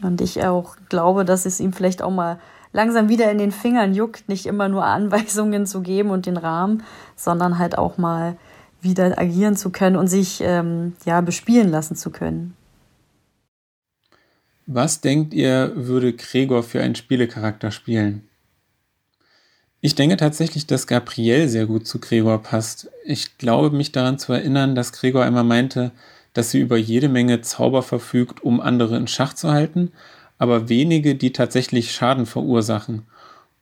und 0.00 0.20
ich 0.20 0.42
auch 0.44 0.76
glaube, 0.88 1.24
dass 1.24 1.46
es 1.46 1.58
ihm 1.58 1.72
vielleicht 1.72 2.00
auch 2.00 2.12
mal 2.12 2.38
langsam 2.72 3.08
wieder 3.08 3.28
in 3.32 3.38
den 3.38 3.50
Fingern 3.50 3.92
juckt, 3.92 4.28
nicht 4.28 4.46
immer 4.46 4.68
nur 4.68 4.84
Anweisungen 4.84 5.66
zu 5.66 5.80
geben 5.80 6.10
und 6.10 6.26
den 6.26 6.36
Rahmen, 6.36 6.84
sondern 7.16 7.58
halt 7.58 7.76
auch 7.76 7.98
mal 7.98 8.36
wieder 8.82 9.18
agieren 9.18 9.56
zu 9.56 9.70
können 9.70 9.96
und 9.96 10.06
sich 10.06 10.40
ähm, 10.42 10.94
ja 11.04 11.20
bespielen 11.22 11.70
lassen 11.70 11.96
zu 11.96 12.10
können. 12.10 12.56
Was 14.66 15.00
denkt 15.00 15.34
ihr, 15.34 15.72
würde 15.74 16.12
Gregor 16.12 16.62
für 16.62 16.80
einen 16.80 16.94
Spielecharakter 16.94 17.72
spielen? 17.72 18.28
Ich 19.84 19.96
denke 19.96 20.16
tatsächlich, 20.16 20.68
dass 20.68 20.86
Gabriel 20.86 21.48
sehr 21.48 21.66
gut 21.66 21.88
zu 21.88 21.98
Gregor 21.98 22.40
passt. 22.40 22.88
Ich 23.04 23.36
glaube, 23.36 23.76
mich 23.76 23.90
daran 23.90 24.16
zu 24.16 24.32
erinnern, 24.32 24.76
dass 24.76 24.92
Gregor 24.92 25.24
einmal 25.24 25.42
meinte, 25.42 25.90
dass 26.34 26.52
sie 26.52 26.60
über 26.60 26.76
jede 26.76 27.08
Menge 27.08 27.40
Zauber 27.40 27.82
verfügt, 27.82 28.44
um 28.44 28.60
andere 28.60 28.96
in 28.96 29.08
Schach 29.08 29.34
zu 29.34 29.50
halten, 29.50 29.90
aber 30.38 30.68
wenige, 30.68 31.16
die 31.16 31.32
tatsächlich 31.32 31.90
Schaden 31.90 32.26
verursachen. 32.26 33.02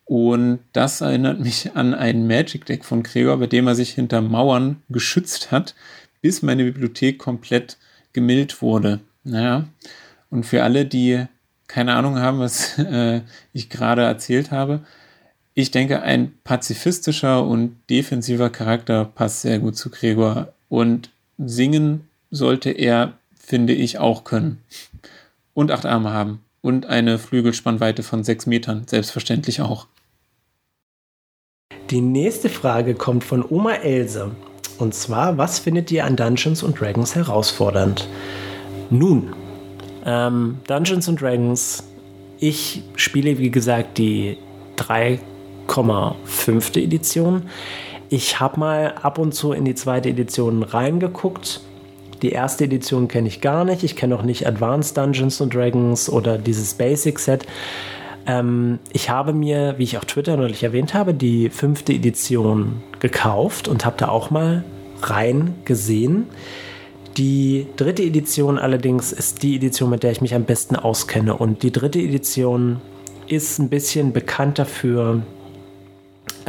Und 0.05 0.59
das 0.75 1.01
erinnert 1.01 1.41
mich 1.41 1.75
an 1.75 1.95
ein 1.95 2.27
Magic 2.27 2.67
Deck 2.67 2.85
von 2.85 3.03
Gregor, 3.03 3.39
bei 3.39 3.47
dem 3.47 3.67
er 3.67 3.75
sich 3.75 3.93
hinter 3.93 4.21
Mauern 4.21 4.83
geschützt 4.91 5.51
hat, 5.51 5.75
bis 6.21 6.43
meine 6.43 6.65
Bibliothek 6.65 7.19
komplett 7.19 7.79
gemillt 8.13 8.61
wurde. 8.61 9.01
Naja, 9.25 9.69
und 10.29 10.45
für 10.45 10.63
alle, 10.65 10.85
die 10.85 11.25
keine 11.67 11.95
Ahnung 11.95 12.19
haben, 12.19 12.41
was 12.41 12.79
äh, 12.79 13.23
ich 13.55 13.71
gerade 13.71 14.03
erzählt 14.03 14.51
habe, 14.51 14.85
ich 15.61 15.71
denke, 15.71 16.03
ein 16.03 16.33
pazifistischer 16.45 17.45
und 17.45 17.77
defensiver 17.89 18.51
Charakter 18.51 19.05
passt 19.05 19.43
sehr 19.43 19.59
gut 19.59 19.77
zu 19.77 19.91
Gregor. 19.91 20.53
Und 20.69 21.11
singen 21.39 22.09
sollte 22.31 22.71
er, 22.71 23.15
finde 23.35 23.73
ich, 23.73 23.99
auch 23.99 24.25
können. 24.25 24.59
Und 25.55 25.71
acht 25.71 25.87
Arme 25.87 26.13
haben. 26.13 26.41
Und 26.63 26.87
eine 26.87 27.19
Flügelspannweite 27.19 28.03
von 28.03 28.23
sechs 28.23 28.47
Metern, 28.47 28.85
selbstverständlich 28.87 29.63
auch. 29.63 29.87
Die 31.91 32.01
nächste 32.01 32.49
Frage 32.49 32.95
kommt 32.95 33.25
von 33.25 33.45
Oma 33.49 33.75
Else. 33.75 34.31
Und 34.79 34.95
zwar, 34.95 35.39
was 35.39 35.59
findet 35.59 35.91
ihr 35.91 36.05
an 36.05 36.17
Dungeons 36.17 36.63
und 36.63 36.81
Dragons 36.81 37.15
herausfordernd? 37.15 38.07
Nun, 38.91 39.35
ähm, 40.05 40.59
Dungeons 40.67 41.09
and 41.09 41.21
Dragons, 41.21 41.83
ich 42.39 42.83
spiele 42.97 43.39
wie 43.39 43.51
gesagt 43.51 43.99
die 43.99 44.39
3,5. 45.71 46.83
Edition. 46.83 47.43
Ich 48.09 48.41
habe 48.41 48.59
mal 48.59 48.95
ab 49.03 49.19
und 49.19 49.33
zu 49.33 49.53
in 49.53 49.65
die 49.65 49.77
zweite 49.77 50.09
Edition 50.09 50.65
reingeguckt. 50.65 51.61
Die 52.23 52.31
erste 52.31 52.65
Edition 52.65 53.07
kenne 53.07 53.29
ich 53.29 53.41
gar 53.41 53.65
nicht. 53.65 53.85
Ich 53.85 53.95
kenne 53.95 54.17
auch 54.17 54.23
nicht 54.23 54.47
Advanced 54.47 54.97
Dungeons 54.97 55.41
and 55.41 55.55
Dragons 55.55 56.11
oder 56.11 56.39
dieses 56.39 56.75
Basic 56.75 57.19
Set. 57.19 57.47
Ähm, 58.27 58.81
ich 58.93 59.09
habe 59.11 59.33
mir, 59.33 59.77
wie 59.79 59.85
ich 59.85 59.97
auch 59.97 60.05
Twitter 60.05 60.37
neulich 60.37 60.65
erwähnt 60.65 60.93
habe, 60.93 61.15
die 61.15 61.49
fünfte 61.51 61.93
Edition 61.93 62.83
gekauft 62.99 63.69
und 63.69 63.85
habe 63.87 63.97
da 63.97 64.09
auch 64.09 64.31
mal 64.31 64.65
rein 65.03 65.55
gesehen. 65.65 66.27
Die 67.17 67.67
dritte 67.77 68.03
Edition 68.03 68.59
allerdings 68.59 69.13
ist 69.13 69.43
die 69.43 69.57
Edition, 69.57 69.89
mit 69.89 70.03
der 70.03 70.11
ich 70.11 70.21
mich 70.21 70.35
am 70.35 70.45
besten 70.45 70.77
auskenne. 70.77 71.37
Und 71.37 71.63
die 71.63 71.73
dritte 71.73 72.01
Edition 72.01 72.81
ist 73.29 73.59
ein 73.61 73.69
bisschen 73.69 74.13
bekannt 74.13 74.59
dafür, 74.59 75.23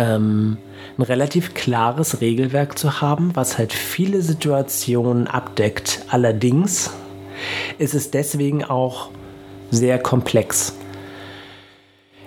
ähm, 0.02 0.58
ein 0.98 1.04
relativ 1.04 1.54
klares 1.54 2.22
Regelwerk 2.22 2.78
zu 2.78 3.02
haben, 3.02 3.36
was 3.36 3.58
halt 3.58 3.72
viele 3.72 4.22
Situationen 4.22 5.28
abdeckt. 5.28 6.04
Allerdings 6.10 6.92
ist 7.78 7.94
es 7.94 8.10
deswegen 8.10 8.64
auch 8.64 9.10
sehr 9.70 10.00
komplex. 10.00 10.76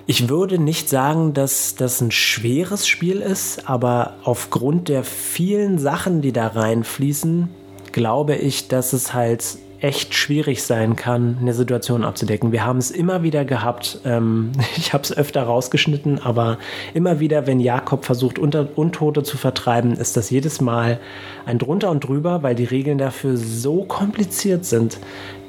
Ich 0.06 0.28
würde 0.28 0.58
nicht 0.58 0.88
sagen, 0.88 1.32
dass 1.32 1.74
das 1.74 2.00
ein 2.00 2.10
schweres 2.10 2.86
Spiel 2.86 3.20
ist, 3.20 3.68
aber 3.68 4.18
aufgrund 4.22 4.88
der 4.88 5.02
vielen 5.02 5.78
Sachen, 5.78 6.20
die 6.20 6.32
da 6.32 6.48
reinfließen, 6.48 7.48
glaube 7.90 8.36
ich, 8.36 8.68
dass 8.68 8.92
es 8.92 9.14
halt 9.14 9.58
echt 9.84 10.14
schwierig 10.14 10.62
sein 10.62 10.96
kann, 10.96 11.36
eine 11.42 11.52
Situation 11.52 12.04
abzudecken. 12.04 12.52
Wir 12.52 12.64
haben 12.64 12.78
es 12.78 12.90
immer 12.90 13.22
wieder 13.22 13.44
gehabt, 13.44 14.00
ähm, 14.06 14.52
ich 14.76 14.94
habe 14.94 15.04
es 15.04 15.14
öfter 15.14 15.42
rausgeschnitten, 15.42 16.18
aber 16.18 16.56
immer 16.94 17.20
wieder, 17.20 17.46
wenn 17.46 17.60
Jakob 17.60 18.06
versucht, 18.06 18.38
Unter 18.38 18.66
Untote 18.76 19.22
zu 19.22 19.36
vertreiben, 19.36 19.92
ist 19.92 20.16
das 20.16 20.30
jedes 20.30 20.62
Mal 20.62 21.00
ein 21.44 21.58
drunter 21.58 21.90
und 21.90 22.02
drüber, 22.02 22.42
weil 22.42 22.54
die 22.54 22.64
Regeln 22.64 22.96
dafür 22.96 23.36
so 23.36 23.84
kompliziert 23.84 24.64
sind 24.64 24.98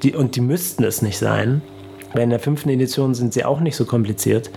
die, 0.03 0.13
und 0.13 0.35
die 0.35 0.41
müssten 0.41 0.83
es 0.83 1.01
nicht 1.01 1.17
sein. 1.17 1.61
In 2.23 2.29
der 2.29 2.39
fünften 2.39 2.69
Edition 2.69 3.13
sind 3.13 3.33
sie 3.33 3.45
auch 3.45 3.59
nicht 3.59 3.75
so 3.75 3.85
kompliziert. 3.85 4.49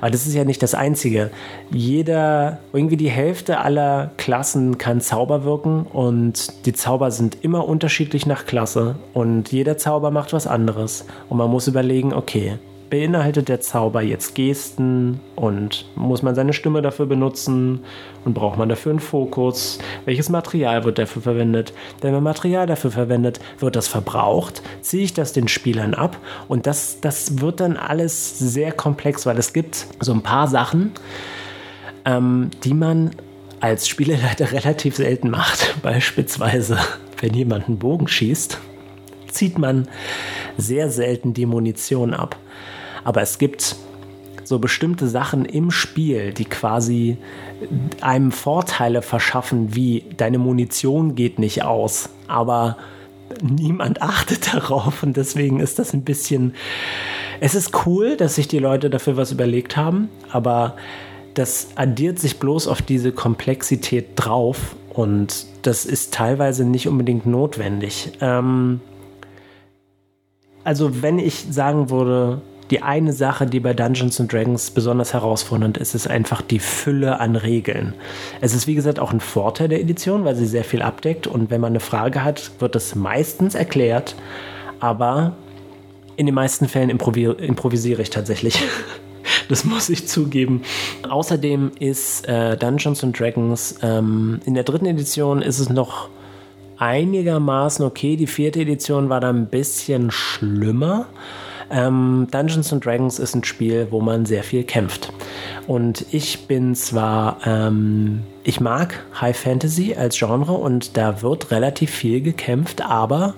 Aber 0.00 0.10
das 0.10 0.26
ist 0.26 0.34
ja 0.34 0.44
nicht 0.44 0.62
das 0.62 0.74
Einzige. 0.74 1.30
Jeder, 1.70 2.58
irgendwie 2.72 2.96
die 2.96 3.10
Hälfte 3.10 3.58
aller 3.58 4.10
Klassen 4.16 4.78
kann 4.78 5.00
Zauber 5.00 5.44
wirken 5.44 5.82
und 5.84 6.66
die 6.66 6.72
Zauber 6.72 7.10
sind 7.10 7.38
immer 7.42 7.68
unterschiedlich 7.68 8.26
nach 8.26 8.46
Klasse 8.46 8.96
und 9.14 9.52
jeder 9.52 9.78
Zauber 9.78 10.10
macht 10.10 10.32
was 10.32 10.46
anderes. 10.46 11.04
Und 11.28 11.38
man 11.38 11.50
muss 11.50 11.68
überlegen, 11.68 12.12
okay, 12.12 12.58
beinhaltet 12.92 13.48
der 13.48 13.62
Zauber 13.62 14.02
jetzt 14.02 14.34
Gesten 14.34 15.18
und 15.34 15.86
muss 15.94 16.22
man 16.22 16.34
seine 16.34 16.52
Stimme 16.52 16.82
dafür 16.82 17.06
benutzen 17.06 17.84
und 18.26 18.34
braucht 18.34 18.58
man 18.58 18.68
dafür 18.68 18.90
einen 18.90 19.00
Fokus? 19.00 19.78
Welches 20.04 20.28
Material 20.28 20.84
wird 20.84 20.98
dafür 20.98 21.22
verwendet? 21.22 21.72
Wenn 22.02 22.12
man 22.12 22.22
Material 22.22 22.66
dafür 22.66 22.90
verwendet, 22.90 23.40
wird 23.60 23.76
das 23.76 23.88
verbraucht? 23.88 24.60
Ziehe 24.82 25.04
ich 25.04 25.14
das 25.14 25.32
den 25.32 25.48
Spielern 25.48 25.94
ab? 25.94 26.18
Und 26.48 26.66
das, 26.66 27.00
das 27.00 27.40
wird 27.40 27.60
dann 27.60 27.78
alles 27.78 28.38
sehr 28.38 28.72
komplex, 28.72 29.24
weil 29.24 29.38
es 29.38 29.54
gibt 29.54 29.86
so 30.00 30.12
ein 30.12 30.20
paar 30.20 30.46
Sachen, 30.46 30.92
ähm, 32.04 32.50
die 32.62 32.74
man 32.74 33.12
als 33.60 33.88
Spieleleiter 33.88 34.52
relativ 34.52 34.96
selten 34.96 35.30
macht. 35.30 35.76
Beispielsweise, 35.82 36.76
wenn 37.22 37.32
jemand 37.32 37.68
einen 37.68 37.78
Bogen 37.78 38.06
schießt, 38.06 38.58
zieht 39.28 39.58
man 39.58 39.88
sehr 40.58 40.90
selten 40.90 41.32
die 41.32 41.46
Munition 41.46 42.12
ab. 42.12 42.36
Aber 43.04 43.22
es 43.22 43.38
gibt 43.38 43.76
so 44.44 44.58
bestimmte 44.58 45.08
Sachen 45.08 45.44
im 45.44 45.70
Spiel, 45.70 46.32
die 46.32 46.44
quasi 46.44 47.16
einem 48.00 48.32
Vorteile 48.32 49.02
verschaffen, 49.02 49.74
wie 49.74 50.04
deine 50.16 50.38
Munition 50.38 51.14
geht 51.14 51.38
nicht 51.38 51.62
aus, 51.62 52.10
aber 52.28 52.76
niemand 53.40 54.02
achtet 54.02 54.52
darauf 54.52 55.02
und 55.02 55.16
deswegen 55.16 55.60
ist 55.60 55.78
das 55.78 55.94
ein 55.94 56.02
bisschen. 56.02 56.54
Es 57.40 57.54
ist 57.54 57.86
cool, 57.86 58.16
dass 58.16 58.36
sich 58.36 58.46
die 58.46 58.58
Leute 58.58 58.90
dafür 58.90 59.16
was 59.16 59.32
überlegt 59.32 59.76
haben, 59.76 60.08
aber 60.30 60.76
das 61.34 61.68
addiert 61.76 62.18
sich 62.18 62.38
bloß 62.38 62.68
auf 62.68 62.82
diese 62.82 63.10
Komplexität 63.10 64.10
drauf 64.16 64.76
und 64.90 65.46
das 65.62 65.86
ist 65.86 66.12
teilweise 66.12 66.64
nicht 66.64 66.88
unbedingt 66.88 67.26
notwendig. 67.26 68.12
Ähm 68.20 68.80
also 70.64 71.02
wenn 71.02 71.18
ich 71.18 71.46
sagen 71.50 71.90
würde, 71.90 72.42
die 72.72 72.80
eine 72.80 73.12
Sache, 73.12 73.44
die 73.44 73.60
bei 73.60 73.74
Dungeons 73.74 74.18
and 74.18 74.32
Dragons 74.32 74.70
besonders 74.70 75.12
herausfordernd 75.12 75.76
ist, 75.76 75.94
ist 75.94 76.08
einfach 76.08 76.40
die 76.40 76.58
Fülle 76.58 77.20
an 77.20 77.36
Regeln. 77.36 77.92
Es 78.40 78.54
ist 78.54 78.66
wie 78.66 78.74
gesagt 78.74 78.98
auch 78.98 79.12
ein 79.12 79.20
Vorteil 79.20 79.68
der 79.68 79.78
Edition, 79.78 80.24
weil 80.24 80.36
sie 80.36 80.46
sehr 80.46 80.64
viel 80.64 80.80
abdeckt 80.80 81.26
und 81.26 81.50
wenn 81.50 81.60
man 81.60 81.72
eine 81.72 81.80
Frage 81.80 82.24
hat, 82.24 82.50
wird 82.60 82.74
das 82.74 82.94
meistens 82.94 83.54
erklärt, 83.54 84.16
aber 84.80 85.36
in 86.16 86.24
den 86.24 86.34
meisten 86.34 86.66
Fällen 86.66 86.88
improvi 86.88 87.24
improvisiere 87.24 88.00
ich 88.02 88.10
tatsächlich. 88.10 88.58
Das 89.48 89.64
muss 89.64 89.88
ich 89.88 90.08
zugeben. 90.08 90.62
Außerdem 91.08 91.72
ist 91.78 92.26
äh, 92.26 92.56
Dungeons 92.56 93.04
and 93.04 93.18
Dragons 93.18 93.76
ähm, 93.82 94.40
in 94.46 94.54
der 94.54 94.64
dritten 94.64 94.86
Edition 94.86 95.42
ist 95.42 95.58
es 95.58 95.68
noch 95.68 96.08
einigermaßen 96.78 97.84
okay. 97.84 98.16
Die 98.16 98.26
vierte 98.26 98.60
Edition 98.60 99.10
war 99.10 99.20
da 99.20 99.28
ein 99.28 99.46
bisschen 99.46 100.10
schlimmer. 100.10 101.06
Ähm, 101.72 102.28
Dungeons 102.30 102.72
and 102.72 102.84
Dragons 102.84 103.18
ist 103.18 103.34
ein 103.34 103.44
Spiel, 103.44 103.88
wo 103.90 104.00
man 104.00 104.26
sehr 104.26 104.44
viel 104.44 104.62
kämpft. 104.62 105.10
Und 105.66 106.04
ich 106.10 106.46
bin 106.46 106.74
zwar, 106.74 107.38
ähm, 107.46 108.24
ich 108.44 108.60
mag 108.60 109.02
High 109.20 109.36
Fantasy 109.36 109.94
als 109.94 110.18
Genre 110.18 110.52
und 110.52 110.96
da 110.98 111.22
wird 111.22 111.50
relativ 111.50 111.90
viel 111.90 112.20
gekämpft, 112.20 112.82
aber 112.82 113.34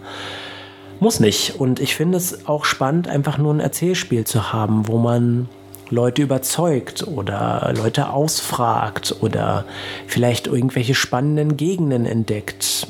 muss 0.98 1.20
nicht. 1.20 1.60
Und 1.60 1.78
ich 1.78 1.94
finde 1.94 2.18
es 2.18 2.48
auch 2.48 2.64
spannend, 2.64 3.08
einfach 3.08 3.38
nur 3.38 3.54
ein 3.54 3.60
Erzählspiel 3.60 4.24
zu 4.24 4.52
haben, 4.52 4.88
wo 4.88 4.98
man 4.98 5.48
Leute 5.90 6.22
überzeugt 6.22 7.06
oder 7.06 7.72
Leute 7.76 8.10
ausfragt 8.10 9.14
oder 9.20 9.64
vielleicht 10.08 10.48
irgendwelche 10.48 10.94
spannenden 10.94 11.56
Gegenden 11.56 12.04
entdeckt 12.04 12.88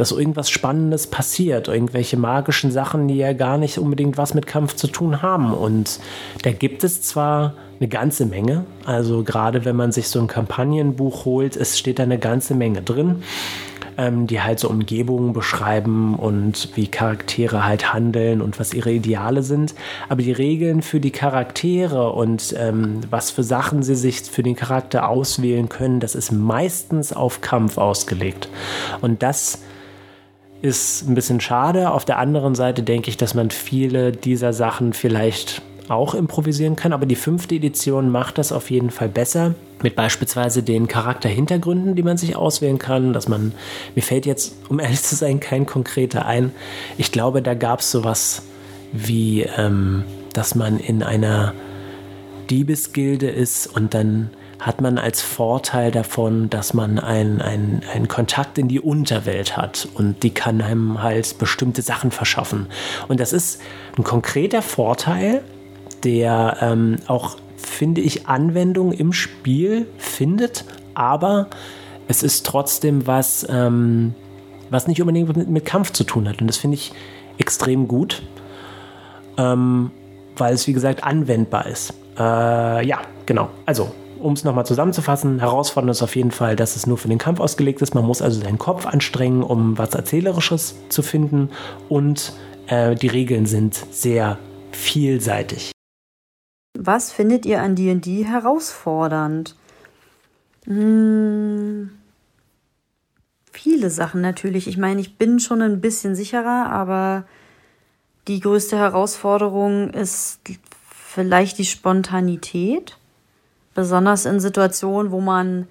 dass 0.00 0.12
irgendwas 0.12 0.50
Spannendes 0.50 1.06
passiert, 1.06 1.68
irgendwelche 1.68 2.16
magischen 2.16 2.70
Sachen, 2.70 3.06
die 3.06 3.16
ja 3.16 3.32
gar 3.32 3.58
nicht 3.58 3.78
unbedingt 3.78 4.16
was 4.16 4.34
mit 4.34 4.46
Kampf 4.46 4.74
zu 4.74 4.86
tun 4.86 5.22
haben. 5.22 5.52
Und 5.52 6.00
da 6.42 6.52
gibt 6.52 6.84
es 6.84 7.02
zwar 7.02 7.54
eine 7.78 7.88
ganze 7.88 8.26
Menge, 8.26 8.64
also 8.84 9.22
gerade 9.22 9.64
wenn 9.64 9.76
man 9.76 9.92
sich 9.92 10.08
so 10.08 10.20
ein 10.20 10.26
Kampagnenbuch 10.26 11.24
holt, 11.24 11.56
es 11.56 11.78
steht 11.78 11.98
da 11.98 12.02
eine 12.02 12.18
ganze 12.18 12.54
Menge 12.54 12.82
drin 12.82 13.22
ähm, 14.00 14.26
die 14.26 14.40
halt 14.40 14.58
so 14.58 14.68
Umgebungen 14.70 15.34
beschreiben 15.34 16.14
und 16.14 16.70
wie 16.74 16.86
Charaktere 16.86 17.66
halt 17.66 17.92
handeln 17.92 18.40
und 18.40 18.58
was 18.58 18.72
ihre 18.72 18.90
Ideale 18.90 19.42
sind. 19.42 19.74
Aber 20.08 20.22
die 20.22 20.32
Regeln 20.32 20.80
für 20.80 21.00
die 21.00 21.10
Charaktere 21.10 22.12
und 22.12 22.54
ähm, 22.56 23.00
was 23.10 23.30
für 23.30 23.42
Sachen 23.42 23.82
sie 23.82 23.94
sich 23.94 24.22
für 24.22 24.42
den 24.42 24.56
Charakter 24.56 25.08
auswählen 25.08 25.68
können, 25.68 26.00
das 26.00 26.14
ist 26.14 26.32
meistens 26.32 27.12
auf 27.12 27.42
Kampf 27.42 27.76
ausgelegt. 27.76 28.48
Und 29.02 29.22
das 29.22 29.58
ist 30.62 31.08
ein 31.08 31.14
bisschen 31.14 31.40
schade. 31.40 31.90
Auf 31.90 32.04
der 32.04 32.18
anderen 32.18 32.54
Seite 32.54 32.82
denke 32.82 33.08
ich, 33.08 33.16
dass 33.16 33.34
man 33.34 33.50
viele 33.50 34.12
dieser 34.12 34.52
Sachen 34.52 34.92
vielleicht 34.92 35.62
auch 35.88 36.14
improvisieren 36.14 36.76
kann, 36.76 36.92
aber 36.92 37.04
die 37.04 37.16
fünfte 37.16 37.56
Edition 37.56 38.10
macht 38.10 38.38
das 38.38 38.52
auf 38.52 38.70
jeden 38.70 38.90
Fall 38.90 39.08
besser. 39.08 39.54
Mit 39.82 39.96
beispielsweise 39.96 40.62
den 40.62 40.86
Charakterhintergründen, 40.86 41.96
die 41.96 42.02
man 42.02 42.16
sich 42.16 42.36
auswählen 42.36 42.78
kann, 42.78 43.12
dass 43.12 43.28
man, 43.28 43.52
mir 43.94 44.02
fällt 44.02 44.24
jetzt, 44.24 44.54
um 44.68 44.78
ehrlich 44.78 45.02
zu 45.02 45.16
sein, 45.16 45.40
kein 45.40 45.66
konkreter 45.66 46.26
ein. 46.26 46.52
Ich 46.96 47.10
glaube, 47.10 47.42
da 47.42 47.54
gab 47.54 47.80
es 47.80 47.90
sowas 47.90 48.42
wie, 48.92 49.42
ähm, 49.56 50.04
dass 50.32 50.54
man 50.54 50.78
in 50.78 51.02
einer 51.02 51.54
Diebesgilde 52.50 53.28
ist 53.28 53.66
und 53.66 53.94
dann 53.94 54.30
hat 54.60 54.80
man 54.82 54.98
als 54.98 55.22
Vorteil 55.22 55.90
davon, 55.90 56.50
dass 56.50 56.74
man 56.74 56.98
einen, 56.98 57.40
einen, 57.40 58.08
Kontakt 58.08 58.58
in 58.58 58.68
die 58.68 58.80
Unterwelt 58.80 59.56
hat 59.56 59.88
und 59.94 60.22
die 60.22 60.30
kann 60.30 60.60
einem 60.60 61.02
halt 61.02 61.38
bestimmte 61.38 61.80
Sachen 61.80 62.10
verschaffen. 62.10 62.66
Und 63.08 63.20
das 63.20 63.32
ist 63.32 63.60
ein 63.96 64.04
konkreter 64.04 64.60
Vorteil, 64.60 65.42
der 66.04 66.58
ähm, 66.60 66.96
auch, 67.06 67.36
finde 67.56 68.02
ich, 68.02 68.28
Anwendung 68.28 68.92
im 68.92 69.12
Spiel 69.12 69.86
findet, 69.96 70.64
aber 70.94 71.48
es 72.08 72.22
ist 72.22 72.44
trotzdem 72.44 73.06
was, 73.06 73.46
ähm, 73.48 74.14
was 74.68 74.86
nicht 74.86 75.00
unbedingt 75.00 75.36
mit, 75.36 75.48
mit, 75.48 75.64
Kampf 75.64 75.92
zu 75.92 76.04
tun 76.04 76.28
hat. 76.28 76.40
Und 76.40 76.48
das 76.48 76.58
finde 76.58 76.74
ich 76.74 76.92
extrem 77.38 77.88
gut, 77.88 78.22
ähm, 79.38 79.90
weil 80.36 80.52
es, 80.52 80.66
wie 80.66 80.72
gesagt, 80.74 81.04
anwendbar 81.04 81.66
ist. 81.66 81.94
Äh, 82.18 82.86
ja, 82.86 83.00
genau. 83.24 83.48
Also, 83.64 83.92
um 84.20 84.34
es 84.34 84.44
nochmal 84.44 84.66
zusammenzufassen, 84.66 85.40
herausfordernd 85.40 85.90
ist 85.90 86.02
auf 86.02 86.16
jeden 86.16 86.30
Fall, 86.30 86.56
dass 86.56 86.76
es 86.76 86.86
nur 86.86 86.98
für 86.98 87.08
den 87.08 87.18
Kampf 87.18 87.40
ausgelegt 87.40 87.82
ist. 87.82 87.94
Man 87.94 88.04
muss 88.04 88.22
also 88.22 88.40
seinen 88.40 88.58
Kopf 88.58 88.86
anstrengen, 88.86 89.42
um 89.42 89.78
was 89.78 89.94
Erzählerisches 89.94 90.76
zu 90.88 91.02
finden. 91.02 91.50
Und 91.88 92.32
äh, 92.66 92.94
die 92.94 93.08
Regeln 93.08 93.46
sind 93.46 93.74
sehr 93.90 94.38
vielseitig. 94.72 95.72
Was 96.78 97.12
findet 97.12 97.44
ihr 97.46 97.60
an 97.62 97.74
D&D 97.74 98.24
herausfordernd? 98.24 99.56
Hm, 100.66 101.90
viele 103.50 103.90
Sachen 103.90 104.20
natürlich. 104.20 104.68
Ich 104.68 104.78
meine, 104.78 105.00
ich 105.00 105.18
bin 105.18 105.40
schon 105.40 105.62
ein 105.62 105.80
bisschen 105.80 106.14
sicherer, 106.14 106.70
aber 106.70 107.24
die 108.28 108.40
größte 108.40 108.78
Herausforderung 108.78 109.90
ist 109.90 110.40
vielleicht 110.88 111.58
die 111.58 111.64
Spontanität. 111.64 112.96
Besonders 113.74 114.26
in 114.26 114.40
Situationen, 114.40 115.12
wo 115.12 115.20
man 115.20 115.66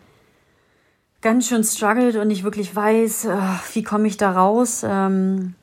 ganz 1.22 1.48
schön 1.48 1.64
struggelt 1.64 2.16
und 2.16 2.28
nicht 2.28 2.44
wirklich 2.44 2.76
weiß, 2.76 3.26
äh, 3.26 3.38
wie 3.74 3.84
komme 3.84 4.08
ich 4.08 4.18
da 4.18 4.32
raus, 4.32 4.84
ähm, 4.88 5.56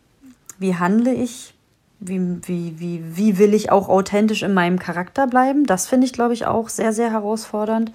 wie 0.58 0.76
handle 0.76 1.12
ich, 1.12 1.54
wie, 1.98 2.20
wie, 2.46 2.78
wie, 2.78 3.16
wie 3.16 3.38
will 3.38 3.54
ich 3.54 3.72
auch 3.72 3.88
authentisch 3.88 4.42
in 4.42 4.52
meinem 4.52 4.78
Charakter 4.78 5.26
bleiben. 5.26 5.64
Das 5.64 5.86
finde 5.86 6.06
ich, 6.06 6.12
glaube 6.12 6.34
ich, 6.34 6.46
auch 6.46 6.68
sehr, 6.68 6.92
sehr 6.92 7.10
herausfordernd. 7.10 7.92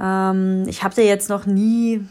Ähm, 0.00 0.64
ich 0.66 0.82
habe 0.82 1.00
ja 1.02 1.08
jetzt 1.08 1.28
noch 1.28 1.46
nie 1.46 2.06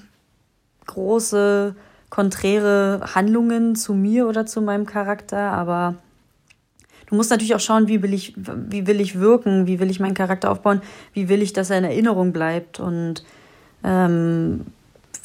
große, 0.85 1.75
konträre 2.09 3.01
Handlungen 3.15 3.75
zu 3.75 3.93
mir 3.93 4.27
oder 4.27 4.45
zu 4.45 4.61
meinem 4.61 4.85
Charakter, 4.85 5.51
aber 5.51 5.95
du 7.07 7.15
musst 7.15 7.29
natürlich 7.29 7.55
auch 7.55 7.59
schauen, 7.59 7.87
wie 7.87 8.01
will 8.01 8.13
ich, 8.13 8.33
wie 8.35 8.87
will 8.87 8.99
ich 9.01 9.19
wirken, 9.19 9.67
wie 9.67 9.79
will 9.79 9.89
ich 9.89 9.99
meinen 9.99 10.13
Charakter 10.13 10.51
aufbauen, 10.51 10.81
wie 11.13 11.29
will 11.29 11.41
ich, 11.41 11.53
dass 11.53 11.69
er 11.69 11.77
in 11.77 11.83
Erinnerung 11.83 12.31
bleibt 12.33 12.79
und 12.79 13.23
ähm, 13.83 14.65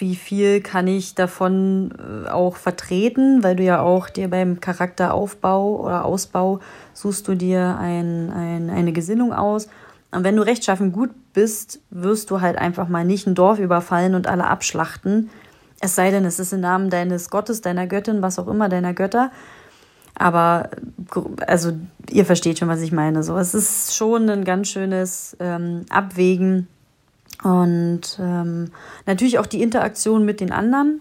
wie 0.01 0.17
viel 0.17 0.61
kann 0.61 0.87
ich 0.87 1.15
davon 1.15 1.93
äh, 2.25 2.29
auch 2.29 2.57
vertreten, 2.57 3.43
weil 3.43 3.57
du 3.57 3.63
ja 3.63 3.81
auch 3.81 4.09
dir 4.09 4.29
beim 4.29 4.61
Charakteraufbau 4.61 5.81
oder 5.81 6.05
Ausbau 6.05 6.61
suchst 6.95 7.29
du 7.29 7.35
dir 7.35 7.77
ein, 7.79 8.31
ein, 8.33 8.71
eine 8.71 8.93
Gesinnung 8.93 9.33
aus. 9.33 9.69
Und 10.11 10.25
wenn 10.25 10.37
du 10.37 10.43
rechtschaffen 10.43 10.93
gut 10.93 11.11
bist, 11.33 11.81
wirst 11.91 12.31
du 12.31 12.41
halt 12.41 12.59
einfach 12.59 12.89
mal 12.89 13.05
nicht 13.05 13.27
ein 13.27 13.35
Dorf 13.35 13.59
überfallen 13.59 14.15
und 14.15 14.27
alle 14.27 14.47
abschlachten. 14.47 15.31
Es 15.81 15.95
sei 15.95 16.11
denn, 16.11 16.25
es 16.25 16.39
ist 16.39 16.53
im 16.53 16.61
Namen 16.61 16.91
deines 16.91 17.31
Gottes, 17.31 17.61
deiner 17.61 17.87
Göttin, 17.87 18.23
was 18.23 18.39
auch 18.39 18.49
immer, 18.49 18.69
deiner 18.69 18.93
Götter. 18.93 19.31
Aber 20.15 20.71
also 21.47 21.73
ihr 22.11 22.27
versteht 22.27 22.59
schon, 22.59 22.69
was 22.69 22.83
ich 22.83 22.93
meine. 22.93 23.23
So, 23.23 23.37
es 23.37 23.55
ist 23.55 23.95
schon 23.95 24.29
ein 24.29 24.45
ganz 24.45 24.69
schönes 24.69 25.37
ähm, 25.41 25.87
Abwägen 25.89 26.69
und 27.43 28.19
ähm, 28.21 28.71
natürlich 29.07 29.39
auch 29.39 29.47
die 29.47 29.63
Interaktion 29.63 30.25
mit 30.25 30.41
den 30.41 30.53
anderen. 30.53 31.01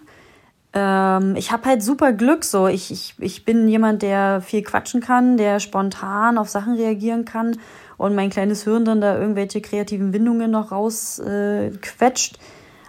Ähm, 0.74 1.36
ich 1.36 1.52
habe 1.52 1.68
halt 1.68 1.84
super 1.84 2.14
Glück 2.14 2.46
so. 2.46 2.68
Ich, 2.68 2.92
ich, 2.92 3.16
ich 3.20 3.46
bin 3.46 3.68
jemand, 3.68 4.02
der 4.02 4.42
viel 4.42 4.64
quatschen 4.64 5.02
kann, 5.02 5.38
der 5.38 5.60
spontan 5.60 6.38
auf 6.38 6.50
Sachen 6.50 6.76
reagieren 6.76 7.26
kann 7.26 7.58
und 7.98 8.16
mein 8.16 8.30
kleines 8.30 8.64
Hirn 8.64 8.86
dann 8.86 9.02
da 9.02 9.20
irgendwelche 9.20 9.62
kreativen 9.62 10.14
Windungen 10.14 10.52
noch 10.52 10.72
rausquetscht. 10.72 12.36
Äh, 12.36 12.40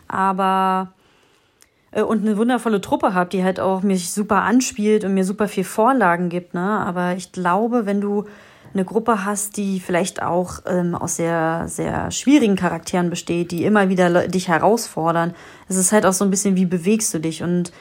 Aber 0.07 0.93
und 1.93 2.23
eine 2.23 2.37
wundervolle 2.37 2.81
Truppe 2.81 3.15
habe, 3.15 3.31
die 3.31 3.43
halt 3.43 3.59
auch 3.59 3.83
mich 3.83 4.13
super 4.13 4.43
anspielt 4.43 5.05
und 5.05 5.15
mir 5.15 5.25
super 5.25 5.49
viel 5.49 5.65
Vorlagen 5.65 6.29
gibt. 6.29 6.55
Ne? 6.55 6.61
Aber 6.61 7.15
ich 7.17 7.33
glaube, 7.33 7.87
wenn 7.87 8.01
du 8.01 8.27
eine 8.73 8.85
Gruppe 8.85 9.25
hast, 9.25 9.57
die 9.57 9.81
vielleicht 9.81 10.23
auch 10.23 10.61
ähm, 10.67 10.95
aus 10.95 11.17
sehr, 11.17 11.65
sehr 11.67 12.11
schwierigen 12.13 12.55
Charakteren 12.55 13.11
besteht, 13.11 13.51
die 13.51 13.65
immer 13.65 13.89
wieder 13.89 14.29
dich 14.29 14.47
herausfordern, 14.47 15.35
es 15.69 15.77
ist 15.77 15.91
halt 15.91 16.07
auch 16.07 16.13
so 16.13 16.25
ein 16.25 16.31
bisschen, 16.31 16.57
wie 16.57 16.67
bewegst 16.67 17.13
du 17.13 17.19
dich 17.19 17.43
und 17.43 17.73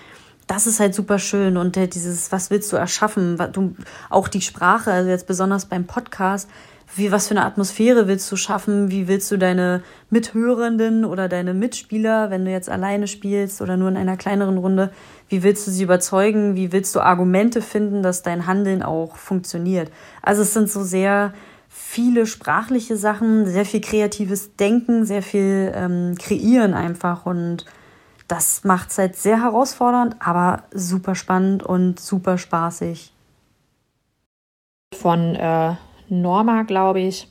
das 0.47 0.65
ist 0.65 0.79
halt 0.79 0.95
super 0.95 1.19
schön 1.19 1.57
und 1.57 1.75
dieses, 1.75 2.31
was 2.31 2.49
willst 2.49 2.73
du 2.73 2.75
erschaffen? 2.75 3.37
Du, 3.51 3.75
auch 4.09 4.27
die 4.27 4.41
Sprache, 4.41 4.91
also 4.91 5.11
jetzt 5.11 5.27
besonders 5.27 5.67
beim 5.67 5.85
Podcast, 5.85 6.49
wie, 6.95 7.11
was 7.11 7.27
für 7.27 7.35
eine 7.35 7.45
Atmosphäre 7.45 8.07
willst 8.07 8.31
du 8.31 8.35
schaffen? 8.35 8.89
Wie 8.89 9.07
willst 9.07 9.31
du 9.31 9.37
deine 9.37 9.83
Mithörenden 10.09 11.05
oder 11.05 11.29
deine 11.29 11.53
Mitspieler, 11.53 12.31
wenn 12.31 12.45
du 12.45 12.51
jetzt 12.51 12.69
alleine 12.69 13.07
spielst 13.07 13.61
oder 13.61 13.77
nur 13.77 13.89
in 13.89 13.97
einer 13.97 14.17
kleineren 14.17 14.57
Runde, 14.57 14.91
wie 15.27 15.43
willst 15.43 15.67
du 15.67 15.71
sie 15.71 15.83
überzeugen? 15.83 16.55
Wie 16.55 16.71
willst 16.71 16.95
du 16.95 17.01
Argumente 17.01 17.61
finden, 17.61 18.01
dass 18.01 18.23
dein 18.23 18.47
Handeln 18.47 18.81
auch 18.81 19.15
funktioniert? 19.15 19.91
Also 20.21 20.41
es 20.41 20.53
sind 20.53 20.69
so 20.69 20.83
sehr 20.83 21.33
viele 21.69 22.25
sprachliche 22.25 22.97
Sachen, 22.97 23.45
sehr 23.45 23.65
viel 23.65 23.81
kreatives 23.81 24.55
Denken, 24.55 25.05
sehr 25.05 25.21
viel 25.21 25.71
ähm, 25.75 26.15
Kreieren 26.17 26.73
einfach 26.73 27.25
und 27.25 27.65
das 28.27 28.63
macht 28.63 28.89
es 28.91 28.97
halt 28.97 29.15
sehr 29.15 29.41
herausfordernd, 29.41 30.15
aber 30.19 30.63
super 30.71 31.15
spannend 31.15 31.63
und 31.63 31.99
super 31.99 32.37
spaßig. 32.37 33.11
Von 34.93 35.35
äh, 35.35 35.75
Norma, 36.11 36.63
glaube 36.63 37.01
ich. 37.01 37.27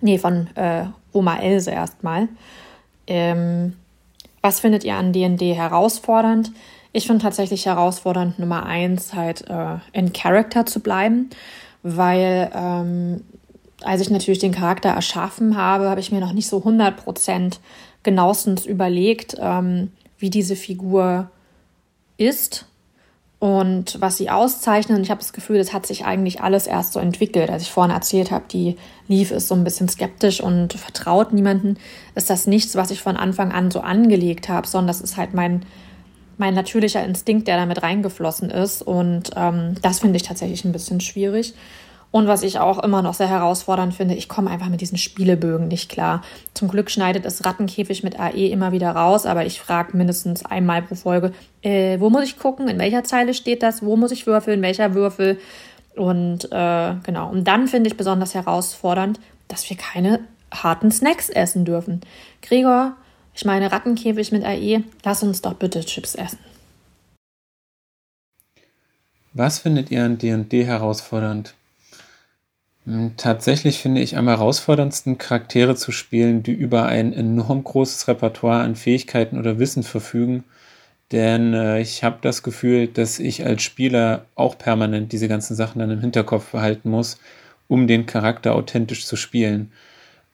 Nee, 0.00 0.18
von 0.18 0.48
äh, 0.56 0.84
Oma 1.12 1.38
Else 1.38 1.70
erstmal. 1.70 2.28
Ähm, 3.06 3.74
was 4.42 4.60
findet 4.60 4.84
ihr 4.84 4.94
an 4.94 5.12
DD 5.12 5.54
herausfordernd? 5.54 6.52
Ich 6.92 7.06
finde 7.06 7.22
tatsächlich 7.22 7.66
herausfordernd 7.66 8.38
Nummer 8.38 8.64
eins 8.66 9.14
halt 9.14 9.48
äh, 9.50 9.78
in 9.92 10.12
Character 10.12 10.66
zu 10.66 10.80
bleiben, 10.80 11.30
weil 11.82 12.50
ähm, 12.54 13.24
als 13.82 14.00
ich 14.00 14.10
natürlich 14.10 14.38
den 14.38 14.54
Charakter 14.54 14.90
erschaffen 14.90 15.56
habe, 15.56 15.90
habe 15.90 16.00
ich 16.00 16.12
mir 16.12 16.20
noch 16.20 16.32
nicht 16.32 16.48
so 16.48 16.58
100% 16.58 17.58
genauestens 18.02 18.66
überlegt, 18.66 19.36
ähm, 19.38 19.92
wie 20.18 20.30
diese 20.30 20.56
Figur 20.56 21.30
ist 22.16 22.66
und 23.38 24.00
was 24.00 24.16
sie 24.16 24.30
auszeichnet. 24.30 24.96
Und 24.96 25.04
ich 25.04 25.10
habe 25.10 25.20
das 25.20 25.32
Gefühl, 25.32 25.58
das 25.58 25.72
hat 25.72 25.86
sich 25.86 26.04
eigentlich 26.04 26.40
alles 26.40 26.66
erst 26.66 26.94
so 26.94 27.00
entwickelt. 27.00 27.50
Als 27.50 27.62
ich 27.62 27.70
vorhin 27.70 27.94
erzählt 27.94 28.30
habe, 28.30 28.44
die 28.50 28.76
Lief 29.08 29.30
ist 29.30 29.48
so 29.48 29.54
ein 29.54 29.64
bisschen 29.64 29.88
skeptisch 29.88 30.40
und 30.40 30.72
vertraut 30.72 31.32
niemanden, 31.32 31.76
ist 32.14 32.30
das 32.30 32.46
nichts, 32.46 32.76
was 32.76 32.90
ich 32.90 33.00
von 33.00 33.16
Anfang 33.16 33.52
an 33.52 33.70
so 33.70 33.80
angelegt 33.80 34.48
habe, 34.48 34.66
sondern 34.66 34.88
das 34.88 35.02
ist 35.02 35.16
halt 35.18 35.34
mein, 35.34 35.66
mein 36.38 36.54
natürlicher 36.54 37.04
Instinkt, 37.04 37.46
der 37.46 37.58
damit 37.58 37.82
reingeflossen 37.82 38.50
ist. 38.50 38.80
Und 38.80 39.30
ähm, 39.36 39.74
das 39.82 40.00
finde 40.00 40.16
ich 40.16 40.22
tatsächlich 40.22 40.64
ein 40.64 40.72
bisschen 40.72 41.00
schwierig. 41.00 41.54
Und 42.10 42.28
was 42.28 42.42
ich 42.42 42.58
auch 42.58 42.82
immer 42.82 43.02
noch 43.02 43.14
sehr 43.14 43.28
herausfordernd 43.28 43.92
finde, 43.92 44.14
ich 44.14 44.28
komme 44.28 44.50
einfach 44.50 44.68
mit 44.68 44.80
diesen 44.80 44.96
Spielebögen 44.96 45.68
nicht 45.68 45.90
klar. 45.90 46.22
Zum 46.54 46.68
Glück 46.68 46.90
schneidet 46.90 47.26
es 47.26 47.44
Rattenkäfig 47.44 48.02
mit 48.02 48.18
AE 48.18 48.48
immer 48.48 48.72
wieder 48.72 48.92
raus, 48.92 49.26
aber 49.26 49.44
ich 49.44 49.60
frage 49.60 49.96
mindestens 49.96 50.44
einmal 50.44 50.82
pro 50.82 50.94
Folge, 50.94 51.32
äh, 51.62 52.00
wo 52.00 52.08
muss 52.08 52.24
ich 52.24 52.38
gucken, 52.38 52.68
in 52.68 52.78
welcher 52.78 53.04
Zeile 53.04 53.34
steht 53.34 53.62
das, 53.62 53.82
wo 53.82 53.96
muss 53.96 54.12
ich 54.12 54.26
würfeln, 54.26 54.62
welcher 54.62 54.94
Würfel. 54.94 55.38
Und 55.94 56.50
äh, 56.52 56.94
genau, 57.02 57.30
und 57.30 57.44
dann 57.44 57.68
finde 57.68 57.90
ich 57.90 57.96
besonders 57.96 58.34
herausfordernd, 58.34 59.20
dass 59.48 59.68
wir 59.68 59.76
keine 59.76 60.20
harten 60.52 60.90
Snacks 60.90 61.28
essen 61.28 61.64
dürfen. 61.64 62.00
Gregor, 62.40 62.96
ich 63.34 63.44
meine 63.44 63.72
Rattenkäfig 63.72 64.32
mit 64.32 64.44
AE, 64.44 64.84
lass 65.04 65.22
uns 65.22 65.42
doch 65.42 65.54
bitte 65.54 65.80
Chips 65.84 66.14
essen. 66.14 66.38
Was 69.34 69.58
findet 69.58 69.90
ihr 69.90 70.02
an 70.02 70.16
D&D 70.16 70.64
herausfordernd? 70.64 71.55
Hm, 72.86 73.14
tatsächlich 73.16 73.78
finde 73.80 74.00
ich 74.00 74.16
am 74.16 74.28
herausforderndsten, 74.28 75.18
Charaktere 75.18 75.74
zu 75.74 75.90
spielen, 75.92 76.42
die 76.42 76.52
über 76.52 76.86
ein 76.86 77.12
enorm 77.12 77.64
großes 77.64 78.08
Repertoire 78.08 78.62
an 78.62 78.76
Fähigkeiten 78.76 79.38
oder 79.38 79.58
Wissen 79.58 79.82
verfügen. 79.82 80.44
Denn 81.12 81.54
äh, 81.54 81.80
ich 81.80 82.04
habe 82.04 82.18
das 82.22 82.42
Gefühl, 82.42 82.88
dass 82.88 83.18
ich 83.18 83.44
als 83.46 83.62
Spieler 83.62 84.26
auch 84.36 84.58
permanent 84.58 85.12
diese 85.12 85.28
ganzen 85.28 85.56
Sachen 85.56 85.80
dann 85.80 85.90
im 85.90 86.00
Hinterkopf 86.00 86.52
behalten 86.52 86.90
muss, 86.90 87.18
um 87.68 87.86
den 87.88 88.06
Charakter 88.06 88.54
authentisch 88.54 89.06
zu 89.06 89.16
spielen. 89.16 89.72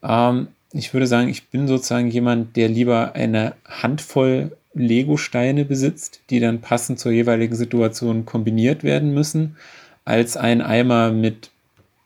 Ähm, 0.03 0.47
ich 0.73 0.93
würde 0.93 1.07
sagen, 1.07 1.29
ich 1.29 1.49
bin 1.49 1.67
sozusagen 1.67 2.09
jemand, 2.09 2.55
der 2.57 2.69
lieber 2.69 3.15
eine 3.15 3.55
Handvoll 3.65 4.57
Lego-Steine 4.73 5.65
besitzt, 5.65 6.21
die 6.29 6.39
dann 6.39 6.61
passend 6.61 6.99
zur 6.99 7.11
jeweiligen 7.11 7.55
Situation 7.55 8.25
kombiniert 8.25 8.83
werden 8.83 9.13
müssen, 9.13 9.57
als 10.05 10.37
ein 10.37 10.61
Eimer 10.61 11.11
mit 11.11 11.51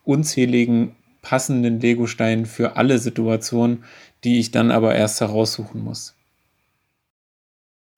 unzähligen 0.07 0.95
passenden 1.21 1.79
Lego-Steinen 1.79 2.45
für 2.45 2.77
alle 2.77 2.97
Situationen, 2.99 3.83
die 4.23 4.39
ich 4.39 4.51
dann 4.51 4.71
aber 4.71 4.95
erst 4.95 5.21
heraussuchen 5.21 5.83
muss. 5.83 6.15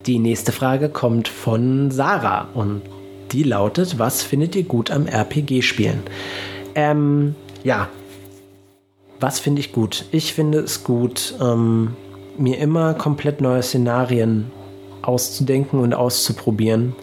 Die 0.05 0.19
nächste 0.19 0.51
Frage 0.51 0.89
kommt 0.89 1.27
von 1.27 1.91
Sarah 1.91 2.47
und 2.53 2.81
die 3.31 3.43
lautet, 3.43 3.99
was 3.99 4.23
findet 4.23 4.55
ihr 4.55 4.63
gut 4.63 4.89
am 4.89 5.05
RPG-Spielen? 5.05 6.01
Ähm, 6.73 7.35
ja, 7.63 7.89
was 9.19 9.39
finde 9.39 9.59
ich 9.59 9.71
gut? 9.71 10.05
Ich 10.11 10.33
finde 10.33 10.59
es 10.59 10.83
gut, 10.83 11.35
ähm, 11.41 11.95
mir 12.37 12.57
immer 12.57 12.93
komplett 12.93 13.41
neue 13.41 13.61
Szenarien 13.61 14.49
auszudenken 15.01 15.79
und 15.79 15.93
auszuprobieren. 15.93 16.95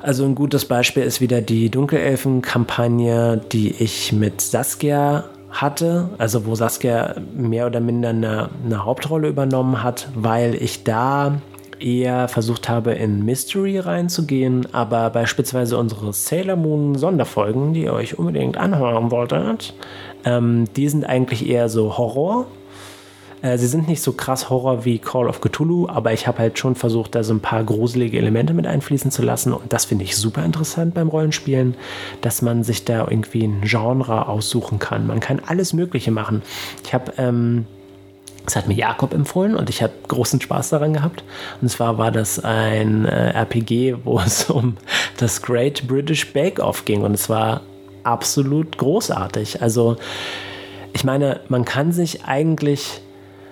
Also 0.00 0.24
ein 0.24 0.34
gutes 0.34 0.64
Beispiel 0.64 1.02
ist 1.02 1.20
wieder 1.20 1.40
die 1.40 1.70
Dunkelelfen-Kampagne, 1.70 3.40
die 3.52 3.70
ich 3.70 4.12
mit 4.12 4.40
Saskia 4.40 5.24
hatte, 5.50 6.10
also 6.18 6.46
wo 6.46 6.54
Saskia 6.54 7.16
mehr 7.34 7.66
oder 7.66 7.80
minder 7.80 8.10
eine, 8.10 8.50
eine 8.64 8.84
Hauptrolle 8.84 9.28
übernommen 9.28 9.82
hat, 9.82 10.08
weil 10.14 10.54
ich 10.54 10.84
da 10.84 11.40
eher 11.80 12.28
versucht 12.28 12.68
habe, 12.68 12.92
in 12.92 13.24
Mystery 13.24 13.78
reinzugehen, 13.78 14.66
aber 14.72 15.10
beispielsweise 15.10 15.78
unsere 15.78 16.12
Sailor 16.12 16.56
Moon 16.56 16.96
Sonderfolgen, 16.96 17.72
die 17.72 17.84
ihr 17.84 17.92
euch 17.92 18.18
unbedingt 18.18 18.56
anhören 18.56 19.10
wolltet, 19.10 19.74
ähm, 20.24 20.64
die 20.76 20.88
sind 20.88 21.04
eigentlich 21.04 21.48
eher 21.48 21.68
so 21.68 21.96
Horror. 21.96 22.46
Äh, 23.42 23.58
sie 23.58 23.66
sind 23.66 23.88
nicht 23.88 24.02
so 24.02 24.12
krass 24.12 24.50
Horror 24.50 24.84
wie 24.84 24.98
Call 24.98 25.28
of 25.28 25.40
Cthulhu, 25.40 25.88
aber 25.88 26.12
ich 26.12 26.26
habe 26.26 26.38
halt 26.38 26.58
schon 26.58 26.74
versucht, 26.74 27.14
da 27.14 27.22
so 27.22 27.34
ein 27.34 27.40
paar 27.40 27.64
gruselige 27.64 28.18
Elemente 28.18 28.54
mit 28.54 28.66
einfließen 28.66 29.10
zu 29.10 29.22
lassen 29.22 29.52
und 29.52 29.72
das 29.72 29.84
finde 29.84 30.04
ich 30.04 30.16
super 30.16 30.44
interessant 30.44 30.94
beim 30.94 31.08
Rollenspielen, 31.08 31.74
dass 32.20 32.42
man 32.42 32.64
sich 32.64 32.84
da 32.84 33.06
irgendwie 33.08 33.44
ein 33.44 33.62
Genre 33.62 34.28
aussuchen 34.28 34.78
kann. 34.78 35.06
Man 35.06 35.20
kann 35.20 35.40
alles 35.46 35.72
Mögliche 35.72 36.10
machen. 36.10 36.42
Ich 36.84 36.94
habe 36.94 37.12
ähm, 37.18 37.66
das 38.48 38.56
hat 38.56 38.66
mir 38.66 38.74
Jakob 38.74 39.12
empfohlen 39.12 39.54
und 39.54 39.68
ich 39.68 39.82
habe 39.82 39.92
großen 40.08 40.40
Spaß 40.40 40.70
daran 40.70 40.94
gehabt. 40.94 41.22
Und 41.60 41.68
zwar 41.68 41.98
war 41.98 42.10
das 42.10 42.42
ein 42.42 43.04
äh, 43.04 43.32
RPG, 43.32 43.96
wo 44.04 44.18
es 44.24 44.48
um 44.48 44.78
das 45.18 45.42
Great 45.42 45.86
British 45.86 46.32
Bake 46.32 46.58
Off 46.58 46.86
ging 46.86 47.02
und 47.02 47.12
es 47.12 47.28
war 47.28 47.60
absolut 48.04 48.78
großartig. 48.78 49.60
Also 49.60 49.96
ich 50.94 51.04
meine, 51.04 51.40
man 51.48 51.66
kann 51.66 51.92
sich 51.92 52.24
eigentlich, 52.24 53.02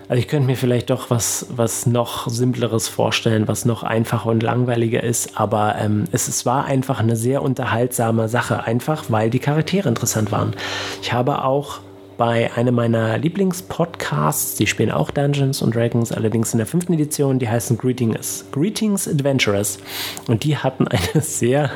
also 0.08 0.20
ich 0.20 0.28
könnte 0.28 0.46
mir 0.46 0.56
vielleicht 0.56 0.90
doch 0.90 1.10
was, 1.10 1.46
was 1.50 1.86
noch 1.86 2.28
simpleres 2.28 2.88
vorstellen, 2.88 3.48
was 3.48 3.64
noch 3.64 3.82
einfacher 3.82 4.30
und 4.30 4.42
langweiliger 4.42 5.02
ist, 5.02 5.38
aber 5.38 5.76
ähm, 5.78 6.04
es, 6.12 6.28
es 6.28 6.46
war 6.46 6.64
einfach 6.64 7.00
eine 7.00 7.16
sehr 7.16 7.42
unterhaltsame 7.42 8.28
Sache, 8.28 8.64
einfach 8.64 9.04
weil 9.08 9.30
die 9.30 9.40
Charaktere 9.40 9.88
interessant 9.88 10.30
waren. 10.30 10.54
Ich 11.02 11.12
habe 11.12 11.44
auch 11.44 11.80
bei 12.16 12.52
einem 12.54 12.74
meiner 12.74 13.18
Lieblingspodcasts. 13.18 14.54
Die 14.56 14.66
spielen 14.66 14.90
auch 14.90 15.10
Dungeons 15.10 15.62
und 15.62 15.74
Dragons, 15.74 16.12
allerdings 16.12 16.52
in 16.52 16.58
der 16.58 16.66
fünften 16.66 16.94
Edition. 16.94 17.38
Die 17.38 17.48
heißen 17.48 17.76
Greetings, 17.76 18.46
Greetings 18.52 19.06
Adventurers. 19.08 19.78
Und 20.26 20.44
die 20.44 20.56
hatten 20.56 20.88
eine 20.88 21.20
sehr 21.20 21.70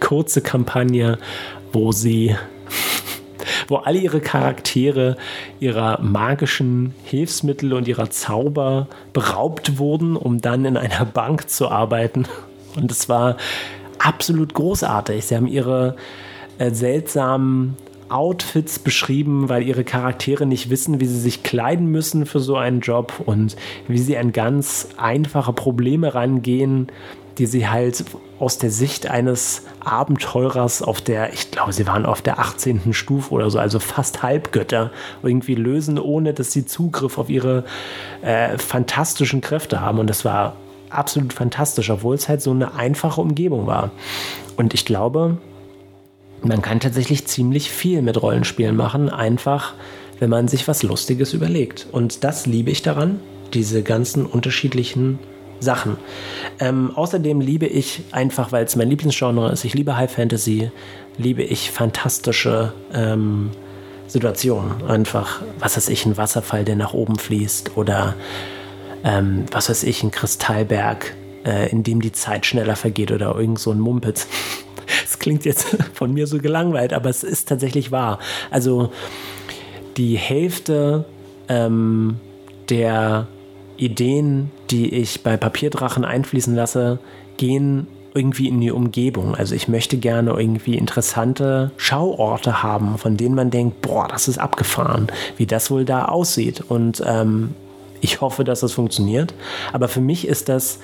kurze 0.00 0.40
Kampagne, 0.40 1.18
wo 1.72 1.92
sie 1.92 2.34
wo 3.68 3.76
alle 3.76 3.98
ihre 3.98 4.20
Charaktere 4.20 5.16
ihrer 5.60 6.00
magischen 6.00 6.94
Hilfsmittel 7.04 7.72
und 7.72 7.88
ihrer 7.88 8.10
Zauber 8.10 8.88
beraubt 9.12 9.78
wurden, 9.78 10.16
um 10.16 10.40
dann 10.40 10.64
in 10.64 10.76
einer 10.76 11.04
Bank 11.04 11.48
zu 11.48 11.68
arbeiten. 11.68 12.26
Und 12.76 12.90
es 12.90 13.08
war 13.08 13.36
absolut 13.98 14.54
großartig. 14.54 15.24
Sie 15.24 15.36
haben 15.36 15.46
ihre 15.46 15.96
äh, 16.58 16.70
seltsamen 16.70 17.76
Outfits 18.08 18.78
beschrieben, 18.78 19.48
weil 19.48 19.64
ihre 19.64 19.84
Charaktere 19.84 20.46
nicht 20.46 20.70
wissen, 20.70 21.00
wie 21.00 21.06
sie 21.06 21.18
sich 21.18 21.42
kleiden 21.42 21.86
müssen 21.86 22.26
für 22.26 22.40
so 22.40 22.56
einen 22.56 22.80
Job 22.80 23.14
und 23.24 23.56
wie 23.88 23.98
sie 23.98 24.16
an 24.16 24.32
ganz 24.32 24.88
einfache 24.96 25.52
Probleme 25.52 26.14
rangehen, 26.14 26.88
die 27.38 27.46
sie 27.46 27.68
halt 27.68 28.04
aus 28.38 28.58
der 28.58 28.70
Sicht 28.70 29.08
eines 29.08 29.62
Abenteurers 29.80 30.82
auf 30.82 31.00
der, 31.00 31.32
ich 31.32 31.50
glaube, 31.50 31.72
sie 31.72 31.86
waren 31.86 32.04
auf 32.04 32.20
der 32.22 32.38
18. 32.38 32.92
Stufe 32.92 33.32
oder 33.32 33.50
so, 33.50 33.58
also 33.58 33.78
fast 33.78 34.22
Halbgötter, 34.22 34.90
irgendwie 35.22 35.54
lösen, 35.54 35.98
ohne 35.98 36.34
dass 36.34 36.52
sie 36.52 36.66
Zugriff 36.66 37.18
auf 37.18 37.30
ihre 37.30 37.64
äh, 38.22 38.58
fantastischen 38.58 39.40
Kräfte 39.40 39.80
haben. 39.80 39.98
Und 39.98 40.10
das 40.10 40.24
war 40.24 40.56
absolut 40.90 41.32
fantastisch, 41.32 41.90
obwohl 41.90 42.14
es 42.14 42.28
halt 42.28 42.42
so 42.42 42.50
eine 42.50 42.74
einfache 42.74 43.20
Umgebung 43.20 43.66
war. 43.66 43.90
Und 44.56 44.74
ich 44.74 44.84
glaube, 44.84 45.38
man 46.42 46.62
kann 46.62 46.80
tatsächlich 46.80 47.26
ziemlich 47.26 47.70
viel 47.70 48.02
mit 48.02 48.20
Rollenspielen 48.20 48.76
machen, 48.76 49.08
einfach 49.08 49.74
wenn 50.18 50.30
man 50.30 50.48
sich 50.48 50.66
was 50.68 50.82
Lustiges 50.82 51.32
überlegt. 51.34 51.86
Und 51.92 52.24
das 52.24 52.46
liebe 52.46 52.70
ich 52.70 52.82
daran, 52.82 53.20
diese 53.52 53.82
ganzen 53.82 54.26
unterschiedlichen 54.26 55.18
Sachen. 55.60 55.96
Ähm, 56.58 56.92
außerdem 56.94 57.40
liebe 57.40 57.66
ich 57.66 58.02
einfach, 58.12 58.52
weil 58.52 58.64
es 58.64 58.76
mein 58.76 58.88
Lieblingsgenre 58.88 59.52
ist, 59.52 59.64
ich 59.64 59.74
liebe 59.74 59.96
High 59.96 60.10
Fantasy, 60.10 60.70
liebe 61.18 61.42
ich 61.42 61.70
fantastische 61.70 62.72
ähm, 62.92 63.50
Situationen. 64.06 64.84
Einfach, 64.86 65.42
was 65.58 65.76
weiß 65.76 65.88
ich, 65.88 66.06
ein 66.06 66.16
Wasserfall, 66.16 66.64
der 66.64 66.76
nach 66.76 66.92
oben 66.94 67.16
fließt 67.16 67.76
oder 67.76 68.14
ähm, 69.04 69.44
was 69.50 69.68
weiß 69.68 69.84
ich, 69.84 70.02
ein 70.02 70.10
Kristallberg, 70.10 71.14
äh, 71.44 71.70
in 71.70 71.82
dem 71.82 72.00
die 72.00 72.12
Zeit 72.12 72.46
schneller 72.46 72.76
vergeht 72.76 73.10
oder 73.10 73.34
irgend 73.36 73.58
so 73.58 73.70
ein 73.70 73.80
Mumpitz. 73.80 74.26
Das 75.02 75.18
klingt 75.18 75.44
jetzt 75.44 75.76
von 75.94 76.12
mir 76.12 76.28
so 76.28 76.38
gelangweilt, 76.38 76.92
aber 76.92 77.10
es 77.10 77.24
ist 77.24 77.48
tatsächlich 77.48 77.90
wahr. 77.90 78.20
Also 78.52 78.92
die 79.96 80.16
Hälfte 80.16 81.04
ähm, 81.48 82.20
der 82.68 83.26
Ideen, 83.76 84.50
die 84.70 84.94
ich 84.94 85.22
bei 85.22 85.36
Papierdrachen 85.36 86.04
einfließen 86.04 86.54
lasse, 86.54 86.98
gehen 87.36 87.86
irgendwie 88.14 88.48
in 88.48 88.60
die 88.60 88.70
Umgebung. 88.70 89.34
Also 89.34 89.54
ich 89.54 89.68
möchte 89.68 89.98
gerne 89.98 90.30
irgendwie 90.30 90.76
interessante 90.76 91.70
Schauorte 91.76 92.62
haben, 92.62 92.96
von 92.96 93.16
denen 93.16 93.34
man 93.34 93.50
denkt, 93.50 93.82
boah, 93.82 94.08
das 94.08 94.26
ist 94.26 94.38
abgefahren, 94.38 95.08
wie 95.36 95.46
das 95.46 95.70
wohl 95.70 95.84
da 95.84 96.06
aussieht. 96.06 96.64
Und 96.66 97.02
ähm, 97.06 97.54
ich 98.00 98.22
hoffe, 98.22 98.42
dass 98.44 98.60
das 98.60 98.72
funktioniert. 98.72 99.34
Aber 99.72 99.88
für 99.88 100.00
mich 100.00 100.26
ist 100.26 100.48
das 100.48 100.78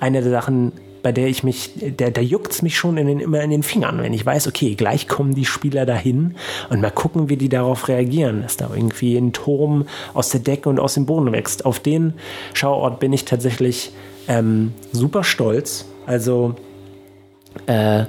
eine 0.00 0.22
der 0.22 0.32
Sachen, 0.32 0.72
bei 1.02 1.12
der 1.12 1.28
ich 1.28 1.42
mich, 1.42 1.70
der, 1.74 2.10
da 2.10 2.20
juckt 2.20 2.52
es 2.52 2.62
mich 2.62 2.76
schon 2.76 2.96
in 2.96 3.06
den, 3.06 3.20
immer 3.20 3.40
in 3.40 3.50
den 3.50 3.62
Fingern, 3.62 4.02
wenn 4.02 4.12
ich 4.12 4.24
weiß, 4.24 4.46
okay, 4.46 4.74
gleich 4.74 5.08
kommen 5.08 5.34
die 5.34 5.44
Spieler 5.44 5.86
dahin 5.86 6.36
und 6.70 6.80
mal 6.80 6.90
gucken, 6.90 7.28
wie 7.28 7.36
die 7.36 7.48
darauf 7.48 7.88
reagieren, 7.88 8.42
dass 8.42 8.56
da 8.56 8.70
irgendwie 8.72 9.16
ein 9.16 9.32
Turm 9.32 9.86
aus 10.14 10.30
der 10.30 10.40
Decke 10.40 10.68
und 10.68 10.78
aus 10.78 10.94
dem 10.94 11.06
Boden 11.06 11.32
wächst. 11.32 11.64
Auf 11.64 11.80
den 11.80 12.14
Schauort 12.54 13.00
bin 13.00 13.12
ich 13.12 13.24
tatsächlich 13.24 13.92
ähm, 14.28 14.72
super 14.92 15.24
stolz. 15.24 15.86
Also 16.06 16.54
äh, 17.66 18.04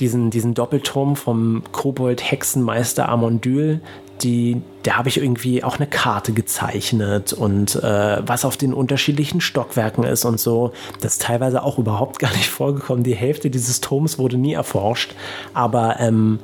diesen, 0.00 0.30
diesen 0.30 0.54
Doppelturm 0.54 1.16
vom 1.16 1.62
Kobold-Hexenmeister 1.72 3.08
Amondyl, 3.08 3.80
die, 4.22 4.62
da 4.82 4.96
habe 4.96 5.08
ich 5.08 5.18
irgendwie 5.18 5.64
auch 5.64 5.76
eine 5.76 5.86
Karte 5.86 6.32
gezeichnet 6.32 7.32
und 7.32 7.76
äh, 7.76 8.26
was 8.26 8.44
auf 8.44 8.56
den 8.56 8.74
unterschiedlichen 8.74 9.40
Stockwerken 9.40 10.04
ist 10.04 10.24
und 10.24 10.40
so. 10.40 10.72
Das 11.00 11.14
ist 11.14 11.22
teilweise 11.22 11.62
auch 11.62 11.78
überhaupt 11.78 12.18
gar 12.18 12.32
nicht 12.32 12.48
vorgekommen. 12.48 13.04
Die 13.04 13.14
Hälfte 13.14 13.50
dieses 13.50 13.80
Turms 13.80 14.18
wurde 14.18 14.36
nie 14.36 14.52
erforscht. 14.52 15.14
Aber 15.54 16.00
ähm, 16.00 16.40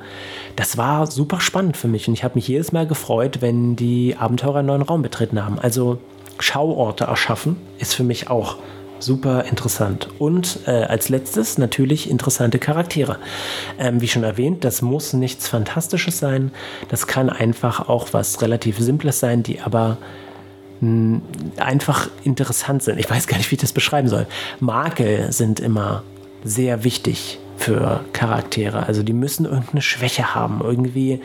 das 0.55 0.77
war 0.77 1.07
super 1.07 1.39
spannend 1.39 1.77
für 1.77 1.87
mich 1.87 2.07
und 2.07 2.13
ich 2.13 2.23
habe 2.23 2.35
mich 2.35 2.47
jedes 2.47 2.71
Mal 2.71 2.87
gefreut, 2.87 3.41
wenn 3.41 3.75
die 3.75 4.15
Abenteurer 4.17 4.59
einen 4.59 4.67
neuen 4.67 4.81
Raum 4.81 5.01
betreten 5.01 5.43
haben. 5.43 5.59
Also 5.59 5.99
Schauorte 6.39 7.05
erschaffen 7.05 7.57
ist 7.77 7.93
für 7.93 8.03
mich 8.03 8.29
auch 8.29 8.57
super 8.99 9.45
interessant. 9.45 10.09
Und 10.19 10.59
äh, 10.67 10.71
als 10.71 11.09
letztes 11.09 11.57
natürlich 11.57 12.09
interessante 12.09 12.59
Charaktere. 12.59 13.17
Ähm, 13.77 14.01
wie 14.01 14.07
schon 14.07 14.23
erwähnt, 14.23 14.63
das 14.63 14.81
muss 14.81 15.13
nichts 15.13 15.47
Fantastisches 15.47 16.19
sein. 16.19 16.51
Das 16.89 17.07
kann 17.07 17.29
einfach 17.29 17.89
auch 17.89 18.09
was 18.11 18.41
relativ 18.41 18.79
Simples 18.79 19.19
sein, 19.19 19.43
die 19.43 19.61
aber 19.61 19.97
mh, 20.81 21.21
einfach 21.57 22.09
interessant 22.23 22.83
sind. 22.83 22.99
Ich 22.99 23.09
weiß 23.09 23.27
gar 23.27 23.37
nicht, 23.37 23.51
wie 23.51 23.55
ich 23.55 23.61
das 23.61 23.73
beschreiben 23.73 24.07
soll. 24.07 24.27
Makel 24.59 25.31
sind 25.31 25.59
immer 25.59 26.03
sehr 26.43 26.83
wichtig 26.83 27.39
für 27.57 28.03
Charaktere. 28.13 28.85
Also 28.85 29.03
die 29.03 29.13
müssen 29.13 29.45
irgendeine 29.45 29.81
Schwäche 29.81 30.35
haben, 30.35 30.61
irgendwie 30.61 31.21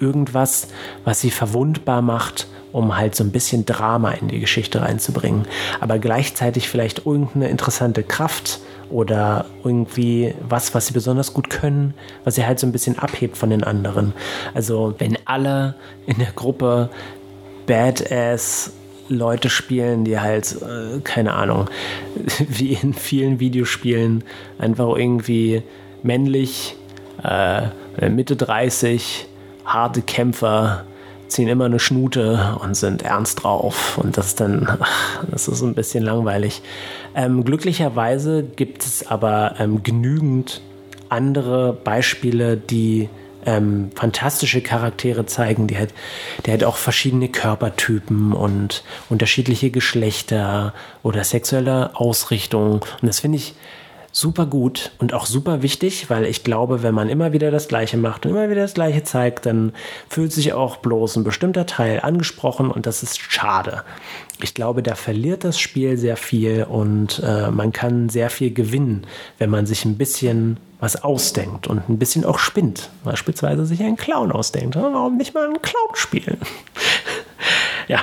irgendwas, 0.00 0.68
was 1.04 1.20
sie 1.20 1.30
verwundbar 1.30 2.02
macht 2.02 2.46
um 2.74 2.96
halt 2.96 3.14
so 3.14 3.22
ein 3.22 3.30
bisschen 3.30 3.64
Drama 3.64 4.10
in 4.10 4.26
die 4.26 4.40
Geschichte 4.40 4.82
reinzubringen. 4.82 5.46
Aber 5.78 6.00
gleichzeitig 6.00 6.68
vielleicht 6.68 7.06
irgendeine 7.06 7.48
interessante 7.48 8.02
Kraft 8.02 8.58
oder 8.90 9.46
irgendwie 9.62 10.34
was, 10.48 10.74
was 10.74 10.88
sie 10.88 10.92
besonders 10.92 11.34
gut 11.34 11.50
können, 11.50 11.94
was 12.24 12.34
sie 12.34 12.44
halt 12.44 12.58
so 12.58 12.66
ein 12.66 12.72
bisschen 12.72 12.98
abhebt 12.98 13.36
von 13.36 13.50
den 13.50 13.62
anderen. 13.62 14.12
Also 14.54 14.92
wenn 14.98 15.16
alle 15.24 15.76
in 16.06 16.18
der 16.18 16.32
Gruppe 16.34 16.90
Badass 17.66 18.72
Leute 19.08 19.50
spielen, 19.50 20.04
die 20.04 20.18
halt, 20.18 20.56
äh, 20.62 20.98
keine 21.04 21.34
Ahnung, 21.34 21.70
wie 22.48 22.72
in 22.72 22.92
vielen 22.92 23.38
Videospielen 23.38 24.24
einfach 24.58 24.96
irgendwie 24.96 25.62
männlich, 26.02 26.74
äh, 27.22 27.68
Mitte 28.08 28.34
30, 28.34 29.28
harte 29.64 30.02
Kämpfer, 30.02 30.84
ziehen 31.28 31.48
immer 31.48 31.64
eine 31.64 31.80
Schnute 31.80 32.56
und 32.60 32.74
sind 32.76 33.02
ernst 33.02 33.42
drauf. 33.42 33.98
Und 33.98 34.16
das 34.16 34.34
dann, 34.34 34.68
ach, 34.80 35.24
das 35.30 35.48
ist 35.48 35.62
ein 35.62 35.74
bisschen 35.74 36.04
langweilig. 36.04 36.62
Ähm, 37.14 37.44
glücklicherweise 37.44 38.42
gibt 38.42 38.84
es 38.84 39.06
aber 39.06 39.56
ähm, 39.58 39.82
genügend 39.82 40.60
andere 41.08 41.72
Beispiele, 41.72 42.56
die 42.56 43.08
ähm, 43.46 43.90
fantastische 43.94 44.60
Charaktere 44.60 45.26
zeigen, 45.26 45.66
die 45.66 45.76
halt, 45.76 45.92
die 46.46 46.50
halt 46.50 46.64
auch 46.64 46.76
verschiedene 46.76 47.28
Körpertypen 47.28 48.32
und 48.32 48.84
unterschiedliche 49.10 49.70
Geschlechter 49.70 50.72
oder 51.02 51.24
sexuelle 51.24 51.90
Ausrichtungen. 51.94 52.80
Und 52.80 53.02
das 53.02 53.20
finde 53.20 53.36
ich 53.38 53.54
super 54.14 54.46
gut 54.46 54.92
und 54.98 55.12
auch 55.12 55.26
super 55.26 55.62
wichtig, 55.62 56.08
weil 56.08 56.24
ich 56.24 56.44
glaube, 56.44 56.84
wenn 56.84 56.94
man 56.94 57.08
immer 57.08 57.32
wieder 57.32 57.50
das 57.50 57.66
Gleiche 57.66 57.96
macht 57.96 58.24
und 58.24 58.30
immer 58.30 58.48
wieder 58.48 58.62
das 58.62 58.74
Gleiche 58.74 59.02
zeigt, 59.02 59.44
dann 59.44 59.72
fühlt 60.08 60.32
sich 60.32 60.52
auch 60.52 60.76
bloß 60.76 61.16
ein 61.16 61.24
bestimmter 61.24 61.66
Teil 61.66 61.98
angesprochen 62.00 62.70
und 62.70 62.86
das 62.86 63.02
ist 63.02 63.18
schade. 63.18 63.82
Ich 64.40 64.54
glaube, 64.54 64.84
da 64.84 64.94
verliert 64.94 65.42
das 65.42 65.58
Spiel 65.58 65.96
sehr 65.96 66.16
viel 66.16 66.62
und 66.62 67.20
äh, 67.24 67.50
man 67.50 67.72
kann 67.72 68.08
sehr 68.08 68.30
viel 68.30 68.54
gewinnen, 68.54 69.04
wenn 69.38 69.50
man 69.50 69.66
sich 69.66 69.84
ein 69.84 69.98
bisschen 69.98 70.58
was 70.78 71.02
ausdenkt 71.02 71.66
und 71.66 71.88
ein 71.88 71.98
bisschen 71.98 72.24
auch 72.24 72.38
spinnt. 72.38 72.90
Beispielsweise 73.02 73.66
sich 73.66 73.82
einen 73.82 73.96
Clown 73.96 74.30
ausdenkt. 74.30 74.76
Warum 74.76 75.16
nicht 75.16 75.34
mal 75.34 75.46
einen 75.46 75.60
Clown 75.60 75.94
spielen? 75.94 76.38
ja. 77.88 78.00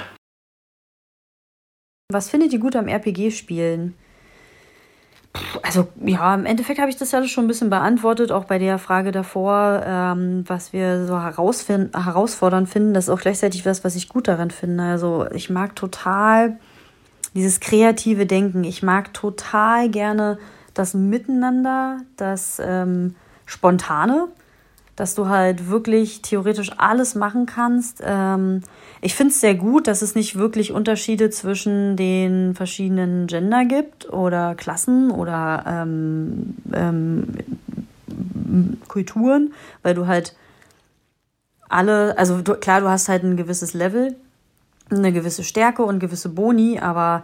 Was 2.12 2.30
findet 2.30 2.52
ihr 2.52 2.60
gut 2.60 2.76
am 2.76 2.90
RPG-Spielen? 2.90 3.96
Also 5.62 5.88
ja, 6.04 6.36
im 6.36 6.46
Endeffekt 6.46 6.80
habe 6.80 6.90
ich 6.90 6.98
das 6.98 7.12
ja 7.12 7.24
schon 7.26 7.46
ein 7.46 7.48
bisschen 7.48 7.70
beantwortet, 7.70 8.32
auch 8.32 8.46
bei 8.46 8.60
der 8.60 8.78
Frage 8.78 9.12
davor, 9.12 9.82
ähm, 9.86 10.44
was 10.48 10.74
wir 10.74 11.06
so 11.06 11.22
herausfordernd 11.22 12.68
finden. 12.68 12.94
Das 12.94 13.06
ist 13.06 13.10
auch 13.10 13.22
gleichzeitig 13.22 13.66
was, 13.66 13.84
was 13.84 13.96
ich 13.96 14.10
gut 14.10 14.28
daran 14.28 14.52
finde. 14.52 14.84
Also 14.84 15.28
ich 15.34 15.50
mag 15.50 15.76
total 15.76 16.60
dieses 17.34 17.62
kreative 17.62 18.26
Denken. 18.26 18.64
Ich 18.66 18.84
mag 18.84 19.14
total 19.14 19.90
gerne 19.90 20.38
das 20.74 20.94
Miteinander, 20.94 22.00
das 22.18 22.62
ähm, 22.64 23.16
Spontane, 23.46 24.28
dass 25.02 25.16
du 25.16 25.30
halt 25.30 25.68
wirklich 25.68 26.22
theoretisch 26.22 26.74
alles 26.78 27.16
machen 27.16 27.48
kannst. 27.48 28.04
Ähm, 28.06 28.62
ich 29.02 29.16
finde 29.16 29.32
es 29.32 29.42
sehr 29.42 29.56
gut, 29.56 29.88
dass 29.88 30.04
es 30.04 30.14
nicht 30.14 30.38
wirklich 30.38 30.72
Unterschiede 30.72 31.32
zwischen 31.32 31.98
den 31.98 32.54
verschiedenen 32.54 33.26
Gender 33.26 33.66
gibt 33.66 34.14
oder 34.14 34.54
Klassen 34.54 35.10
oder 35.10 35.64
ähm, 35.66 36.56
ähm, 36.72 37.26
Kulturen, 38.88 39.56
weil 39.82 39.96
du 39.96 40.06
halt 40.06 40.36
alle, 41.68 42.16
also 42.16 42.40
du, 42.44 42.54
klar, 42.54 42.82
du 42.82 42.88
hast 42.88 43.10
halt 43.10 43.24
ein 43.24 43.38
gewisses 43.38 43.74
Level, 43.74 44.16
eine 44.92 45.12
gewisse 45.12 45.44
Stärke 45.44 45.82
und 45.82 45.98
gewisse 45.98 46.30
Boni, 46.30 46.78
aber 46.78 47.24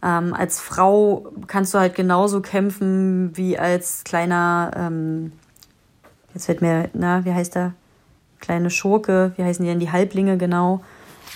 ähm, 0.00 0.32
als 0.32 0.60
Frau 0.60 1.26
kannst 1.48 1.74
du 1.74 1.78
halt 1.78 1.96
genauso 1.96 2.40
kämpfen 2.40 3.36
wie 3.36 3.58
als 3.58 4.04
kleiner, 4.04 4.70
ähm, 4.76 5.32
jetzt 6.36 6.46
fällt 6.46 6.60
mir, 6.60 6.90
na, 6.92 7.24
wie 7.24 7.32
heißt 7.32 7.54
der? 7.54 7.72
Kleine 8.38 8.68
Schurke, 8.68 9.32
wie 9.36 9.42
heißen 9.42 9.64
die 9.64 9.70
denn, 9.70 9.80
die 9.80 9.90
Halblinge 9.90 10.36
genau. 10.36 10.82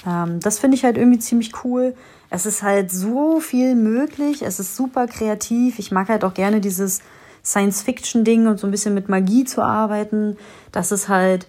Ähm, 0.07 0.39
das 0.41 0.59
finde 0.59 0.77
ich 0.77 0.85
halt 0.85 0.99
irgendwie 0.99 1.19
ziemlich 1.19 1.65
cool. 1.65 1.95
Es 2.29 2.45
ist 2.45 2.63
halt 2.63 2.93
so 2.93 3.41
viel 3.41 3.75
möglich, 3.75 4.43
es 4.43 4.61
ist 4.61 4.77
super 4.77 5.07
kreativ. 5.07 5.79
Ich 5.79 5.91
mag 5.91 6.09
halt 6.11 6.23
auch 6.23 6.35
gerne 6.35 6.61
dieses 6.61 7.01
Science-Fiction-Ding 7.43 8.47
und 8.47 8.61
so 8.61 8.67
ein 8.67 8.71
bisschen 8.71 8.93
mit 8.93 9.09
Magie 9.09 9.45
zu 9.45 9.63
arbeiten. 9.63 10.37
Das 10.71 10.93
ist 10.93 11.09
halt 11.09 11.49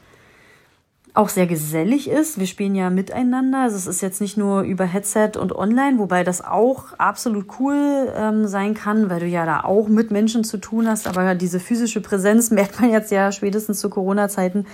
auch 1.13 1.29
sehr 1.29 1.45
gesellig 1.45 2.09
ist. 2.09 2.39
Wir 2.39 2.47
spielen 2.47 2.73
ja 2.73 2.89
miteinander. 2.89 3.63
Also 3.63 3.75
es 3.75 3.87
ist 3.87 4.01
jetzt 4.01 4.21
nicht 4.21 4.37
nur 4.37 4.61
über 4.61 4.85
Headset 4.85 5.31
und 5.37 5.53
online, 5.53 5.99
wobei 5.99 6.23
das 6.23 6.43
auch 6.43 6.93
absolut 6.97 7.47
cool 7.59 8.11
ähm, 8.15 8.47
sein 8.47 8.73
kann, 8.73 9.09
weil 9.09 9.19
du 9.19 9.27
ja 9.27 9.45
da 9.45 9.61
auch 9.61 9.89
mit 9.89 10.11
Menschen 10.11 10.43
zu 10.43 10.57
tun 10.57 10.87
hast. 10.87 11.07
Aber 11.07 11.35
diese 11.35 11.59
physische 11.59 12.01
Präsenz 12.01 12.49
merkt 12.51 12.79
man 12.79 12.91
jetzt 12.91 13.11
ja 13.11 13.31
spätestens 13.31 13.79
zu 13.79 13.89
Corona-Zeiten 13.89 14.65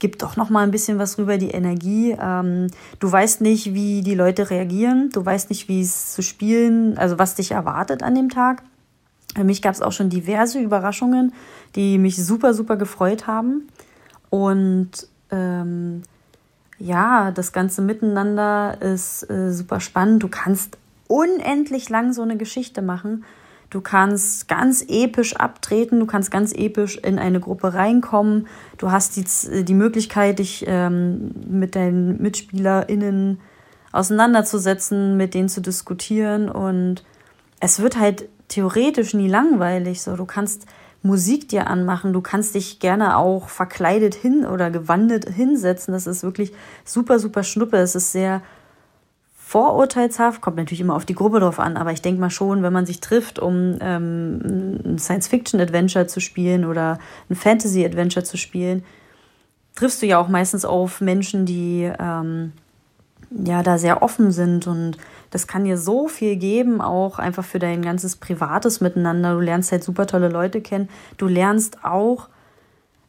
gibt 0.00 0.22
doch 0.22 0.36
noch 0.36 0.50
mal 0.50 0.64
ein 0.64 0.72
bisschen 0.72 0.98
was 0.98 1.18
rüber, 1.18 1.38
die 1.38 1.52
Energie. 1.52 2.16
Ähm, 2.20 2.66
du 2.98 3.10
weißt 3.10 3.40
nicht, 3.40 3.74
wie 3.74 4.02
die 4.02 4.16
Leute 4.16 4.50
reagieren. 4.50 5.10
Du 5.12 5.24
weißt 5.24 5.50
nicht, 5.50 5.68
wie 5.68 5.80
es 5.80 6.12
zu 6.12 6.22
spielen, 6.22 6.98
also 6.98 7.18
was 7.18 7.36
dich 7.36 7.52
erwartet 7.52 8.02
an 8.02 8.16
dem 8.16 8.28
Tag. 8.28 8.64
Für 9.36 9.44
mich 9.44 9.62
gab 9.62 9.72
es 9.72 9.82
auch 9.82 9.92
schon 9.92 10.10
diverse 10.10 10.60
Überraschungen, 10.60 11.32
die 11.74 11.98
mich 11.98 12.16
super, 12.16 12.54
super 12.54 12.76
gefreut 12.76 13.26
haben. 13.26 13.68
Und 14.30 15.08
ähm, 15.34 16.02
ja, 16.78 17.30
das 17.30 17.52
ganze 17.52 17.82
Miteinander 17.82 18.80
ist 18.80 19.28
äh, 19.30 19.52
super 19.52 19.80
spannend. 19.80 20.22
Du 20.22 20.28
kannst 20.28 20.78
unendlich 21.08 21.88
lang 21.88 22.12
so 22.12 22.22
eine 22.22 22.36
Geschichte 22.36 22.82
machen. 22.82 23.24
Du 23.70 23.80
kannst 23.80 24.46
ganz 24.46 24.84
episch 24.86 25.34
abtreten, 25.36 25.98
du 25.98 26.06
kannst 26.06 26.30
ganz 26.30 26.52
episch 26.52 26.96
in 26.96 27.18
eine 27.18 27.40
Gruppe 27.40 27.74
reinkommen. 27.74 28.46
Du 28.78 28.92
hast 28.92 29.16
die, 29.16 29.64
die 29.64 29.74
Möglichkeit, 29.74 30.38
dich 30.38 30.64
ähm, 30.68 31.32
mit 31.48 31.74
deinen 31.74 32.22
MitspielerInnen 32.22 33.40
auseinanderzusetzen, 33.90 35.16
mit 35.16 35.34
denen 35.34 35.48
zu 35.48 35.60
diskutieren. 35.60 36.48
Und 36.48 37.04
es 37.58 37.80
wird 37.80 37.98
halt 37.98 38.28
theoretisch 38.48 39.14
nie 39.14 39.28
langweilig. 39.28 40.02
So, 40.02 40.16
du 40.16 40.24
kannst 40.24 40.66
Musik 41.06 41.50
dir 41.50 41.66
anmachen, 41.66 42.14
du 42.14 42.22
kannst 42.22 42.54
dich 42.54 42.80
gerne 42.80 43.18
auch 43.18 43.50
verkleidet 43.50 44.14
hin 44.14 44.46
oder 44.46 44.70
gewandet 44.70 45.28
hinsetzen. 45.28 45.92
Das 45.92 46.06
ist 46.06 46.22
wirklich 46.22 46.54
super, 46.82 47.18
super 47.18 47.42
schnuppe. 47.42 47.76
Es 47.76 47.94
ist 47.94 48.12
sehr 48.12 48.40
vorurteilshaft, 49.36 50.40
kommt 50.40 50.56
natürlich 50.56 50.80
immer 50.80 50.96
auf 50.96 51.04
die 51.04 51.14
Gruppe 51.14 51.40
drauf 51.40 51.60
an, 51.60 51.76
aber 51.76 51.92
ich 51.92 52.00
denke 52.00 52.22
mal 52.22 52.30
schon, 52.30 52.62
wenn 52.62 52.72
man 52.72 52.86
sich 52.86 53.00
trifft, 53.00 53.38
um 53.38 53.76
ähm, 53.82 54.80
ein 54.82 54.98
Science-Fiction-Adventure 54.98 56.06
zu 56.06 56.20
spielen 56.20 56.64
oder 56.64 56.98
ein 57.28 57.36
Fantasy-Adventure 57.36 58.24
zu 58.24 58.38
spielen, 58.38 58.82
triffst 59.76 60.00
du 60.00 60.06
ja 60.06 60.18
auch 60.18 60.28
meistens 60.28 60.64
auf 60.64 61.02
Menschen, 61.02 61.44
die 61.44 61.92
ähm, 61.98 62.52
ja 63.44 63.62
da 63.62 63.78
sehr 63.78 64.02
offen 64.02 64.30
sind 64.30 64.66
und 64.66 64.96
das 65.30 65.46
kann 65.46 65.64
dir 65.64 65.76
so 65.76 66.06
viel 66.06 66.36
geben, 66.36 66.80
auch 66.80 67.18
einfach 67.18 67.44
für 67.44 67.58
dein 67.58 67.82
ganzes 67.82 68.16
privates 68.16 68.80
Miteinander. 68.80 69.34
Du 69.34 69.40
lernst 69.40 69.72
halt 69.72 69.82
super 69.82 70.06
tolle 70.06 70.28
Leute 70.28 70.60
kennen. 70.60 70.88
Du 71.16 71.26
lernst 71.26 71.84
auch 71.84 72.28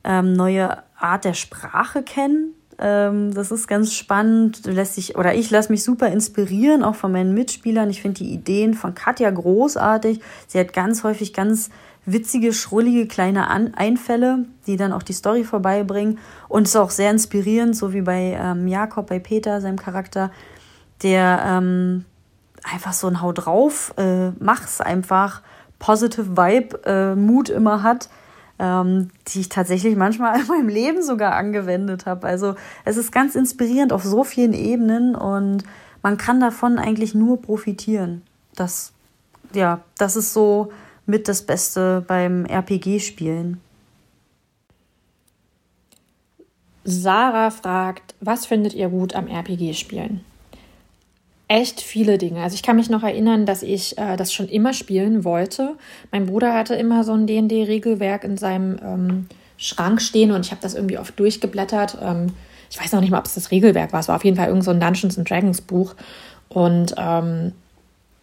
ähm, 0.03 0.34
neue 0.34 0.78
Art 0.97 1.26
der 1.26 1.34
Sprache 1.34 2.01
kennen. 2.01 2.55
Ähm, 2.78 3.34
das 3.34 3.51
ist 3.51 3.67
ganz 3.67 3.93
spannend. 3.93 4.65
Du 4.65 4.71
lässt 4.71 4.97
dich, 4.97 5.17
oder 5.17 5.36
ich 5.36 5.51
lasse 5.51 5.71
mich 5.71 5.84
super 5.84 6.07
inspirieren, 6.07 6.84
auch 6.84 6.95
von 6.95 7.11
meinen 7.11 7.34
Mitspielern. 7.34 7.89
Ich 7.89 8.01
finde 8.01 8.23
die 8.23 8.34
Ideen 8.34 8.73
von 8.73 8.95
Katja 8.95 9.30
großartig. 9.30 10.19
Sie 10.47 10.59
hat 10.59 10.73
ganz 10.73 11.03
häufig 11.03 11.34
ganz 11.34 11.69
witzige, 12.05 12.53
schrullige 12.53 13.07
kleine 13.07 13.49
An 13.49 13.73
Einfälle, 13.73 14.45
die 14.67 14.77
dann 14.77 14.93
auch 14.93 15.03
die 15.03 15.13
Story 15.13 15.43
vorbeibringen. 15.43 16.19
Und 16.47 16.63
ist 16.63 16.75
auch 16.75 16.89
sehr 16.89 17.11
inspirierend, 17.11 17.75
so 17.75 17.93
wie 17.93 18.01
bei 18.01 18.37
ähm, 18.39 18.67
Jakob, 18.67 19.07
bei 19.07 19.19
Peter, 19.19 19.61
seinem 19.61 19.77
Charakter, 19.77 20.31
der 21.03 21.43
ähm, 21.45 22.05
einfach 22.63 22.93
so 22.93 23.07
ein 23.07 23.21
Hau 23.21 23.31
drauf, 23.31 23.93
äh, 23.97 24.29
mach's 24.39 24.81
einfach, 24.81 25.41
positive 25.79 26.37
Vibe, 26.37 26.79
äh, 26.85 27.15
Mut 27.15 27.49
immer 27.49 27.83
hat 27.83 28.09
ähm, 28.59 29.09
die 29.27 29.41
ich 29.41 29.49
tatsächlich 29.49 29.95
manchmal 29.95 30.39
in 30.39 30.47
meinem 30.47 30.69
Leben 30.69 31.01
sogar 31.03 31.35
angewendet 31.35 32.05
habe. 32.05 32.27
Also 32.27 32.55
es 32.83 32.97
ist 32.97 33.11
ganz 33.11 33.35
inspirierend 33.35 33.93
auf 33.93 34.03
so 34.03 34.23
vielen 34.23 34.53
Ebenen 34.53 35.15
und 35.15 35.63
man 36.01 36.17
kann 36.17 36.39
davon 36.39 36.77
eigentlich 36.77 37.15
nur 37.15 37.41
profitieren. 37.41 38.21
Das, 38.55 38.93
ja, 39.53 39.81
das 39.97 40.15
ist 40.15 40.33
so 40.33 40.71
mit 41.05 41.27
das 41.27 41.43
Beste 41.43 42.03
beim 42.07 42.45
RPG-Spielen. 42.45 43.61
Sarah 46.83 47.49
fragt, 47.51 48.15
was 48.21 48.45
findet 48.45 48.73
ihr 48.73 48.89
gut 48.89 49.15
am 49.15 49.27
RPG-Spielen? 49.27 50.21
echt 51.47 51.81
viele 51.81 52.17
Dinge. 52.17 52.41
Also 52.41 52.55
ich 52.55 52.63
kann 52.63 52.75
mich 52.75 52.89
noch 52.89 53.03
erinnern, 53.03 53.45
dass 53.45 53.61
ich 53.63 53.97
äh, 53.97 54.15
das 54.17 54.33
schon 54.33 54.47
immer 54.47 54.73
spielen 54.73 55.23
wollte. 55.23 55.75
Mein 56.11 56.25
Bruder 56.25 56.53
hatte 56.53 56.75
immer 56.75 57.03
so 57.03 57.13
ein 57.13 57.27
D&D-Regelwerk 57.27 58.23
in 58.23 58.37
seinem 58.37 58.79
ähm, 58.83 59.27
Schrank 59.57 60.01
stehen 60.01 60.31
und 60.31 60.45
ich 60.45 60.51
habe 60.51 60.61
das 60.61 60.73
irgendwie 60.73 60.97
oft 60.97 61.19
durchgeblättert. 61.19 61.97
Ähm, 62.01 62.27
ich 62.69 62.81
weiß 62.81 62.91
noch 62.93 63.01
nicht 63.01 63.11
mal, 63.11 63.19
ob 63.19 63.25
es 63.25 63.35
das 63.35 63.51
Regelwerk 63.51 63.93
war. 63.93 63.99
Es 63.99 64.07
war 64.07 64.15
auf 64.15 64.25
jeden 64.25 64.37
Fall 64.37 64.47
irgend 64.47 64.63
so 64.63 64.71
ein 64.71 64.79
Dungeons 64.79 65.15
Dragons 65.23 65.61
Buch 65.61 65.95
und 66.49 66.95
ähm, 66.97 67.53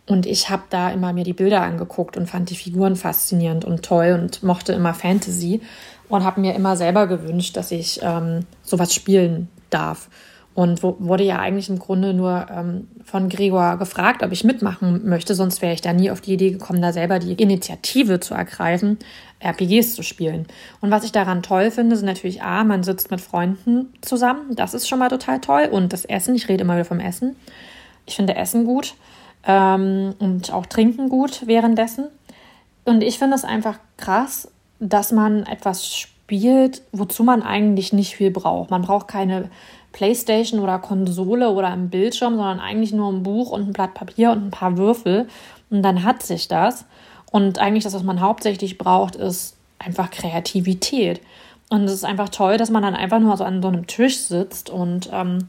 und 0.07 0.27
ich 0.27 0.51
habe 0.51 0.65
da 0.71 0.91
immer 0.91 1.13
mir 1.13 1.25
die 1.25 1.33
Bilder 1.33 1.63
angeguckt 1.63 2.17
und 2.17 2.27
fand 2.29 2.51
die 2.51 2.57
Figuren 2.57 2.97
faszinierend 2.97 3.65
und 3.65 3.85
toll 3.85 4.19
und 4.21 4.43
mochte 4.43 4.73
immer 4.73 4.95
Fantasy 4.95 5.61
und 6.09 6.25
habe 6.25 6.41
mir 6.41 6.55
immer 6.55 6.77
selber 6.77 7.07
gewünscht, 7.07 7.57
dass 7.57 7.71
ich 7.71 8.01
ähm, 8.03 8.41
sowas 8.63 8.93
spielen 8.93 9.49
darf. 9.71 10.09
Und 10.55 10.83
wo, 10.83 10.97
wurde 10.99 11.25
ja 11.25 11.39
eigentlich 11.39 11.71
im 11.71 11.79
Grunde 11.79 12.13
nur 12.13 12.47
ähm, 12.51 12.89
von 13.05 13.31
Gregor 13.31 13.79
gefragt, 13.79 14.23
ob 14.23 14.33
ich 14.33 14.45
mitmachen 14.45 15.09
möchte, 15.09 15.35
sonst 15.35 15.63
wäre 15.63 15.73
ich 15.73 15.81
da 15.81 15.95
nie 15.95 16.11
auf 16.11 16.21
die 16.21 16.35
Idee 16.35 16.51
gekommen, 16.51 16.83
da 16.83 16.93
selber 16.93 17.19
die 17.19 17.33
Initiative 17.33 18.21
zu 18.21 18.35
ergreifen, 18.35 18.99
RPGs 19.43 19.95
zu 19.95 20.03
spielen. 20.03 20.47
Und 20.83 20.91
was 20.91 21.05
ich 21.05 21.13
daran 21.13 21.43
toll 21.43 21.71
finde, 21.71 21.97
sind 21.97 22.05
natürlich 22.05 22.43
A, 22.43 22.65
man 22.65 22.83
sitzt 22.83 23.11
mit 23.11 23.23
Freunden 23.23 23.95
zusammen, 24.03 24.55
das 24.55 24.75
ist 24.75 24.89
schon 24.89 24.99
mal 24.99 25.09
total 25.09 25.41
toll. 25.41 25.69
Und 25.71 25.93
das 25.95 26.05
Essen, 26.05 26.35
ich 26.35 26.49
rede 26.49 26.65
immer 26.65 26.75
wieder 26.75 26.85
vom 26.85 27.01
Essen. 27.01 27.37
Ich 28.05 28.17
finde 28.17 28.35
Essen 28.35 28.67
gut 28.67 28.95
ähm, 29.47 30.15
und 30.19 30.53
auch 30.53 30.67
Trinken 30.67 31.09
gut 31.09 31.47
währenddessen. 31.47 32.07
Und 32.85 33.03
ich 33.03 33.19
finde 33.19 33.37
es 33.37 33.45
einfach 33.45 33.79
krass, 33.97 34.51
dass 34.81 35.13
man 35.13 35.45
etwas 35.47 35.87
spielt, 35.87 36.83
wozu 36.93 37.23
man 37.23 37.43
eigentlich 37.43 37.93
nicht 37.93 38.17
viel 38.17 38.31
braucht. 38.31 38.71
Man 38.71 38.83
braucht 38.83 39.09
keine 39.09 39.51
Playstation 39.93 40.61
oder 40.61 40.79
Konsole 40.79 41.51
oder 41.51 41.69
ein 41.69 41.91
Bildschirm, 41.91 42.37
sondern 42.37 42.61
eigentlich 42.61 42.93
nur 42.93 43.13
ein 43.13 43.23
Buch 43.23 43.51
und 43.51 43.69
ein 43.69 43.73
Blatt 43.73 43.95
Papier 43.95 44.33
und 44.33 44.47
ein 44.47 44.51
paar 44.51 44.77
Würfel. 44.77 45.29
Und 45.71 45.83
dann 45.83 46.03
hat 46.03 46.23
sich 46.23 46.49
das. 46.49 46.85
Und 47.31 47.59
eigentlich 47.59 47.85
das, 47.85 47.95
was 47.95 48.03
man 48.03 48.21
hauptsächlich 48.21 48.79
braucht, 48.79 49.17
ist 49.17 49.57
einfach 49.79 50.11
Kreativität. 50.11 51.21
Und 51.69 51.85
es 51.85 51.93
ist 51.93 52.05
einfach 52.05 52.29
toll, 52.29 52.57
dass 52.59 52.71
man 52.71 52.83
dann 52.83 52.95
einfach 52.95 53.21
nur 53.21 53.37
so 53.37 53.45
an 53.45 53.63
so 53.63 53.69
einem 53.69 53.87
Tisch 53.87 54.19
sitzt 54.19 54.69
und 54.69 55.09
ähm, 55.13 55.49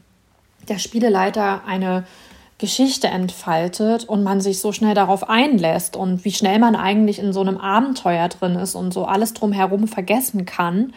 der 0.68 0.78
Spieleleiter 0.78 1.62
eine 1.66 2.04
Geschichte 2.58 3.08
entfaltet 3.08 4.04
und 4.04 4.22
man 4.22 4.40
sich 4.40 4.60
so 4.60 4.72
schnell 4.72 4.94
darauf 4.94 5.28
einlässt 5.28 5.96
und 5.96 6.24
wie 6.24 6.32
schnell 6.32 6.58
man 6.58 6.76
eigentlich 6.76 7.18
in 7.18 7.32
so 7.32 7.40
einem 7.40 7.58
Abenteuer 7.58 8.28
drin 8.28 8.54
ist 8.54 8.74
und 8.74 8.94
so 8.94 9.04
alles 9.04 9.34
drumherum 9.34 9.88
vergessen 9.88 10.46
kann. 10.46 10.92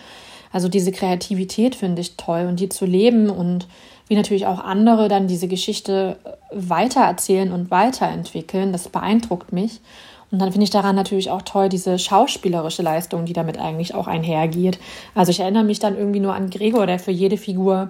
Also 0.52 0.70
diese 0.70 0.92
Kreativität 0.92 1.76
finde 1.76 2.02
ich 2.02 2.16
toll 2.16 2.46
und 2.48 2.60
die 2.60 2.70
zu 2.70 2.86
leben 2.86 3.30
und 3.30 3.68
wie 4.08 4.16
natürlich 4.16 4.46
auch 4.46 4.60
andere 4.60 5.10
dann 5.10 5.28
diese 5.28 5.48
Geschichte 5.48 6.18
weitererzählen 6.52 7.52
und 7.52 7.72
weiterentwickeln, 7.72 8.72
das 8.72 8.88
beeindruckt 8.88 9.52
mich. 9.52 9.82
Und 10.32 10.40
dann 10.40 10.52
finde 10.52 10.66
ich 10.66 10.70
daran 10.70 10.96
natürlich 10.96 11.32
auch 11.32 11.42
toll 11.42 11.70
diese 11.70 11.98
schauspielerische 11.98 12.84
Leistung, 12.84 13.26
die 13.26 13.34
damit 13.34 13.60
eigentlich 13.60 13.96
auch 13.96 14.08
einhergeht. 14.08 14.78
Also 15.16 15.32
ich 15.32 15.40
erinnere 15.40 15.64
mich 15.64 15.80
dann 15.80 15.98
irgendwie 15.98 16.20
nur 16.20 16.34
an 16.34 16.50
Gregor, 16.50 16.86
der 16.86 17.00
für 17.00 17.12
jede 17.12 17.38
Figur 17.38 17.90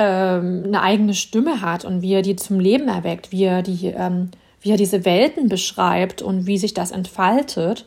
ähm, 0.00 0.62
eine 0.64 0.80
eigene 0.80 1.12
Stimme 1.12 1.60
hat 1.60 1.84
und 1.84 2.00
wie 2.00 2.14
er 2.14 2.22
die 2.22 2.34
zum 2.34 2.58
Leben 2.58 2.88
erweckt, 2.88 3.32
wie 3.32 3.44
er, 3.44 3.60
die, 3.62 3.88
ähm, 3.88 4.30
wie 4.62 4.70
er 4.70 4.78
diese 4.78 5.04
Welten 5.04 5.50
beschreibt 5.50 6.22
und 6.22 6.46
wie 6.46 6.56
sich 6.56 6.72
das 6.72 6.90
entfaltet. 6.90 7.84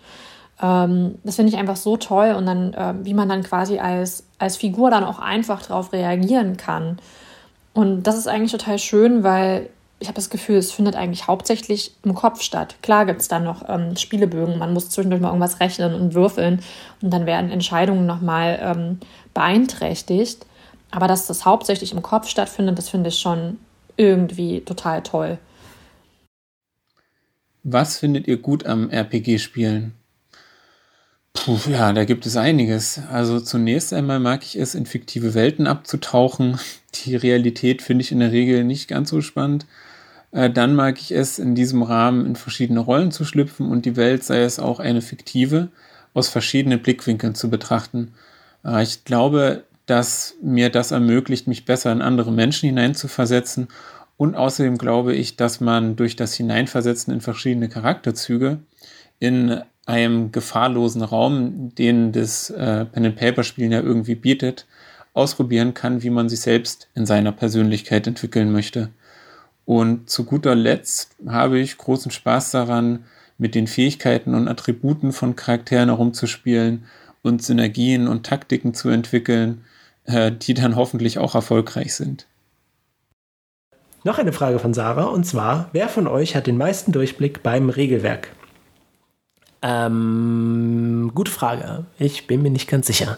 Ähm, 0.62 1.16
das 1.24 1.38
finde 1.38 1.52
ich 1.52 1.58
einfach 1.58 1.76
so 1.76 1.98
toll 1.98 2.36
und 2.38 2.46
dann, 2.46 2.74
äh, 2.76 2.94
wie 3.04 3.16
man 3.16 3.28
dann 3.28 3.42
quasi 3.42 3.80
als, 3.80 4.26
als 4.38 4.58
Figur 4.58 4.92
dann 4.92 5.04
auch 5.04 5.18
einfach 5.18 5.66
darauf 5.66 5.92
reagieren 5.92 6.56
kann. 6.56 7.00
Und 7.74 8.04
das 8.04 8.16
ist 8.16 8.28
eigentlich 8.28 8.52
total 8.52 8.78
schön, 8.78 9.24
weil 9.24 9.70
ich 10.00 10.08
habe 10.08 10.16
das 10.16 10.30
Gefühl, 10.30 10.58
es 10.58 10.72
findet 10.72 10.96
eigentlich 10.96 11.28
hauptsächlich 11.28 11.96
im 12.04 12.14
Kopf 12.14 12.44
statt. 12.44 12.76
Klar 12.84 13.08
gibt 13.08 13.22
es 13.22 13.28
dann 13.28 13.44
noch 13.44 13.68
ähm, 13.68 13.96
Spielebögen, 13.96 14.60
man 14.60 14.74
muss 14.74 14.92
zwischendurch 14.92 15.22
mal 15.22 15.30
irgendwas 15.30 15.60
rechnen 15.60 15.96
und 15.96 16.14
würfeln 16.14 16.60
und 17.02 17.12
dann 17.12 17.26
werden 17.26 17.50
Entscheidungen 17.50 18.06
nochmal 18.06 18.60
ähm, 18.62 19.00
beeinträchtigt. 19.34 20.46
Aber 20.94 21.08
dass 21.08 21.26
das 21.26 21.44
hauptsächlich 21.44 21.92
im 21.92 22.04
Kopf 22.04 22.28
stattfindet, 22.28 22.78
das 22.78 22.90
finde 22.90 23.10
ich 23.10 23.18
schon 23.18 23.58
irgendwie 23.98 24.62
total 24.62 25.02
toll. 25.02 25.40
Was 27.64 27.98
findet 27.98 28.28
ihr 28.28 28.38
gut 28.38 28.68
am 28.68 28.92
RPG-Spielen? 28.92 29.96
Puh, 31.34 31.58
ja, 31.68 31.92
da 31.94 32.06
gibt 32.06 32.28
es 32.28 32.38
einiges. 32.38 33.02
Also 33.10 33.40
zunächst 33.40 33.92
einmal 33.92 34.20
mag 34.20 34.44
ich 34.44 34.56
es, 34.56 34.76
in 34.76 34.86
fiktive 34.86 35.34
Welten 35.34 35.66
abzutauchen. 35.66 36.60
Die 37.06 37.16
Realität 37.16 37.82
finde 37.82 38.04
ich 38.04 38.12
in 38.12 38.20
der 38.20 38.32
Regel 38.32 38.64
nicht 38.64 38.88
ganz 38.88 39.10
so 39.10 39.22
spannend. 39.22 39.66
Äh, 40.32 40.52
dann 40.52 40.76
mag 40.76 41.00
ich 41.00 41.12
es, 41.12 41.40
in 41.40 41.56
diesem 41.56 41.82
Rahmen 41.82 42.28
in 42.28 42.36
verschiedene 42.36 42.82
Rollen 42.82 43.12
zu 43.12 43.26
schlüpfen 43.26 43.68
und 43.68 43.86
die 43.88 43.96
Welt, 43.96 44.24
sei 44.24 44.44
es 44.44 44.60
auch 44.60 44.80
eine 44.80 45.02
fiktive, 45.02 45.70
aus 46.14 46.30
verschiedenen 46.30 46.84
Blickwinkeln 46.84 47.34
zu 47.34 47.50
betrachten. 47.50 48.14
Äh, 48.64 48.84
ich 48.84 49.06
glaube, 49.06 49.64
dass 49.86 50.36
mir 50.42 50.70
das 50.70 50.92
ermöglicht, 50.92 51.48
mich 51.48 51.66
besser 51.66 51.92
in 51.92 52.02
andere 52.02 52.32
Menschen 52.32 52.68
hineinzuversetzen. 52.68 53.68
Und 54.18 54.36
außerdem 54.36 54.78
glaube 54.78 55.14
ich, 55.14 55.36
dass 55.36 55.60
man 55.60 55.96
durch 55.96 56.16
das 56.16 56.36
Hineinversetzen 56.36 57.14
in 57.14 57.22
verschiedene 57.22 57.70
Charakterzüge 57.70 58.60
in 59.20 59.62
einem 59.86 60.32
gefahrlosen 60.32 61.02
Raum, 61.02 61.76
den 61.76 62.12
das 62.14 62.50
äh, 62.50 62.86
Pen-and-Paper-Spielen 62.86 63.72
ja 63.72 63.82
irgendwie 63.82 64.16
bietet, 64.16 64.66
ausprobieren 65.14 65.74
kann, 65.74 66.04
wie 66.04 66.10
man 66.10 66.30
sich 66.30 66.42
selbst 66.42 66.88
in 66.96 67.06
seiner 67.06 67.32
Persönlichkeit 67.32 68.08
entwickeln 68.08 68.52
möchte. 68.52 68.90
Und 69.66 70.10
zu 70.10 70.26
guter 70.26 70.56
Letzt 70.56 71.16
habe 71.28 71.60
ich 71.60 71.78
großen 71.78 72.12
Spaß 72.12 72.52
daran, 72.52 73.06
mit 73.38 73.56
den 73.56 73.68
Fähigkeiten 73.68 74.36
und 74.36 74.48
Attributen 74.48 75.12
von 75.12 75.36
Charakteren 75.36 75.90
herumzuspielen 75.90 76.86
und 77.24 77.42
Synergien 77.42 78.08
und 78.08 78.26
Taktiken 78.26 78.74
zu 78.74 78.90
entwickeln, 78.90 79.66
die 80.06 80.54
dann 80.54 80.76
hoffentlich 80.76 81.18
auch 81.18 81.36
erfolgreich 81.36 81.96
sind. 81.96 82.28
Noch 84.04 84.18
eine 84.18 84.34
Frage 84.34 84.60
von 84.60 84.74
Sarah 84.74 85.06
und 85.06 85.26
zwar: 85.26 85.70
Wer 85.72 85.88
von 85.88 86.08
euch 86.08 86.36
hat 86.36 86.48
den 86.48 86.58
meisten 86.58 86.92
Durchblick 86.92 87.42
beim 87.42 87.70
Regelwerk? 87.70 88.32
Ähm, 89.62 91.12
gute 91.16 91.32
Frage. 91.32 91.86
Ich 91.98 92.28
bin 92.28 92.42
mir 92.42 92.50
nicht 92.50 92.70
ganz 92.70 92.88
sicher. 92.88 93.18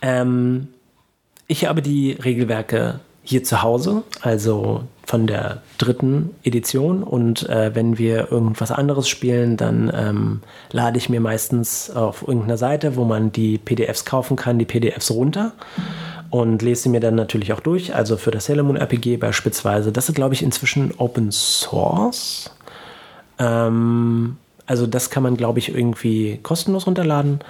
Ähm, 0.00 0.68
ich 1.48 1.64
habe 1.66 1.82
die 1.82 2.12
Regelwerke 2.12 3.00
hier 3.28 3.44
zu 3.44 3.62
Hause, 3.62 4.04
also 4.22 4.84
von 5.04 5.26
der 5.26 5.60
dritten 5.76 6.30
Edition. 6.44 7.02
Und 7.02 7.46
äh, 7.46 7.74
wenn 7.74 7.98
wir 7.98 8.32
irgendwas 8.32 8.72
anderes 8.72 9.06
spielen, 9.06 9.58
dann 9.58 9.92
ähm, 9.94 10.40
lade 10.72 10.96
ich 10.96 11.10
mir 11.10 11.20
meistens 11.20 11.90
auf 11.90 12.22
irgendeiner 12.22 12.56
Seite, 12.56 12.96
wo 12.96 13.04
man 13.04 13.30
die 13.30 13.58
PDFs 13.58 14.06
kaufen 14.06 14.34
kann, 14.36 14.58
die 14.58 14.64
PDFs 14.64 15.10
runter 15.10 15.52
und 16.30 16.62
lese 16.62 16.84
sie 16.84 16.88
mir 16.88 17.00
dann 17.00 17.16
natürlich 17.16 17.52
auch 17.52 17.60
durch. 17.60 17.94
Also 17.94 18.16
für 18.16 18.30
das 18.30 18.46
Sailor 18.46 18.64
Moon 18.64 18.76
RPG 18.76 19.18
beispielsweise. 19.18 19.92
Das 19.92 20.08
ist, 20.08 20.14
glaube 20.14 20.32
ich, 20.32 20.42
inzwischen 20.42 20.94
Open 20.96 21.30
Source. 21.30 22.50
Ähm, 23.38 24.38
also 24.64 24.86
das 24.86 25.10
kann 25.10 25.22
man, 25.22 25.36
glaube 25.36 25.58
ich, 25.58 25.74
irgendwie 25.74 26.40
kostenlos 26.42 26.86
runterladen. 26.86 27.40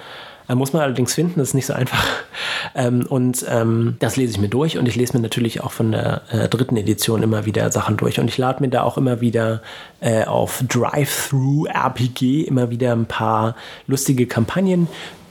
Äh, 0.49 0.55
muss 0.55 0.73
man 0.73 0.81
allerdings 0.81 1.13
finden, 1.13 1.39
das 1.39 1.49
ist 1.49 1.53
nicht 1.53 1.67
so 1.67 1.73
einfach. 1.73 2.03
Ähm, 2.75 3.05
und 3.07 3.45
ähm, 3.49 3.95
das 3.99 4.17
lese 4.17 4.33
ich 4.33 4.39
mir 4.39 4.49
durch 4.49 4.77
und 4.77 4.87
ich 4.87 4.95
lese 4.95 5.15
mir 5.15 5.23
natürlich 5.23 5.61
auch 5.61 5.71
von 5.71 5.91
der 5.91 6.23
äh, 6.29 6.49
dritten 6.49 6.75
Edition 6.75 7.23
immer 7.23 7.45
wieder 7.45 7.71
Sachen 7.71 7.95
durch. 7.95 8.19
Und 8.19 8.27
ich 8.27 8.37
lade 8.37 8.61
mir 8.61 8.69
da 8.69 8.83
auch 8.83 8.97
immer 8.97 9.21
wieder 9.21 9.61
äh, 10.01 10.25
auf 10.25 10.63
Drive-Through-RPG 10.67 12.41
immer 12.43 12.69
wieder 12.69 12.91
ein 12.91 13.05
paar 13.05 13.55
lustige 13.87 14.27
Kampagnen 14.27 14.87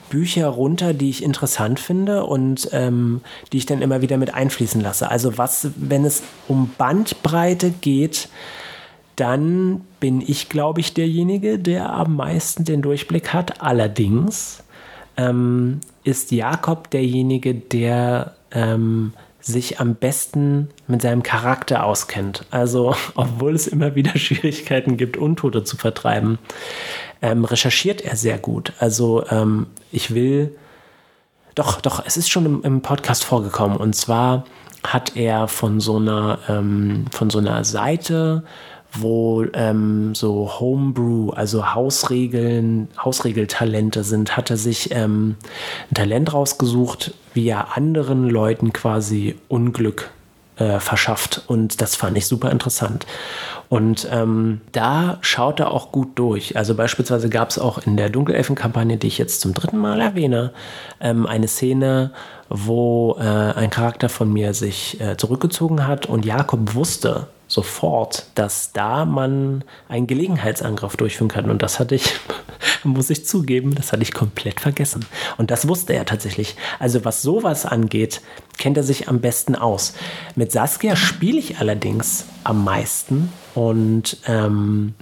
Bücher 0.08 0.46
runter, 0.48 0.94
die 0.94 1.10
ich 1.10 1.22
interessant 1.22 1.78
finde 1.78 2.24
und 2.24 2.70
ähm, 2.72 3.20
die 3.52 3.58
ich 3.58 3.66
dann 3.66 3.82
immer 3.82 4.00
wieder 4.00 4.16
mit 4.16 4.32
einfließen 4.32 4.80
lasse. 4.80 5.10
Also 5.10 5.36
was, 5.36 5.68
wenn 5.76 6.04
es 6.04 6.22
um 6.48 6.70
Bandbreite 6.78 7.70
geht, 7.70 8.28
dann 9.16 9.82
bin 10.00 10.22
ich, 10.22 10.48
glaube 10.48 10.80
ich, 10.80 10.94
derjenige, 10.94 11.58
der 11.58 11.92
am 11.92 12.16
meisten 12.16 12.64
den 12.64 12.82
Durchblick 12.82 13.32
hat. 13.32 13.60
Allerdings 13.60 14.62
ähm, 15.18 15.80
ist 16.04 16.30
Jakob 16.30 16.90
derjenige, 16.90 17.54
der 17.54 18.34
ähm, 18.52 19.12
sich 19.40 19.80
am 19.80 19.94
besten 19.94 20.70
mit 20.86 21.02
seinem 21.02 21.22
Charakter 21.22 21.84
auskennt. 21.84 22.46
Also, 22.50 22.94
obwohl 23.14 23.54
es 23.54 23.66
immer 23.66 23.94
wieder 23.94 24.16
Schwierigkeiten 24.16 24.96
gibt, 24.96 25.16
Untote 25.16 25.64
zu 25.64 25.76
vertreiben, 25.76 26.38
ähm, 27.20 27.44
recherchiert 27.44 28.00
er 28.00 28.16
sehr 28.16 28.38
gut. 28.38 28.72
Also, 28.78 29.26
ähm, 29.28 29.66
ich 29.92 30.14
will. 30.14 30.56
Doch, 31.54 31.80
doch, 31.80 32.04
es 32.06 32.16
ist 32.16 32.30
schon 32.30 32.46
im, 32.46 32.62
im, 32.62 32.82
Podcast 32.82 33.24
vorgekommen. 33.24 33.76
Und 33.76 33.96
zwar 33.96 34.44
hat 34.84 35.16
er 35.16 35.48
von 35.48 35.80
so 35.80 35.96
einer, 35.96 36.38
ähm, 36.48 37.06
von 37.10 37.30
so 37.30 37.38
einer 37.38 37.64
Seite 37.64 38.44
wo 38.92 39.44
ähm, 39.52 40.14
so 40.14 40.58
Homebrew, 40.58 41.30
also 41.30 41.74
Hausregeln, 41.74 42.88
Hausregeltalente 43.02 44.02
sind, 44.02 44.36
hat 44.36 44.50
er 44.50 44.56
sich 44.56 44.90
ähm, 44.92 45.36
ein 45.90 45.94
Talent 45.94 46.32
rausgesucht, 46.32 47.14
wie 47.34 47.48
er 47.48 47.76
anderen 47.76 48.28
Leuten 48.28 48.72
quasi 48.72 49.36
Unglück 49.48 50.10
äh, 50.56 50.80
verschafft. 50.80 51.42
Und 51.46 51.80
das 51.80 51.96
fand 51.96 52.16
ich 52.16 52.26
super 52.26 52.50
interessant. 52.50 53.06
Und 53.68 54.08
ähm, 54.10 54.62
da 54.72 55.18
schaut 55.20 55.60
er 55.60 55.70
auch 55.70 55.92
gut 55.92 56.18
durch. 56.18 56.56
Also 56.56 56.74
beispielsweise 56.74 57.28
gab 57.28 57.50
es 57.50 57.58
auch 57.58 57.78
in 57.78 57.96
der 57.96 58.08
Dunkelelfen-Kampagne, 58.08 58.96
die 58.96 59.06
ich 59.06 59.18
jetzt 59.18 59.40
zum 59.40 59.54
dritten 59.54 59.78
Mal 59.78 60.00
erwähne, 60.00 60.52
ähm, 61.00 61.26
eine 61.26 61.48
Szene, 61.48 62.12
wo 62.48 63.16
äh, 63.20 63.22
ein 63.22 63.70
Charakter 63.70 64.08
von 64.08 64.32
mir 64.32 64.54
sich 64.54 65.00
äh, 65.00 65.16
zurückgezogen 65.16 65.86
hat 65.86 66.06
und 66.06 66.24
Jakob 66.24 66.74
wusste, 66.74 67.28
sofort, 67.48 68.26
dass 68.34 68.72
da 68.72 69.06
man 69.06 69.64
einen 69.88 70.06
Gelegenheitsangriff 70.06 70.96
durchführen 70.96 71.28
kann. 71.28 71.50
Und 71.50 71.62
das 71.62 71.80
hatte 71.80 71.94
ich, 71.94 72.12
muss 72.84 73.10
ich 73.10 73.26
zugeben, 73.26 73.74
das 73.74 73.90
hatte 73.90 74.02
ich 74.02 74.12
komplett 74.12 74.60
vergessen. 74.60 75.04
Und 75.38 75.50
das 75.50 75.66
wusste 75.66 75.94
er 75.94 76.04
tatsächlich. 76.04 76.56
Also 76.78 77.04
was 77.04 77.22
sowas 77.22 77.66
angeht, 77.66 78.20
kennt 78.58 78.76
er 78.76 78.82
sich 78.82 79.08
am 79.08 79.20
besten 79.20 79.56
aus. 79.56 79.94
Mit 80.36 80.52
Saskia 80.52 80.94
spiele 80.94 81.38
ich 81.38 81.58
allerdings 81.58 82.26
am 82.44 82.62
meisten. 82.62 83.32
Und 83.54 84.18
ähm, 84.26 84.94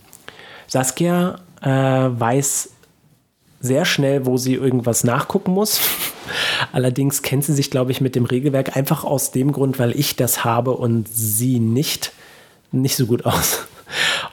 Saskia 0.68 1.40
äh, 1.60 1.68
weiß 1.68 2.70
sehr 3.60 3.84
schnell, 3.84 4.24
wo 4.24 4.36
sie 4.36 4.54
irgendwas 4.54 5.02
nachgucken 5.02 5.52
muss. 5.52 5.80
Allerdings 6.72 7.22
kennt 7.22 7.44
sie 7.44 7.54
sich, 7.54 7.70
glaube 7.70 7.90
ich, 7.90 8.00
mit 8.00 8.14
dem 8.14 8.24
Regelwerk 8.24 8.76
einfach 8.76 9.02
aus 9.04 9.30
dem 9.30 9.52
Grund, 9.52 9.78
weil 9.78 9.98
ich 9.98 10.16
das 10.16 10.44
habe 10.44 10.72
und 10.72 11.08
sie 11.08 11.58
nicht 11.58 12.12
nicht 12.82 12.96
so 12.96 13.06
gut 13.06 13.24
aus. 13.24 13.66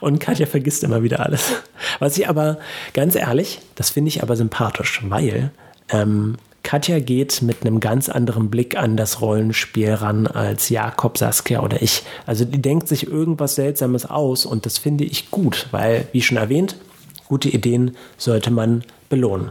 Und 0.00 0.20
Katja 0.20 0.46
vergisst 0.46 0.84
immer 0.84 1.02
wieder 1.02 1.20
alles. 1.20 1.52
Was 1.98 2.18
ich 2.18 2.28
aber, 2.28 2.58
ganz 2.92 3.14
ehrlich, 3.14 3.60
das 3.74 3.90
finde 3.90 4.08
ich 4.08 4.22
aber 4.22 4.36
sympathisch, 4.36 5.00
weil 5.08 5.50
ähm, 5.88 6.36
Katja 6.64 6.98
geht 6.98 7.42
mit 7.42 7.60
einem 7.60 7.78
ganz 7.78 8.08
anderen 8.08 8.50
Blick 8.50 8.76
an 8.76 8.96
das 8.96 9.20
Rollenspiel 9.20 9.92
ran 9.94 10.26
als 10.26 10.70
Jakob, 10.70 11.18
Saskia 11.18 11.62
oder 11.62 11.82
ich. 11.82 12.02
Also 12.26 12.44
die 12.44 12.60
denkt 12.60 12.88
sich 12.88 13.06
irgendwas 13.06 13.54
Seltsames 13.54 14.06
aus 14.06 14.46
und 14.46 14.66
das 14.66 14.78
finde 14.78 15.04
ich 15.04 15.30
gut, 15.30 15.68
weil, 15.70 16.08
wie 16.12 16.22
schon 16.22 16.38
erwähnt, 16.38 16.76
gute 17.28 17.48
Ideen 17.48 17.96
sollte 18.16 18.50
man 18.50 18.82
belohnen. 19.08 19.50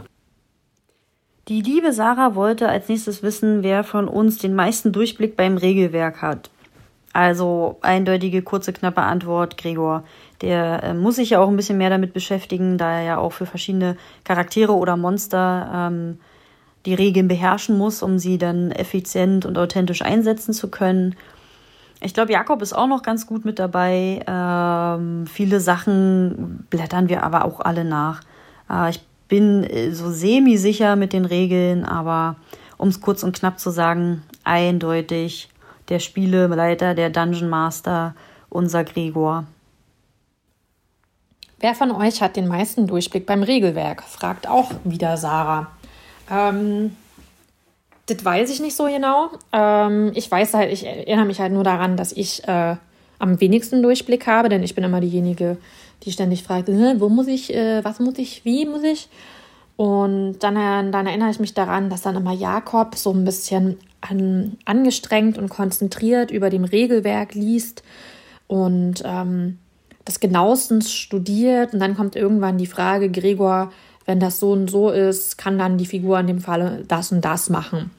Die 1.48 1.60
liebe 1.60 1.92
Sarah 1.92 2.34
wollte 2.34 2.68
als 2.68 2.88
nächstes 2.88 3.22
wissen, 3.22 3.62
wer 3.62 3.84
von 3.84 4.08
uns 4.08 4.38
den 4.38 4.54
meisten 4.54 4.92
Durchblick 4.92 5.36
beim 5.36 5.56
Regelwerk 5.56 6.20
hat. 6.20 6.50
Also 7.14 7.78
eindeutige, 7.80 8.42
kurze, 8.42 8.72
knappe 8.72 9.00
Antwort, 9.00 9.56
Gregor. 9.56 10.02
Der 10.42 10.82
äh, 10.82 10.94
muss 10.94 11.14
sich 11.14 11.30
ja 11.30 11.40
auch 11.40 11.48
ein 11.48 11.54
bisschen 11.56 11.78
mehr 11.78 11.88
damit 11.88 12.12
beschäftigen, 12.12 12.76
da 12.76 12.90
er 12.98 13.02
ja 13.04 13.18
auch 13.18 13.32
für 13.32 13.46
verschiedene 13.46 13.96
Charaktere 14.24 14.72
oder 14.72 14.96
Monster 14.96 15.70
ähm, 15.72 16.18
die 16.86 16.94
Regeln 16.94 17.28
beherrschen 17.28 17.78
muss, 17.78 18.02
um 18.02 18.18
sie 18.18 18.36
dann 18.36 18.72
effizient 18.72 19.46
und 19.46 19.56
authentisch 19.56 20.02
einsetzen 20.02 20.52
zu 20.52 20.68
können. 20.70 21.14
Ich 22.00 22.14
glaube, 22.14 22.32
Jakob 22.32 22.60
ist 22.62 22.72
auch 22.72 22.88
noch 22.88 23.02
ganz 23.02 23.28
gut 23.28 23.44
mit 23.44 23.60
dabei. 23.60 24.20
Ähm, 24.26 25.28
viele 25.28 25.60
Sachen 25.60 26.66
blättern 26.68 27.08
wir 27.08 27.22
aber 27.22 27.44
auch 27.44 27.60
alle 27.60 27.84
nach. 27.84 28.22
Äh, 28.68 28.90
ich 28.90 29.00
bin 29.28 29.62
äh, 29.62 29.92
so 29.92 30.10
semi-sicher 30.10 30.96
mit 30.96 31.12
den 31.12 31.26
Regeln, 31.26 31.84
aber 31.84 32.34
um 32.76 32.88
es 32.88 33.00
kurz 33.00 33.22
und 33.22 33.36
knapp 33.36 33.60
zu 33.60 33.70
sagen, 33.70 34.24
eindeutig 34.42 35.48
der 35.88 35.98
Spieleleiter, 35.98 36.94
der 36.94 37.10
Dungeon 37.10 37.48
Master, 37.48 38.14
unser 38.48 38.84
Gregor. 38.84 39.44
Wer 41.60 41.74
von 41.74 41.90
euch 41.92 42.20
hat 42.20 42.36
den 42.36 42.48
meisten 42.48 42.86
Durchblick 42.86 43.26
beim 43.26 43.42
Regelwerk? 43.42 44.02
fragt 44.02 44.48
auch 44.48 44.70
wieder 44.84 45.16
Sarah. 45.16 45.68
Ähm, 46.30 46.96
das 48.06 48.24
weiß 48.24 48.50
ich 48.50 48.60
nicht 48.60 48.76
so 48.76 48.84
genau. 48.84 49.30
Ähm, 49.52 50.12
ich 50.14 50.30
weiß 50.30 50.54
halt, 50.54 50.72
ich 50.72 50.84
erinnere 50.84 51.24
mich 51.24 51.40
halt 51.40 51.52
nur 51.52 51.64
daran, 51.64 51.96
dass 51.96 52.12
ich 52.12 52.46
äh, 52.46 52.76
am 53.18 53.40
wenigsten 53.40 53.82
Durchblick 53.82 54.26
habe, 54.26 54.48
denn 54.48 54.62
ich 54.62 54.74
bin 54.74 54.84
immer 54.84 55.00
diejenige, 55.00 55.56
die 56.02 56.12
ständig 56.12 56.42
fragt, 56.42 56.68
wo 56.68 57.08
muss 57.08 57.28
ich, 57.28 57.54
äh, 57.54 57.82
was 57.84 58.00
muss 58.00 58.18
ich, 58.18 58.44
wie 58.44 58.66
muss 58.66 58.82
ich? 58.82 59.08
Und 59.76 60.38
dann, 60.40 60.56
äh, 60.56 60.90
dann 60.90 61.06
erinnere 61.06 61.30
ich 61.30 61.40
mich 61.40 61.54
daran, 61.54 61.90
dass 61.90 62.02
dann 62.02 62.16
immer 62.16 62.32
Jakob 62.32 62.94
so 62.94 63.10
ein 63.12 63.24
bisschen 63.24 63.78
an, 64.08 64.56
angestrengt 64.64 65.38
und 65.38 65.48
konzentriert 65.48 66.30
über 66.30 66.50
dem 66.50 66.64
Regelwerk 66.64 67.34
liest 67.34 67.82
und 68.46 69.02
ähm, 69.04 69.58
das 70.04 70.20
genauestens 70.20 70.92
studiert. 70.92 71.72
Und 71.72 71.80
dann 71.80 71.96
kommt 71.96 72.16
irgendwann 72.16 72.58
die 72.58 72.66
Frage, 72.66 73.10
Gregor, 73.10 73.72
wenn 74.04 74.20
das 74.20 74.40
so 74.40 74.52
und 74.52 74.70
so 74.70 74.90
ist, 74.90 75.38
kann 75.38 75.58
dann 75.58 75.78
die 75.78 75.86
Figur 75.86 76.18
in 76.20 76.26
dem 76.26 76.40
Falle 76.40 76.84
das 76.86 77.10
und 77.10 77.24
das 77.24 77.48
machen. 77.48 77.90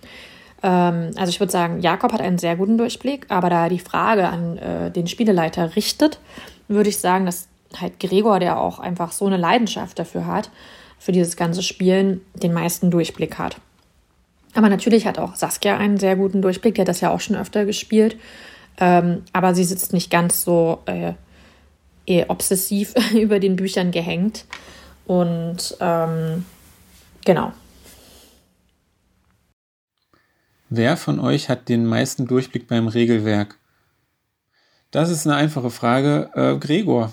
Ähm, 0.61 1.11
also 1.15 1.29
ich 1.29 1.39
würde 1.39 1.51
sagen, 1.51 1.81
Jakob 1.81 2.13
hat 2.13 2.21
einen 2.21 2.37
sehr 2.37 2.55
guten 2.55 2.77
Durchblick, 2.77 3.25
aber 3.29 3.49
da 3.49 3.63
er 3.63 3.69
die 3.69 3.79
Frage 3.79 4.27
an 4.27 4.57
äh, 4.57 4.91
den 4.91 5.07
Spieleleiter 5.07 5.75
richtet, 5.75 6.19
würde 6.67 6.89
ich 6.89 6.99
sagen, 6.99 7.25
dass 7.25 7.47
halt 7.79 7.99
Gregor, 7.99 8.39
der 8.39 8.59
auch 8.59 8.79
einfach 8.79 9.11
so 9.11 9.25
eine 9.25 9.37
Leidenschaft 9.37 9.99
dafür 9.99 10.27
hat, 10.27 10.49
für 10.99 11.11
dieses 11.11 11.35
ganze 11.35 11.61
Spielen, 11.61 12.21
den 12.35 12.53
meisten 12.53 12.89
Durchblick 12.89 13.37
hat. 13.37 13.57
Aber 14.55 14.69
natürlich 14.69 15.05
hat 15.05 15.19
auch 15.19 15.35
Saskia 15.35 15.77
einen 15.77 15.97
sehr 15.97 16.15
guten 16.15 16.41
Durchblick, 16.41 16.75
die 16.75 16.81
hat 16.81 16.87
das 16.87 17.01
ja 17.01 17.11
auch 17.11 17.19
schon 17.19 17.35
öfter 17.35 17.65
gespielt. 17.65 18.17
Ähm, 18.77 19.23
aber 19.33 19.53
sie 19.53 19.63
sitzt 19.63 19.93
nicht 19.93 20.09
ganz 20.09 20.43
so 20.43 20.81
äh, 20.85 21.13
eh 22.07 22.25
obsessiv 22.27 22.93
über 23.13 23.39
den 23.39 23.57
Büchern 23.57 23.91
gehängt. 23.91 24.45
Und 25.05 25.77
ähm, 25.79 26.45
genau. 27.25 27.51
Wer 30.69 30.97
von 30.97 31.19
euch 31.19 31.49
hat 31.49 31.69
den 31.69 31.85
meisten 31.85 32.25
Durchblick 32.25 32.67
beim 32.67 32.87
Regelwerk? 32.87 33.59
Das 34.91 35.09
ist 35.09 35.27
eine 35.27 35.35
einfache 35.35 35.69
Frage. 35.69 36.29
Äh, 36.33 36.57
Gregor. 36.57 37.11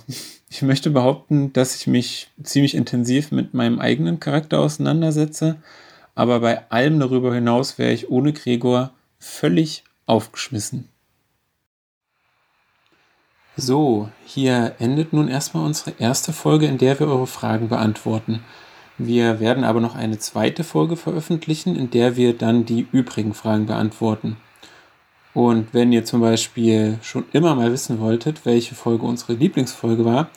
Ich 0.48 0.62
möchte 0.62 0.90
behaupten, 0.90 1.52
dass 1.52 1.74
ich 1.74 1.86
mich 1.86 2.30
ziemlich 2.42 2.74
intensiv 2.74 3.32
mit 3.32 3.54
meinem 3.54 3.78
eigenen 3.80 4.20
Charakter 4.20 4.60
auseinandersetze, 4.60 5.56
aber 6.14 6.40
bei 6.40 6.70
allem 6.70 7.00
darüber 7.00 7.34
hinaus 7.34 7.78
wäre 7.78 7.92
ich 7.92 8.10
ohne 8.10 8.32
Gregor 8.32 8.92
völlig 9.18 9.84
aufgeschmissen. 10.06 10.88
So, 13.56 14.08
hier 14.24 14.76
endet 14.78 15.12
nun 15.12 15.28
erstmal 15.28 15.66
unsere 15.66 15.92
erste 15.98 16.32
Folge, 16.32 16.66
in 16.66 16.78
der 16.78 16.98
wir 16.98 17.06
eure 17.06 17.26
Fragen 17.26 17.68
beantworten. 17.68 18.42
Wir 18.96 19.40
werden 19.40 19.64
aber 19.64 19.80
noch 19.80 19.94
eine 19.94 20.18
zweite 20.18 20.64
Folge 20.64 20.96
veröffentlichen, 20.96 21.76
in 21.76 21.90
der 21.90 22.16
wir 22.16 22.36
dann 22.36 22.64
die 22.64 22.86
übrigen 22.92 23.34
Fragen 23.34 23.66
beantworten. 23.66 24.36
Und 25.34 25.72
wenn 25.72 25.92
ihr 25.92 26.04
zum 26.04 26.20
Beispiel 26.20 26.98
schon 27.02 27.24
immer 27.32 27.54
mal 27.54 27.72
wissen 27.72 28.00
wolltet, 28.00 28.44
welche 28.44 28.74
Folge 28.74 29.06
unsere 29.06 29.34
Lieblingsfolge 29.34 30.04
war 30.04 30.30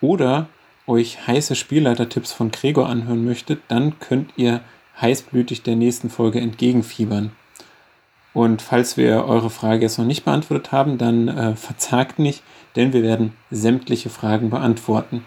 oder 0.00 0.48
euch 0.86 1.26
heiße 1.26 1.54
Spielleitertipps 1.54 2.32
von 2.32 2.50
Gregor 2.50 2.88
anhören 2.88 3.24
möchtet, 3.24 3.62
dann 3.68 3.98
könnt 3.98 4.32
ihr 4.36 4.60
heißblütig 5.02 5.62
der 5.62 5.76
nächsten 5.76 6.08
Folge 6.08 6.40
entgegenfiebern. 6.40 7.32
Und 8.32 8.62
falls 8.62 8.96
wir 8.96 9.26
eure 9.26 9.50
Frage 9.50 9.82
jetzt 9.82 9.98
noch 9.98 10.06
nicht 10.06 10.24
beantwortet 10.24 10.72
haben, 10.72 10.96
dann 10.96 11.28
äh, 11.28 11.54
verzagt 11.54 12.18
nicht, 12.18 12.42
denn 12.76 12.92
wir 12.92 13.02
werden 13.02 13.34
sämtliche 13.50 14.08
Fragen 14.08 14.48
beantworten. 14.48 15.24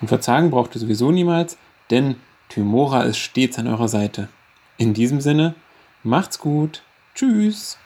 Und 0.00 0.08
verzagen 0.08 0.50
braucht 0.50 0.76
ihr 0.76 0.80
sowieso 0.80 1.10
niemals, 1.10 1.58
denn 1.90 2.16
Tymora 2.48 3.02
ist 3.02 3.18
stets 3.18 3.58
an 3.58 3.66
eurer 3.66 3.88
Seite. 3.88 4.28
In 4.76 4.94
diesem 4.94 5.20
Sinne, 5.20 5.54
macht's 6.04 6.38
gut, 6.38 6.82
tschüss. 7.14 7.78